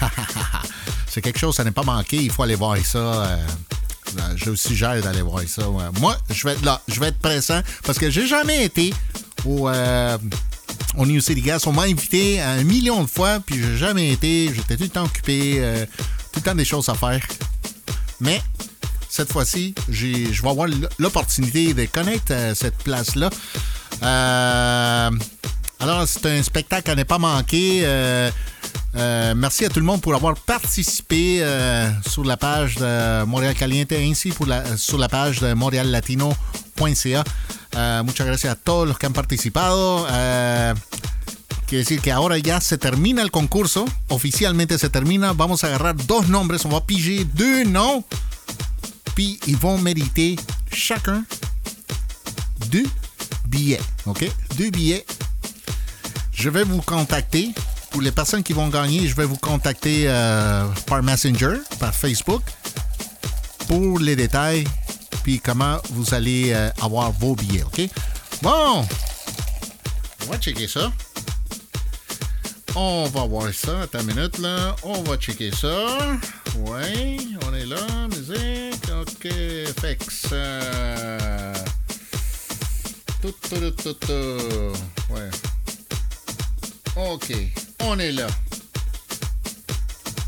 c'est 1.08 1.20
quelque 1.20 1.38
chose, 1.38 1.56
ça 1.56 1.64
n'est 1.64 1.70
pas 1.72 1.82
manqué. 1.82 2.16
Il 2.16 2.30
faut 2.30 2.42
aller 2.42 2.54
voir 2.54 2.76
ça. 2.84 2.98
euh, 2.98 3.46
je 4.36 4.54
suggère 4.54 5.00
d'aller 5.02 5.22
voir 5.22 5.42
ça. 5.46 5.62
Moi, 6.00 6.16
je 6.30 6.46
vais 6.46 6.54
être 6.54 6.64
là. 6.64 6.80
Je 6.88 7.00
vais 7.00 7.08
être 7.08 7.18
pressant 7.18 7.60
parce 7.84 7.98
que 7.98 8.10
j'ai 8.10 8.26
jamais 8.26 8.64
été 8.64 8.92
au, 9.44 9.68
euh, 9.68 10.18
au 10.96 11.06
New 11.06 11.20
City 11.20 11.42
Gas. 11.42 11.64
On 11.66 11.72
m'a 11.72 11.82
invité 11.82 12.40
un 12.40 12.62
million 12.64 13.02
de 13.02 13.08
fois, 13.08 13.40
puis 13.44 13.62
j'ai 13.62 13.76
jamais 13.76 14.12
été. 14.12 14.50
J'étais 14.54 14.76
tout 14.76 14.84
le 14.84 14.88
temps 14.88 15.04
occupé. 15.04 15.56
euh, 15.58 15.86
tout 16.34 16.40
le 16.40 16.44
temps 16.44 16.54
des 16.54 16.64
choses 16.64 16.88
à 16.88 16.94
faire. 16.94 17.24
Mais 18.20 18.42
cette 19.08 19.30
fois-ci, 19.30 19.74
je 19.88 20.42
vais 20.42 20.48
avoir 20.48 20.66
l'opportunité 20.98 21.72
de 21.74 21.84
connaître 21.86 22.32
euh, 22.32 22.54
cette 22.54 22.76
place-là. 22.78 23.30
Euh, 24.02 25.10
alors, 25.78 26.08
c'est 26.08 26.26
un 26.26 26.42
spectacle 26.42 26.90
à 26.90 26.94
ne 26.96 27.04
pas 27.04 27.18
manquer. 27.18 27.82
Euh, 28.96 29.14
Euh, 29.24 29.34
merci 29.36 29.64
à 29.64 29.68
tout 29.68 29.80
le 29.80 29.86
monde 29.86 30.00
pour 30.00 30.14
avoir 30.14 30.36
participé 30.36 31.38
euh, 31.40 31.90
sur 32.08 32.24
la 32.24 32.36
page 32.36 32.76
de 32.76 33.24
Montréal 33.24 33.54
Caliente 33.54 33.92
ainsi 33.92 34.30
pour 34.30 34.46
la, 34.46 34.76
sur 34.76 34.98
la 34.98 35.08
page 35.08 35.40
de 35.40 35.54
montreallatino.ca. 35.54 37.24
Uh, 37.76 38.04
muchas 38.04 38.24
gracias 38.26 38.52
a 38.52 38.54
todos 38.54 38.86
los 38.86 38.98
que 38.98 39.06
han 39.06 39.12
participado. 39.12 40.06
Quiere 41.66 41.82
decir 41.82 42.00
que 42.00 42.12
ahora 42.12 42.38
ya 42.38 42.60
se 42.60 42.78
termina 42.78 43.22
el 43.22 43.30
concurso. 43.30 43.84
Oficialmente 44.08 44.78
se 44.78 44.90
termina. 44.90 45.32
Vamos 45.32 45.64
a 45.64 45.68
agarrar 45.68 45.96
dos 45.96 46.28
nombres. 46.28 46.64
On 46.64 46.70
va 46.70 46.80
piger 46.86 47.24
deux 47.24 47.64
noms. 47.64 48.04
Puis 49.14 49.40
ils 49.46 49.56
vont 49.56 49.78
mériter 49.78 50.36
chacun 50.70 51.24
deux 52.70 52.86
billets. 53.46 53.80
OK? 54.06 54.30
Deux 54.56 54.70
billets. 54.70 55.04
Je 56.32 56.48
vais 56.50 56.64
vous 56.64 56.82
contacter. 56.82 57.54
Les 58.00 58.12
personnes 58.12 58.42
qui 58.42 58.52
vont 58.52 58.68
gagner, 58.68 59.08
je 59.08 59.14
vais 59.14 59.24
vous 59.24 59.36
contacter 59.36 60.04
euh, 60.06 60.66
par 60.86 61.02
Messenger, 61.02 61.56
par 61.78 61.94
Facebook, 61.94 62.42
pour 63.66 63.98
les 63.98 64.14
détails, 64.14 64.64
puis 65.22 65.40
comment 65.40 65.78
vous 65.90 66.12
allez 66.12 66.52
euh, 66.52 66.68
avoir 66.82 67.12
vos 67.12 67.34
billets, 67.34 67.62
OK? 67.62 67.88
Bon, 68.42 68.84
on 70.22 70.30
va 70.30 70.38
checker 70.38 70.68
ça. 70.68 70.92
On 72.76 73.08
va 73.08 73.24
voir 73.24 73.52
ça. 73.54 73.82
Attends 73.82 74.00
une 74.00 74.14
minute, 74.14 74.38
là. 74.38 74.74
On 74.82 75.02
va 75.02 75.16
checker 75.16 75.50
ça. 75.52 75.86
Ouais, 76.58 77.16
on 77.46 77.54
est 77.54 77.66
là. 77.66 77.76
Musique. 78.08 78.84
OK, 79.00 79.28
FX. 79.80 80.26
Euh... 80.32 81.54
Tout, 83.22 83.34
tout, 83.48 83.70
tout, 83.70 83.92
tout. 83.94 85.14
Ouais. 85.14 85.30
OK, 86.96 87.32
on 87.80 87.98
est 87.98 88.12
là. 88.12 88.28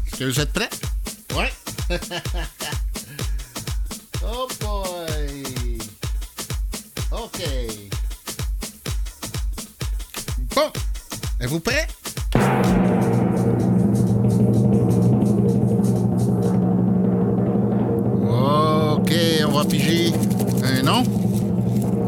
Est-ce 0.07 0.17
que 0.19 0.25
vous 0.25 0.41
êtes 0.41 0.53
prêts? 0.53 0.69
Ouais. 1.37 1.53
oh 4.25 4.49
boy. 4.61 5.45
OK. 7.13 7.43
Bon. 10.57 10.73
Êtes-vous 11.41 11.61
prêts? 11.61 11.87
OK, 18.29 19.13
on 19.47 19.53
va 19.53 19.65
piger 19.67 20.13
un 20.65 20.83
nom. 20.83 21.05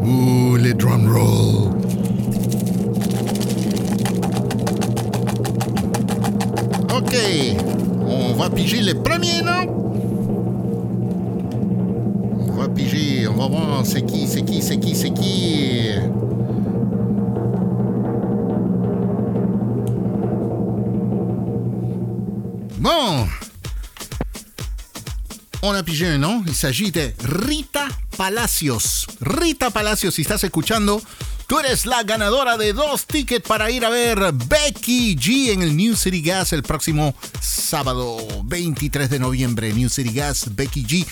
Ouh, 0.03 0.57
les 0.57 0.73
drum 0.73 1.07
rolls. 1.07 1.78
OK. 7.09 7.17
On 8.05 8.33
va 8.33 8.51
piger 8.51 8.81
les 8.81 8.93
premiers 8.93 9.41
noms. 9.41 9.67
On 12.47 12.51
va 12.53 12.69
piger. 12.69 13.27
On 13.27 13.33
va 13.33 13.47
voir 13.47 13.83
c'est 13.83 14.03
qui, 14.03 14.27
c'est 14.27 14.43
qui, 14.43 14.61
c'est 14.61 14.77
qui, 14.77 14.95
c'est 14.95 15.09
qui. 15.09 15.89
Bon. 22.77 23.27
On 25.63 25.71
a 25.71 25.81
pillé 25.81 26.07
un 26.09 26.19
nom. 26.19 26.43
Il 26.45 26.53
s'agit 26.53 26.91
de 26.91 27.11
Rita 27.23 27.87
Palacios. 28.17 29.07
Rita 29.19 29.71
Palacios, 29.71 30.13
si 30.13 30.21
estás 30.21 30.43
escuchando, 30.43 31.01
tú 31.49 31.57
eres 31.57 31.87
la 31.87 32.03
ganadora 32.03 32.57
de 32.57 32.73
dos 32.73 33.07
tickets 33.07 33.45
para 33.45 33.71
ir 33.71 33.83
a 33.83 33.89
ver 33.89 34.19
Becky 34.33 35.15
G 35.15 35.51
en 35.51 35.63
el 35.63 35.75
New 35.75 35.95
City 35.95 36.21
Gas 36.21 36.53
el 36.53 36.61
próximo 36.61 37.15
sábado 37.41 38.17
23 38.43 39.09
de 39.09 39.17
noviembre. 39.17 39.73
New 39.73 39.89
City 39.89 40.13
Gas, 40.13 40.45
Becky 40.51 40.85
G. 40.85 41.07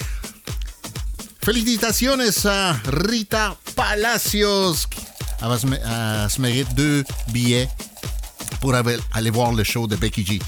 Felicitaciones 1.42 2.46
a 2.46 2.80
Rita 2.86 3.58
Palacios. 3.74 4.88
Has 5.42 6.38
mérité 6.38 6.72
deux 6.76 7.04
billets 7.32 7.68
pour 8.62 8.76
aller 8.76 9.32
voir 9.32 9.54
le 9.54 9.64
show 9.64 9.88
de 9.88 9.96
Becky 9.96 10.24
G. 10.24 10.40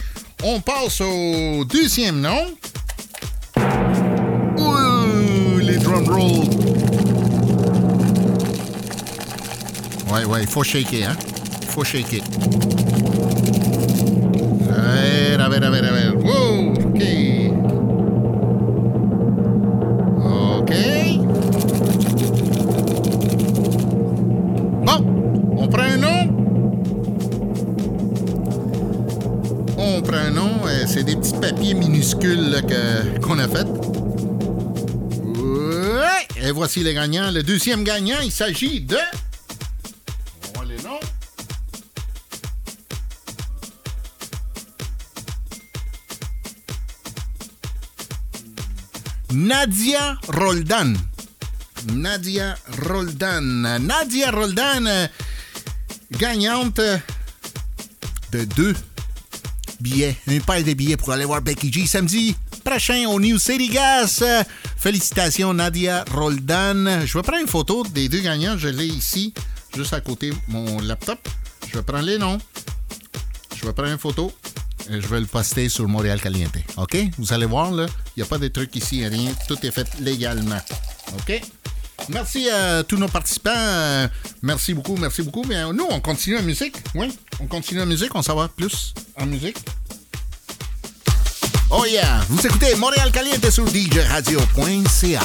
On 0.43 0.61
passe 0.61 1.01
au 1.01 1.65
deuxième 1.65 2.21
nom. 2.21 2.53
Ouh, 4.55 5.57
les 5.57 5.77
drum 5.79 6.07
rolls. 6.07 6.68
Ouais, 10.11 10.25
ouais, 10.25 10.41
il 10.41 10.47
faut 10.47 10.63
shaker, 10.63 11.09
hein? 11.09 11.15
Il 11.61 11.67
faut 11.67 11.83
shaker. 11.83 12.21
A 14.71 15.49
ver, 15.49 15.63
a 15.63 15.69
ver, 15.69 15.83
a. 15.85 16.15
Wow, 16.15 16.73
ok. 16.89 17.01
Ok. 20.25 20.73
Bon, 24.85 24.99
on 25.57 25.67
prend 25.67 25.83
un 25.83 25.97
nom. 25.97 26.19
On 29.77 30.01
prend 30.01 30.17
un 30.17 30.31
nom. 30.31 30.51
euh, 30.67 30.83
C'est 30.87 31.03
des 31.03 31.15
petits 31.15 31.33
papiers 31.39 31.73
minuscules 31.75 32.61
qu'on 33.21 33.39
a 33.39 33.47
fait. 33.47 33.67
Et 36.41 36.51
voici 36.51 36.83
les 36.83 36.93
gagnants. 36.93 37.31
Le 37.31 37.43
deuxième 37.43 37.83
gagnant, 37.83 38.17
il 38.23 38.31
s'agit 38.31 38.81
de... 38.81 38.97
Nadia 49.49 50.13
Roldan. 50.27 50.93
Nadia 51.95 52.55
Roldan. 52.85 53.81
Nadia 53.81 54.29
Roldan, 54.29 55.09
gagnante 56.11 57.01
de 58.31 58.45
deux 58.45 58.75
billets, 59.79 60.15
une 60.27 60.39
paire 60.41 60.63
de 60.63 60.73
billets 60.73 60.97
pour 60.97 61.13
aller 61.13 61.25
voir 61.25 61.41
Becky 61.41 61.73
G 61.73 61.87
samedi 61.87 62.35
prochain 62.63 63.07
au 63.07 63.19
New 63.19 63.39
City 63.39 63.69
Gas. 63.69 64.21
Félicitations 64.77 65.51
Nadia 65.51 66.05
Roldan. 66.13 67.07
Je 67.07 67.17
vais 67.17 67.23
prendre 67.23 67.41
une 67.41 67.47
photo 67.47 67.83
des 67.85 68.07
deux 68.07 68.21
gagnants. 68.21 68.55
Je 68.55 68.67
l'ai 68.67 68.85
ici, 68.85 69.33
juste 69.75 69.93
à 69.93 70.01
côté 70.01 70.29
de 70.29 70.35
mon 70.49 70.79
laptop. 70.81 71.27
Je 71.67 71.77
vais 71.79 71.83
prendre 71.83 72.05
les 72.05 72.19
noms. 72.19 72.37
Je 73.55 73.65
vais 73.65 73.73
prendre 73.73 73.89
une 73.89 73.97
photo. 73.97 74.31
Je 74.89 75.07
vais 75.07 75.19
le 75.19 75.25
poster 75.27 75.69
sur 75.69 75.87
Montréal 75.87 76.19
Caliente. 76.19 76.55
OK? 76.77 76.97
Vous 77.17 77.31
allez 77.33 77.45
voir, 77.45 77.71
là, 77.71 77.85
il 78.15 78.19
n'y 78.19 78.23
a 78.23 78.25
pas 78.25 78.37
de 78.39 78.47
trucs 78.47 78.75
ici, 78.75 79.05
rien. 79.07 79.31
Tout 79.47 79.57
est 79.63 79.71
fait 79.71 79.87
légalement. 79.99 80.59
OK? 81.13 81.41
Merci 82.09 82.49
à 82.49 82.83
tous 82.83 82.97
nos 82.97 83.07
participants. 83.07 83.51
Euh, 83.53 84.07
Merci 84.41 84.73
beaucoup, 84.73 84.95
merci 84.95 85.21
beaucoup. 85.21 85.43
Mais 85.47 85.57
euh, 85.57 85.73
nous, 85.73 85.85
on 85.89 85.99
continue 85.99 86.35
la 86.37 86.41
musique. 86.41 86.77
Oui, 86.95 87.15
on 87.39 87.45
continue 87.47 87.79
la 87.79 87.85
musique. 87.85 88.15
On 88.15 88.21
s'en 88.21 88.35
va 88.35 88.47
plus 88.47 88.93
en 89.19 89.25
musique. 89.25 89.57
Oh 91.69 91.85
yeah! 91.85 92.21
Vous 92.29 92.43
écoutez 92.47 92.73
Montréal 92.75 93.11
Caliente 93.11 93.47
sur 93.51 93.67
djradio.ca. 93.67 95.21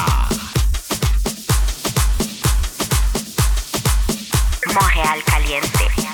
Montréal 4.66 5.18
Caliente. 5.26 6.13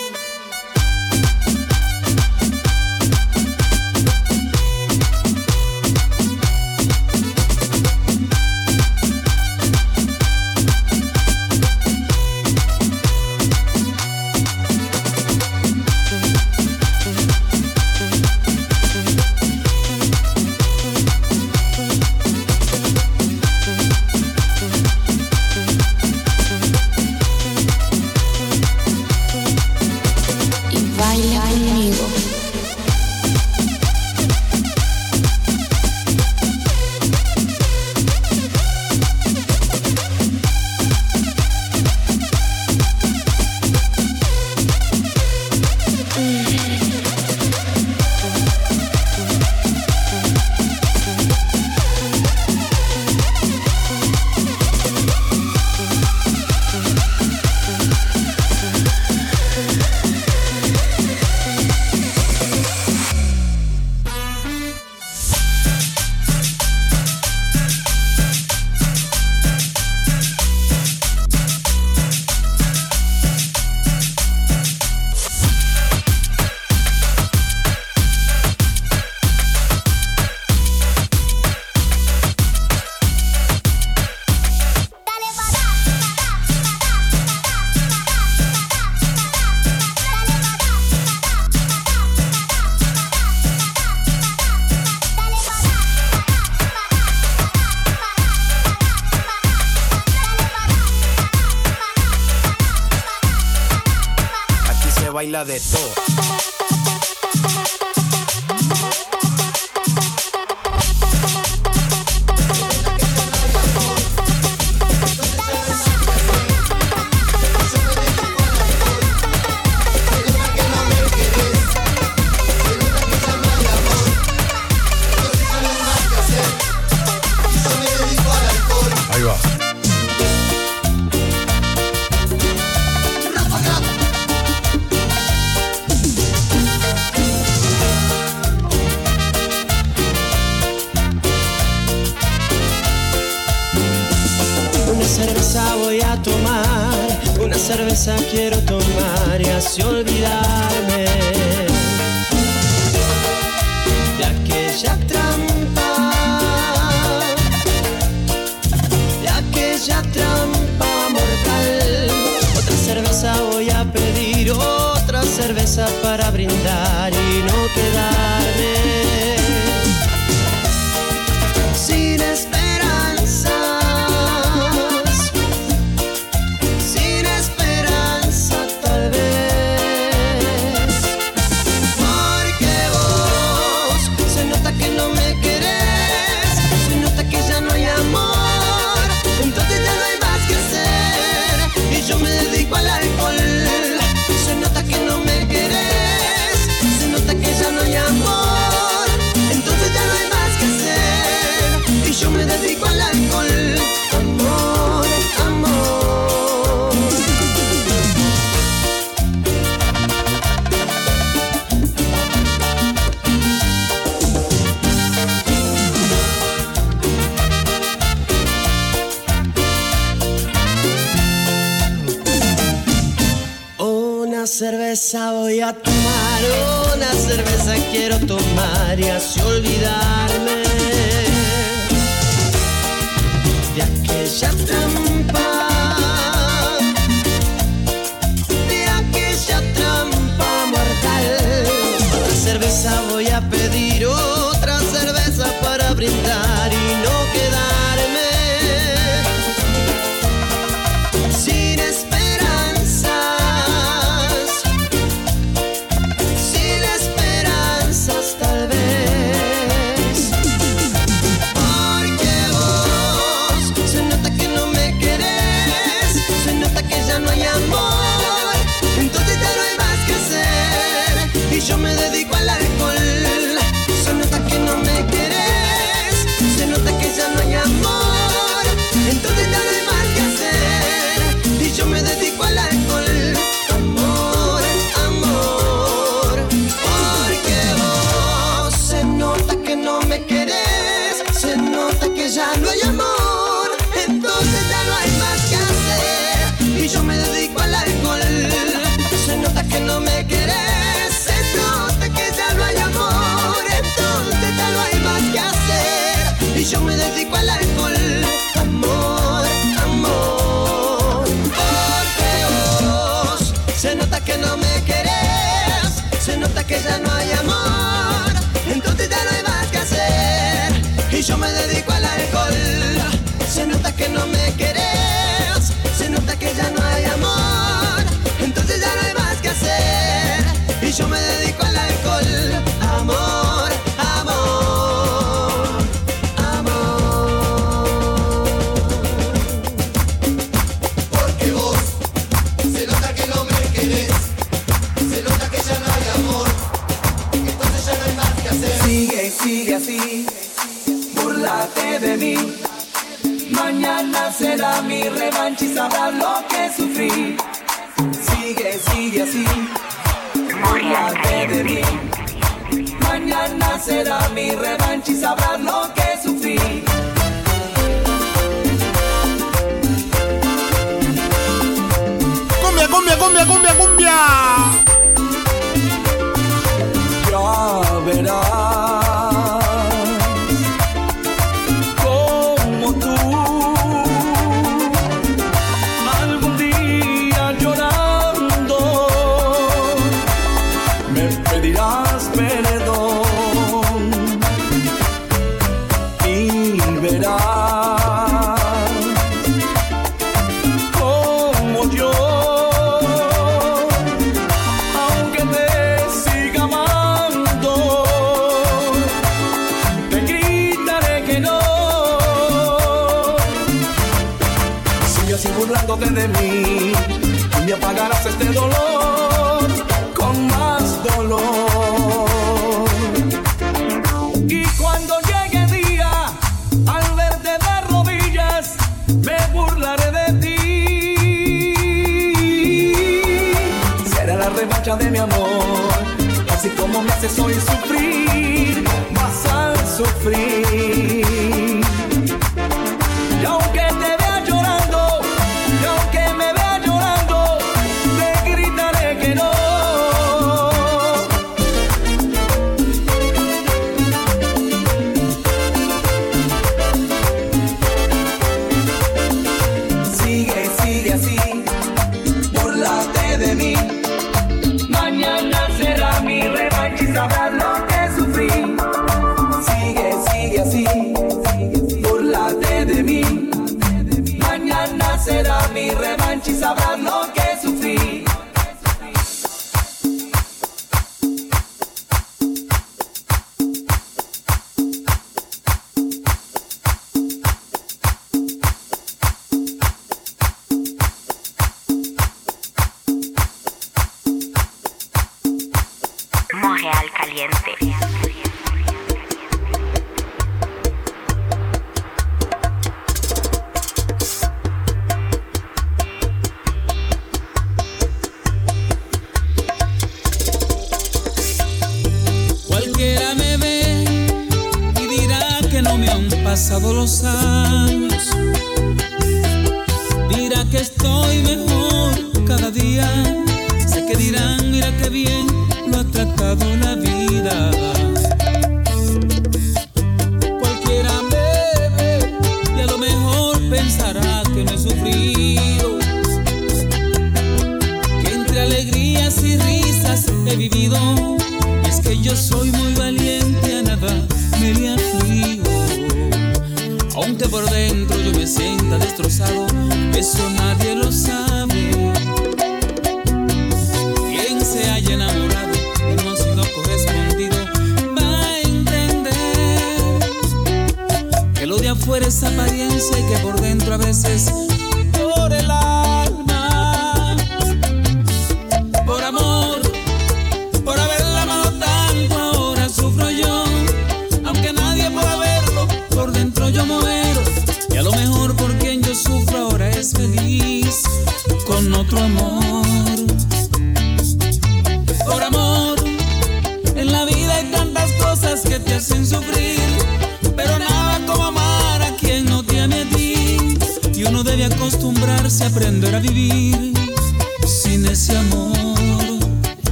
chapter 234.41 234.90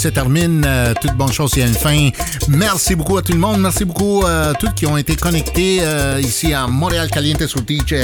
se 0.00 0.08
termine. 0.08 0.64
Euh, 0.66 0.94
toute 0.98 1.12
bonne 1.12 1.30
chose, 1.30 1.52
il 1.56 1.60
y 1.60 1.62
a 1.62 1.66
une 1.66 1.74
fin. 1.74 2.08
Merci 2.48 2.94
beaucoup 2.94 3.18
à 3.18 3.22
tout 3.22 3.32
le 3.32 3.38
monde. 3.38 3.60
Merci 3.60 3.84
beaucoup 3.84 4.22
euh, 4.22 4.52
à 4.52 4.54
tous 4.54 4.72
qui 4.72 4.86
ont 4.86 4.96
été 4.96 5.14
connectés 5.14 5.80
euh, 5.82 6.18
ici 6.22 6.54
à 6.54 6.66
Montréal 6.66 7.10
Caliente 7.10 7.46
sur 7.46 7.60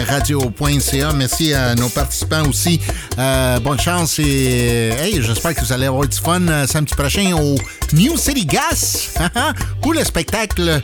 Radio.ca. 0.06 1.12
Merci 1.14 1.54
à 1.54 1.74
nos 1.74 1.88
participants 1.88 2.46
aussi. 2.48 2.80
bonne 3.16 3.80
chance 3.80 4.18
et 4.18 4.90
hey, 5.00 5.22
j'espère 5.22 5.54
que 5.54 5.60
vous 5.62 5.72
allez 5.72 5.86
avoir 5.86 6.06
du 6.06 6.18
fun 6.18 6.66
samedi 6.66 6.94
prochain 6.94 7.32
au 7.34 7.56
New 7.94 8.18
City 8.18 8.44
Gas 8.44 9.14
pour 9.80 9.94
le 9.94 10.04
spectacle 10.04 10.80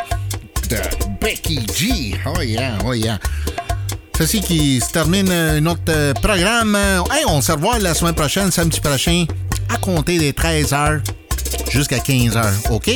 de 0.70 0.76
Becky 1.20 1.60
G. 1.76 2.14
Oh 2.24 2.40
yeah, 2.40 2.78
oh 2.86 2.94
yeah. 2.94 3.18
Ceci 4.16 4.40
qui 4.40 4.80
se 4.80 4.90
termine 4.90 5.58
notre 5.58 6.14
programme. 6.22 6.74
Hey, 7.10 7.24
on 7.28 7.42
se 7.42 7.52
revoit 7.52 7.78
la 7.80 7.92
semaine 7.92 8.14
prochaine, 8.14 8.50
samedi 8.50 8.80
prochain 8.80 9.26
compter 9.78 10.18
des 10.18 10.32
13h 10.32 11.00
jusqu'à 11.70 11.98
15h, 11.98 12.70
OK? 12.70 12.86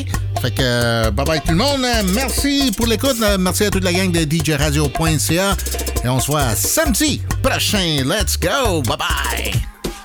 Fait 0.43 0.51
que 0.51 0.61
euh, 0.61 1.11
bye 1.11 1.25
bye 1.25 1.41
tout 1.41 1.53
le 1.53 1.57
monde. 1.57 1.87
Merci 2.15 2.73
pour 2.77 2.87
l'écoute. 2.87 3.17
Euh, 3.23 3.39
merci 3.39 3.65
à 3.65 3.71
toute 3.71 3.85
la 3.85 3.93
gang 3.93 4.11
de 4.11 4.21
DJRadio.ca. 4.21 5.57
Et 6.05 6.09
on 6.09 6.21
se 6.21 6.27
voit 6.27 6.55
samedi 6.55 7.23
prochain. 7.43 8.05
Let's 8.05 8.39
go. 8.39 8.83
Bye 8.83 8.97
bye. 8.99 9.53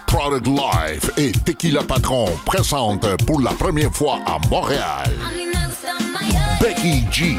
Product 0.07 0.47
Life 0.47 1.09
et 1.17 1.31
Tequila 1.31 1.83
Patron 1.83 2.25
présentent 2.45 3.07
pour 3.25 3.39
la 3.39 3.51
première 3.51 3.93
fois 3.93 4.19
à 4.25 4.37
Montréal 4.49 5.09
Becky 6.59 7.05
G 7.09 7.37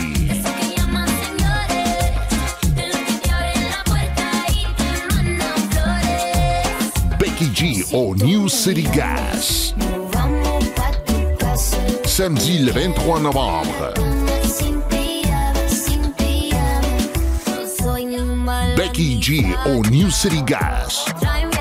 Becky 7.42 7.54
G 7.54 7.84
au 7.92 8.14
New 8.14 8.48
City 8.48 8.84
Gas. 8.94 9.74
Samedi 12.04 12.60
le 12.60 12.70
23 12.70 13.18
novembre. 13.18 13.94
Becky 18.76 19.20
G 19.20 19.44
au 19.66 19.82
New 19.90 20.08
City 20.08 20.42
Gas. 20.44 21.06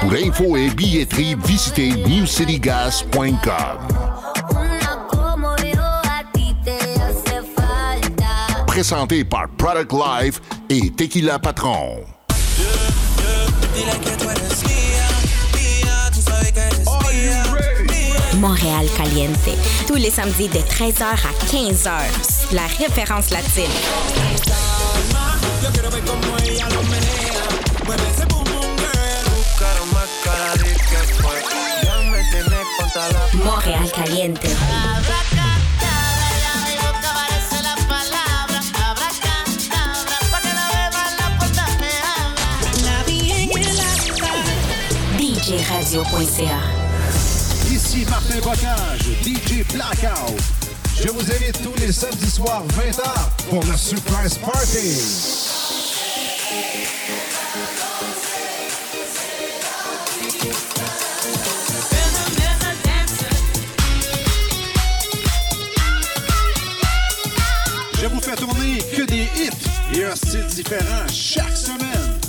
Pour 0.02 0.12
info 0.14 0.56
et 0.56 0.70
billetterie, 0.70 1.36
visitez 1.44 1.94
newcitygas.com. 2.08 3.40
Présenté 8.68 9.24
par 9.24 9.48
Product 9.58 9.92
Life 9.94 10.42
et 10.70 10.92
Tequila 10.92 11.40
Patron. 11.40 12.06
Montréal 18.42 18.88
Caliente. 18.98 19.38
Tous 19.86 19.94
les 19.94 20.10
samedis 20.10 20.48
de 20.48 20.58
13h 20.58 21.04
à 21.04 21.46
15h. 21.46 22.54
La 22.54 22.66
référence 22.66 23.30
latine. 23.30 23.70
Montréal 33.46 33.92
Caliente. 33.94 34.44
DJradio.ca. 45.20 46.71
Ici 47.94 48.06
Martin 48.10 48.40
Bocage, 48.40 49.02
DJ 49.22 49.66
Blackout. 49.74 50.40
Je 50.96 51.10
vous 51.10 51.30
invite 51.30 51.62
tous 51.62 51.78
les 51.82 51.92
samedis 51.92 52.32
soirs 52.32 52.64
20h 52.70 53.04
pour 53.50 53.62
le 53.66 53.76
Surprise 53.76 54.38
Party. 54.38 54.96
Je 68.00 68.06
vous 68.08 68.22
fais 68.22 68.36
tourner 68.38 68.78
que 68.96 69.02
des 69.02 69.28
hits 69.36 70.00
et 70.00 70.06
un 70.06 70.16
style 70.16 70.46
différent 70.46 71.08
chaque 71.10 71.58
semaine 71.58 72.22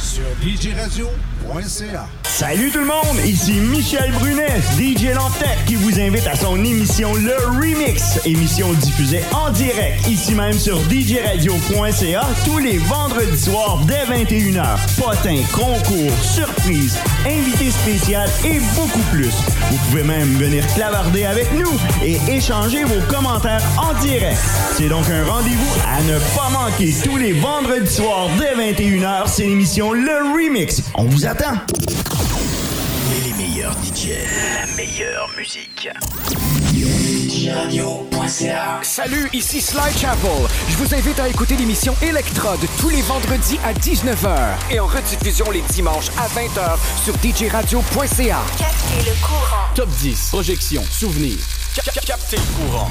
sur 0.00 0.24
djradio.ca. 0.42 2.08
Salut 2.42 2.72
tout 2.72 2.80
le 2.80 2.86
monde, 2.86 3.24
ici 3.24 3.52
Michel 3.52 4.10
Brunet, 4.18 4.60
DJ 4.76 5.14
Lantec, 5.14 5.64
qui 5.64 5.76
vous 5.76 6.00
invite 6.00 6.26
à 6.26 6.34
son 6.34 6.56
émission 6.64 7.14
Le 7.14 7.36
Remix, 7.46 8.18
émission 8.24 8.72
diffusée 8.72 9.22
en 9.32 9.50
direct 9.50 10.08
ici 10.08 10.34
même 10.34 10.58
sur 10.58 10.80
djradio.ca 10.90 12.22
tous 12.44 12.58
les 12.58 12.78
vendredis 12.78 13.40
soirs 13.40 13.78
dès 13.86 14.04
21h. 14.12 14.76
Potins, 14.98 15.40
concours, 15.52 16.12
surprises, 16.20 16.98
invités 17.24 17.70
spéciaux 17.70 18.18
et 18.44 18.58
beaucoup 18.74 19.04
plus. 19.12 19.30
Vous 19.70 19.76
pouvez 19.88 20.02
même 20.02 20.34
venir 20.34 20.66
clavarder 20.74 21.26
avec 21.26 21.46
nous 21.52 21.70
et 22.04 22.18
échanger 22.28 22.82
vos 22.82 23.00
commentaires 23.02 23.62
en 23.78 23.94
direct. 24.02 24.40
C'est 24.76 24.88
donc 24.88 25.08
un 25.08 25.24
rendez-vous 25.30 25.76
à 25.86 26.02
ne 26.02 26.18
pas 26.36 26.50
manquer 26.50 26.92
tous 27.04 27.18
les 27.18 27.34
vendredis 27.34 27.88
soirs 27.88 28.28
dès 28.36 28.56
21h. 28.56 29.28
C'est 29.28 29.44
l'émission 29.44 29.92
Le 29.92 30.34
Remix. 30.34 30.82
On 30.96 31.04
vous 31.04 31.24
attend. 31.24 31.54
DJ, 33.70 34.08
la 34.60 34.66
meilleure 34.74 35.30
musique. 35.38 35.88
Salut, 38.82 39.28
ici 39.32 39.60
Sly 39.60 39.96
Chapel. 39.96 40.30
Je 40.68 40.76
vous 40.78 40.92
invite 40.92 41.20
à 41.20 41.28
écouter 41.28 41.56
l'émission 41.56 41.94
Electrode 42.02 42.58
tous 42.80 42.88
les 42.88 43.02
vendredis 43.02 43.60
à 43.64 43.72
19h 43.72 44.56
et 44.72 44.80
en 44.80 44.86
rediffusion 44.86 45.48
les 45.52 45.62
dimanches 45.72 46.08
à 46.18 46.26
20h 46.26 46.76
sur 47.04 47.14
djradio.ca. 47.22 48.40
Captez 48.58 49.10
le 49.10 49.24
courant. 49.24 49.68
Top 49.76 49.88
10, 49.90 50.30
projection, 50.30 50.82
souvenir. 50.90 51.36
Cap- 51.74 51.84
cap- 51.94 52.04
Captez 52.04 52.36
le 52.36 52.66
courant. 52.66 52.90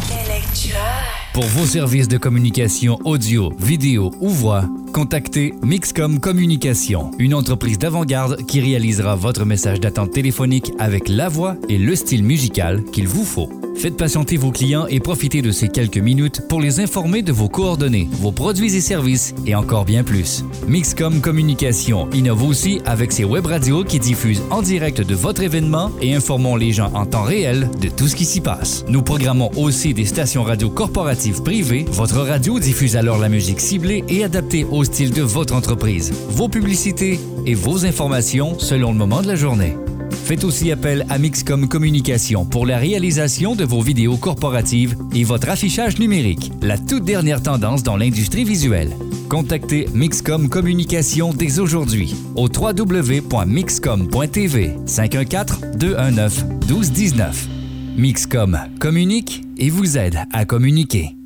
Pour 1.34 1.44
vos 1.44 1.66
services 1.66 2.08
de 2.08 2.18
communication 2.18 2.98
audio, 3.06 3.52
vidéo 3.60 4.12
ou 4.20 4.30
voix, 4.30 4.66
contactez 4.94 5.53
Mixcom 5.64 6.20
Communication, 6.20 7.12
une 7.20 7.34
entreprise 7.34 7.78
d'avant-garde 7.78 8.45
qui 8.45 8.60
réalisera 8.60 9.16
votre 9.16 9.45
message 9.45 9.80
d'attente 9.80 10.12
téléphonique 10.12 10.72
avec 10.80 11.08
la 11.10 11.30
voix 11.30 11.56
et 11.70 11.78
le 11.78 11.95
style 11.95 12.24
musical 12.24 12.84
qu'il 12.91 13.08
vous 13.08 13.24
faut. 13.26 13.49
Faites 13.78 13.95
patienter 13.98 14.36
vos 14.38 14.52
clients 14.52 14.86
et 14.88 14.99
profitez 14.99 15.41
de 15.41 15.52
ces 15.52 15.70
quelques 15.70 15.98
minutes 15.98 16.41
pour 16.49 16.60
les 16.62 16.82
informer 16.82 17.22
de 17.24 17.32
vos 17.32 17.48
coordonnées, 17.49 18.10
vos 18.12 18.32
produits 18.34 18.76
et 18.76 18.82
services 18.82 19.34
et 19.48 19.56
encore 19.56 19.86
bien 19.86 20.03
plus. 20.03 20.44
Mixcom 20.68 21.22
Communication 21.22 22.08
innove 22.12 22.44
aussi 22.44 22.82
avec 22.86 23.12
ses 23.12 23.24
web 23.24 23.45
radios 23.45 23.84
qui 23.86 23.98
diffusent 23.98 24.44
en 24.52 24.62
direct 24.62 25.02
de 25.02 25.16
votre 25.16 25.41
événement 25.41 25.90
et 26.02 26.14
informons 26.14 26.58
les 26.58 26.74
gens 26.74 26.91
en 26.94 27.06
temps 27.06 27.24
réel 27.24 27.70
de 27.82 27.88
tout 27.88 28.08
ce 28.08 28.16
qui 28.16 28.26
s'y 28.26 28.41
passe. 28.41 28.70
Nous 28.88 29.02
programmons 29.02 29.52
aussi 29.57 29.93
des 29.93 30.06
stations 30.06 30.43
radio 30.43 30.69
corporatives 30.69 31.41
privées. 31.41 31.85
Votre 31.91 32.22
radio 32.22 32.60
diffuse 32.60 32.95
alors 32.95 33.18
la 33.18 33.30
musique 33.30 33.60
ciblée 33.60 34.03
et 34.10 34.23
adaptée 34.23 34.65
au 34.65 34.84
style 34.84 35.11
de 35.11 35.22
votre 35.22 35.56
entreprise, 35.56 36.11
vos 36.30 36.49
publicités 36.49 37.19
et 37.45 37.53
vos 37.53 37.85
informations 37.85 38.57
selon 38.60 38.91
le 38.91 38.98
moment 38.98 39.22
de 39.22 39.27
la 39.27 39.35
journée. 39.35 39.76
Faites 40.11 40.43
aussi 40.43 40.72
appel 40.72 41.06
à 41.10 41.18
Mixcom 41.18 41.68
Communication 41.68 42.45
pour 42.45 42.65
la 42.65 42.77
réalisation 42.77 43.56
de 43.56 43.65
vos 43.65 43.81
vidéos 43.81 44.18
corporatives 44.18 44.95
et 45.14 45.23
votre 45.23 45.49
affichage 45.49 45.99
numérique, 45.99 46.52
la 46.61 46.77
toute 46.77 47.03
dernière 47.03 47.41
tendance 47.41 47.81
dans 47.84 47.98
l'industrie 47.98 48.43
visuelle. 48.43 48.91
Contactez 49.30 49.88
Mixcom 49.93 50.49
Communication 50.49 51.34
dès 51.34 51.60
aujourd'hui 51.60 52.15
au 52.35 52.48
www.mixcom.tv 52.48 54.76
514-219-1219. 54.85 57.60
Mixcom 57.97 58.57
communique 58.80 59.43
et 59.57 59.69
vous 59.69 59.97
aide 59.97 60.19
à 60.31 60.45
communiquer. 60.45 61.18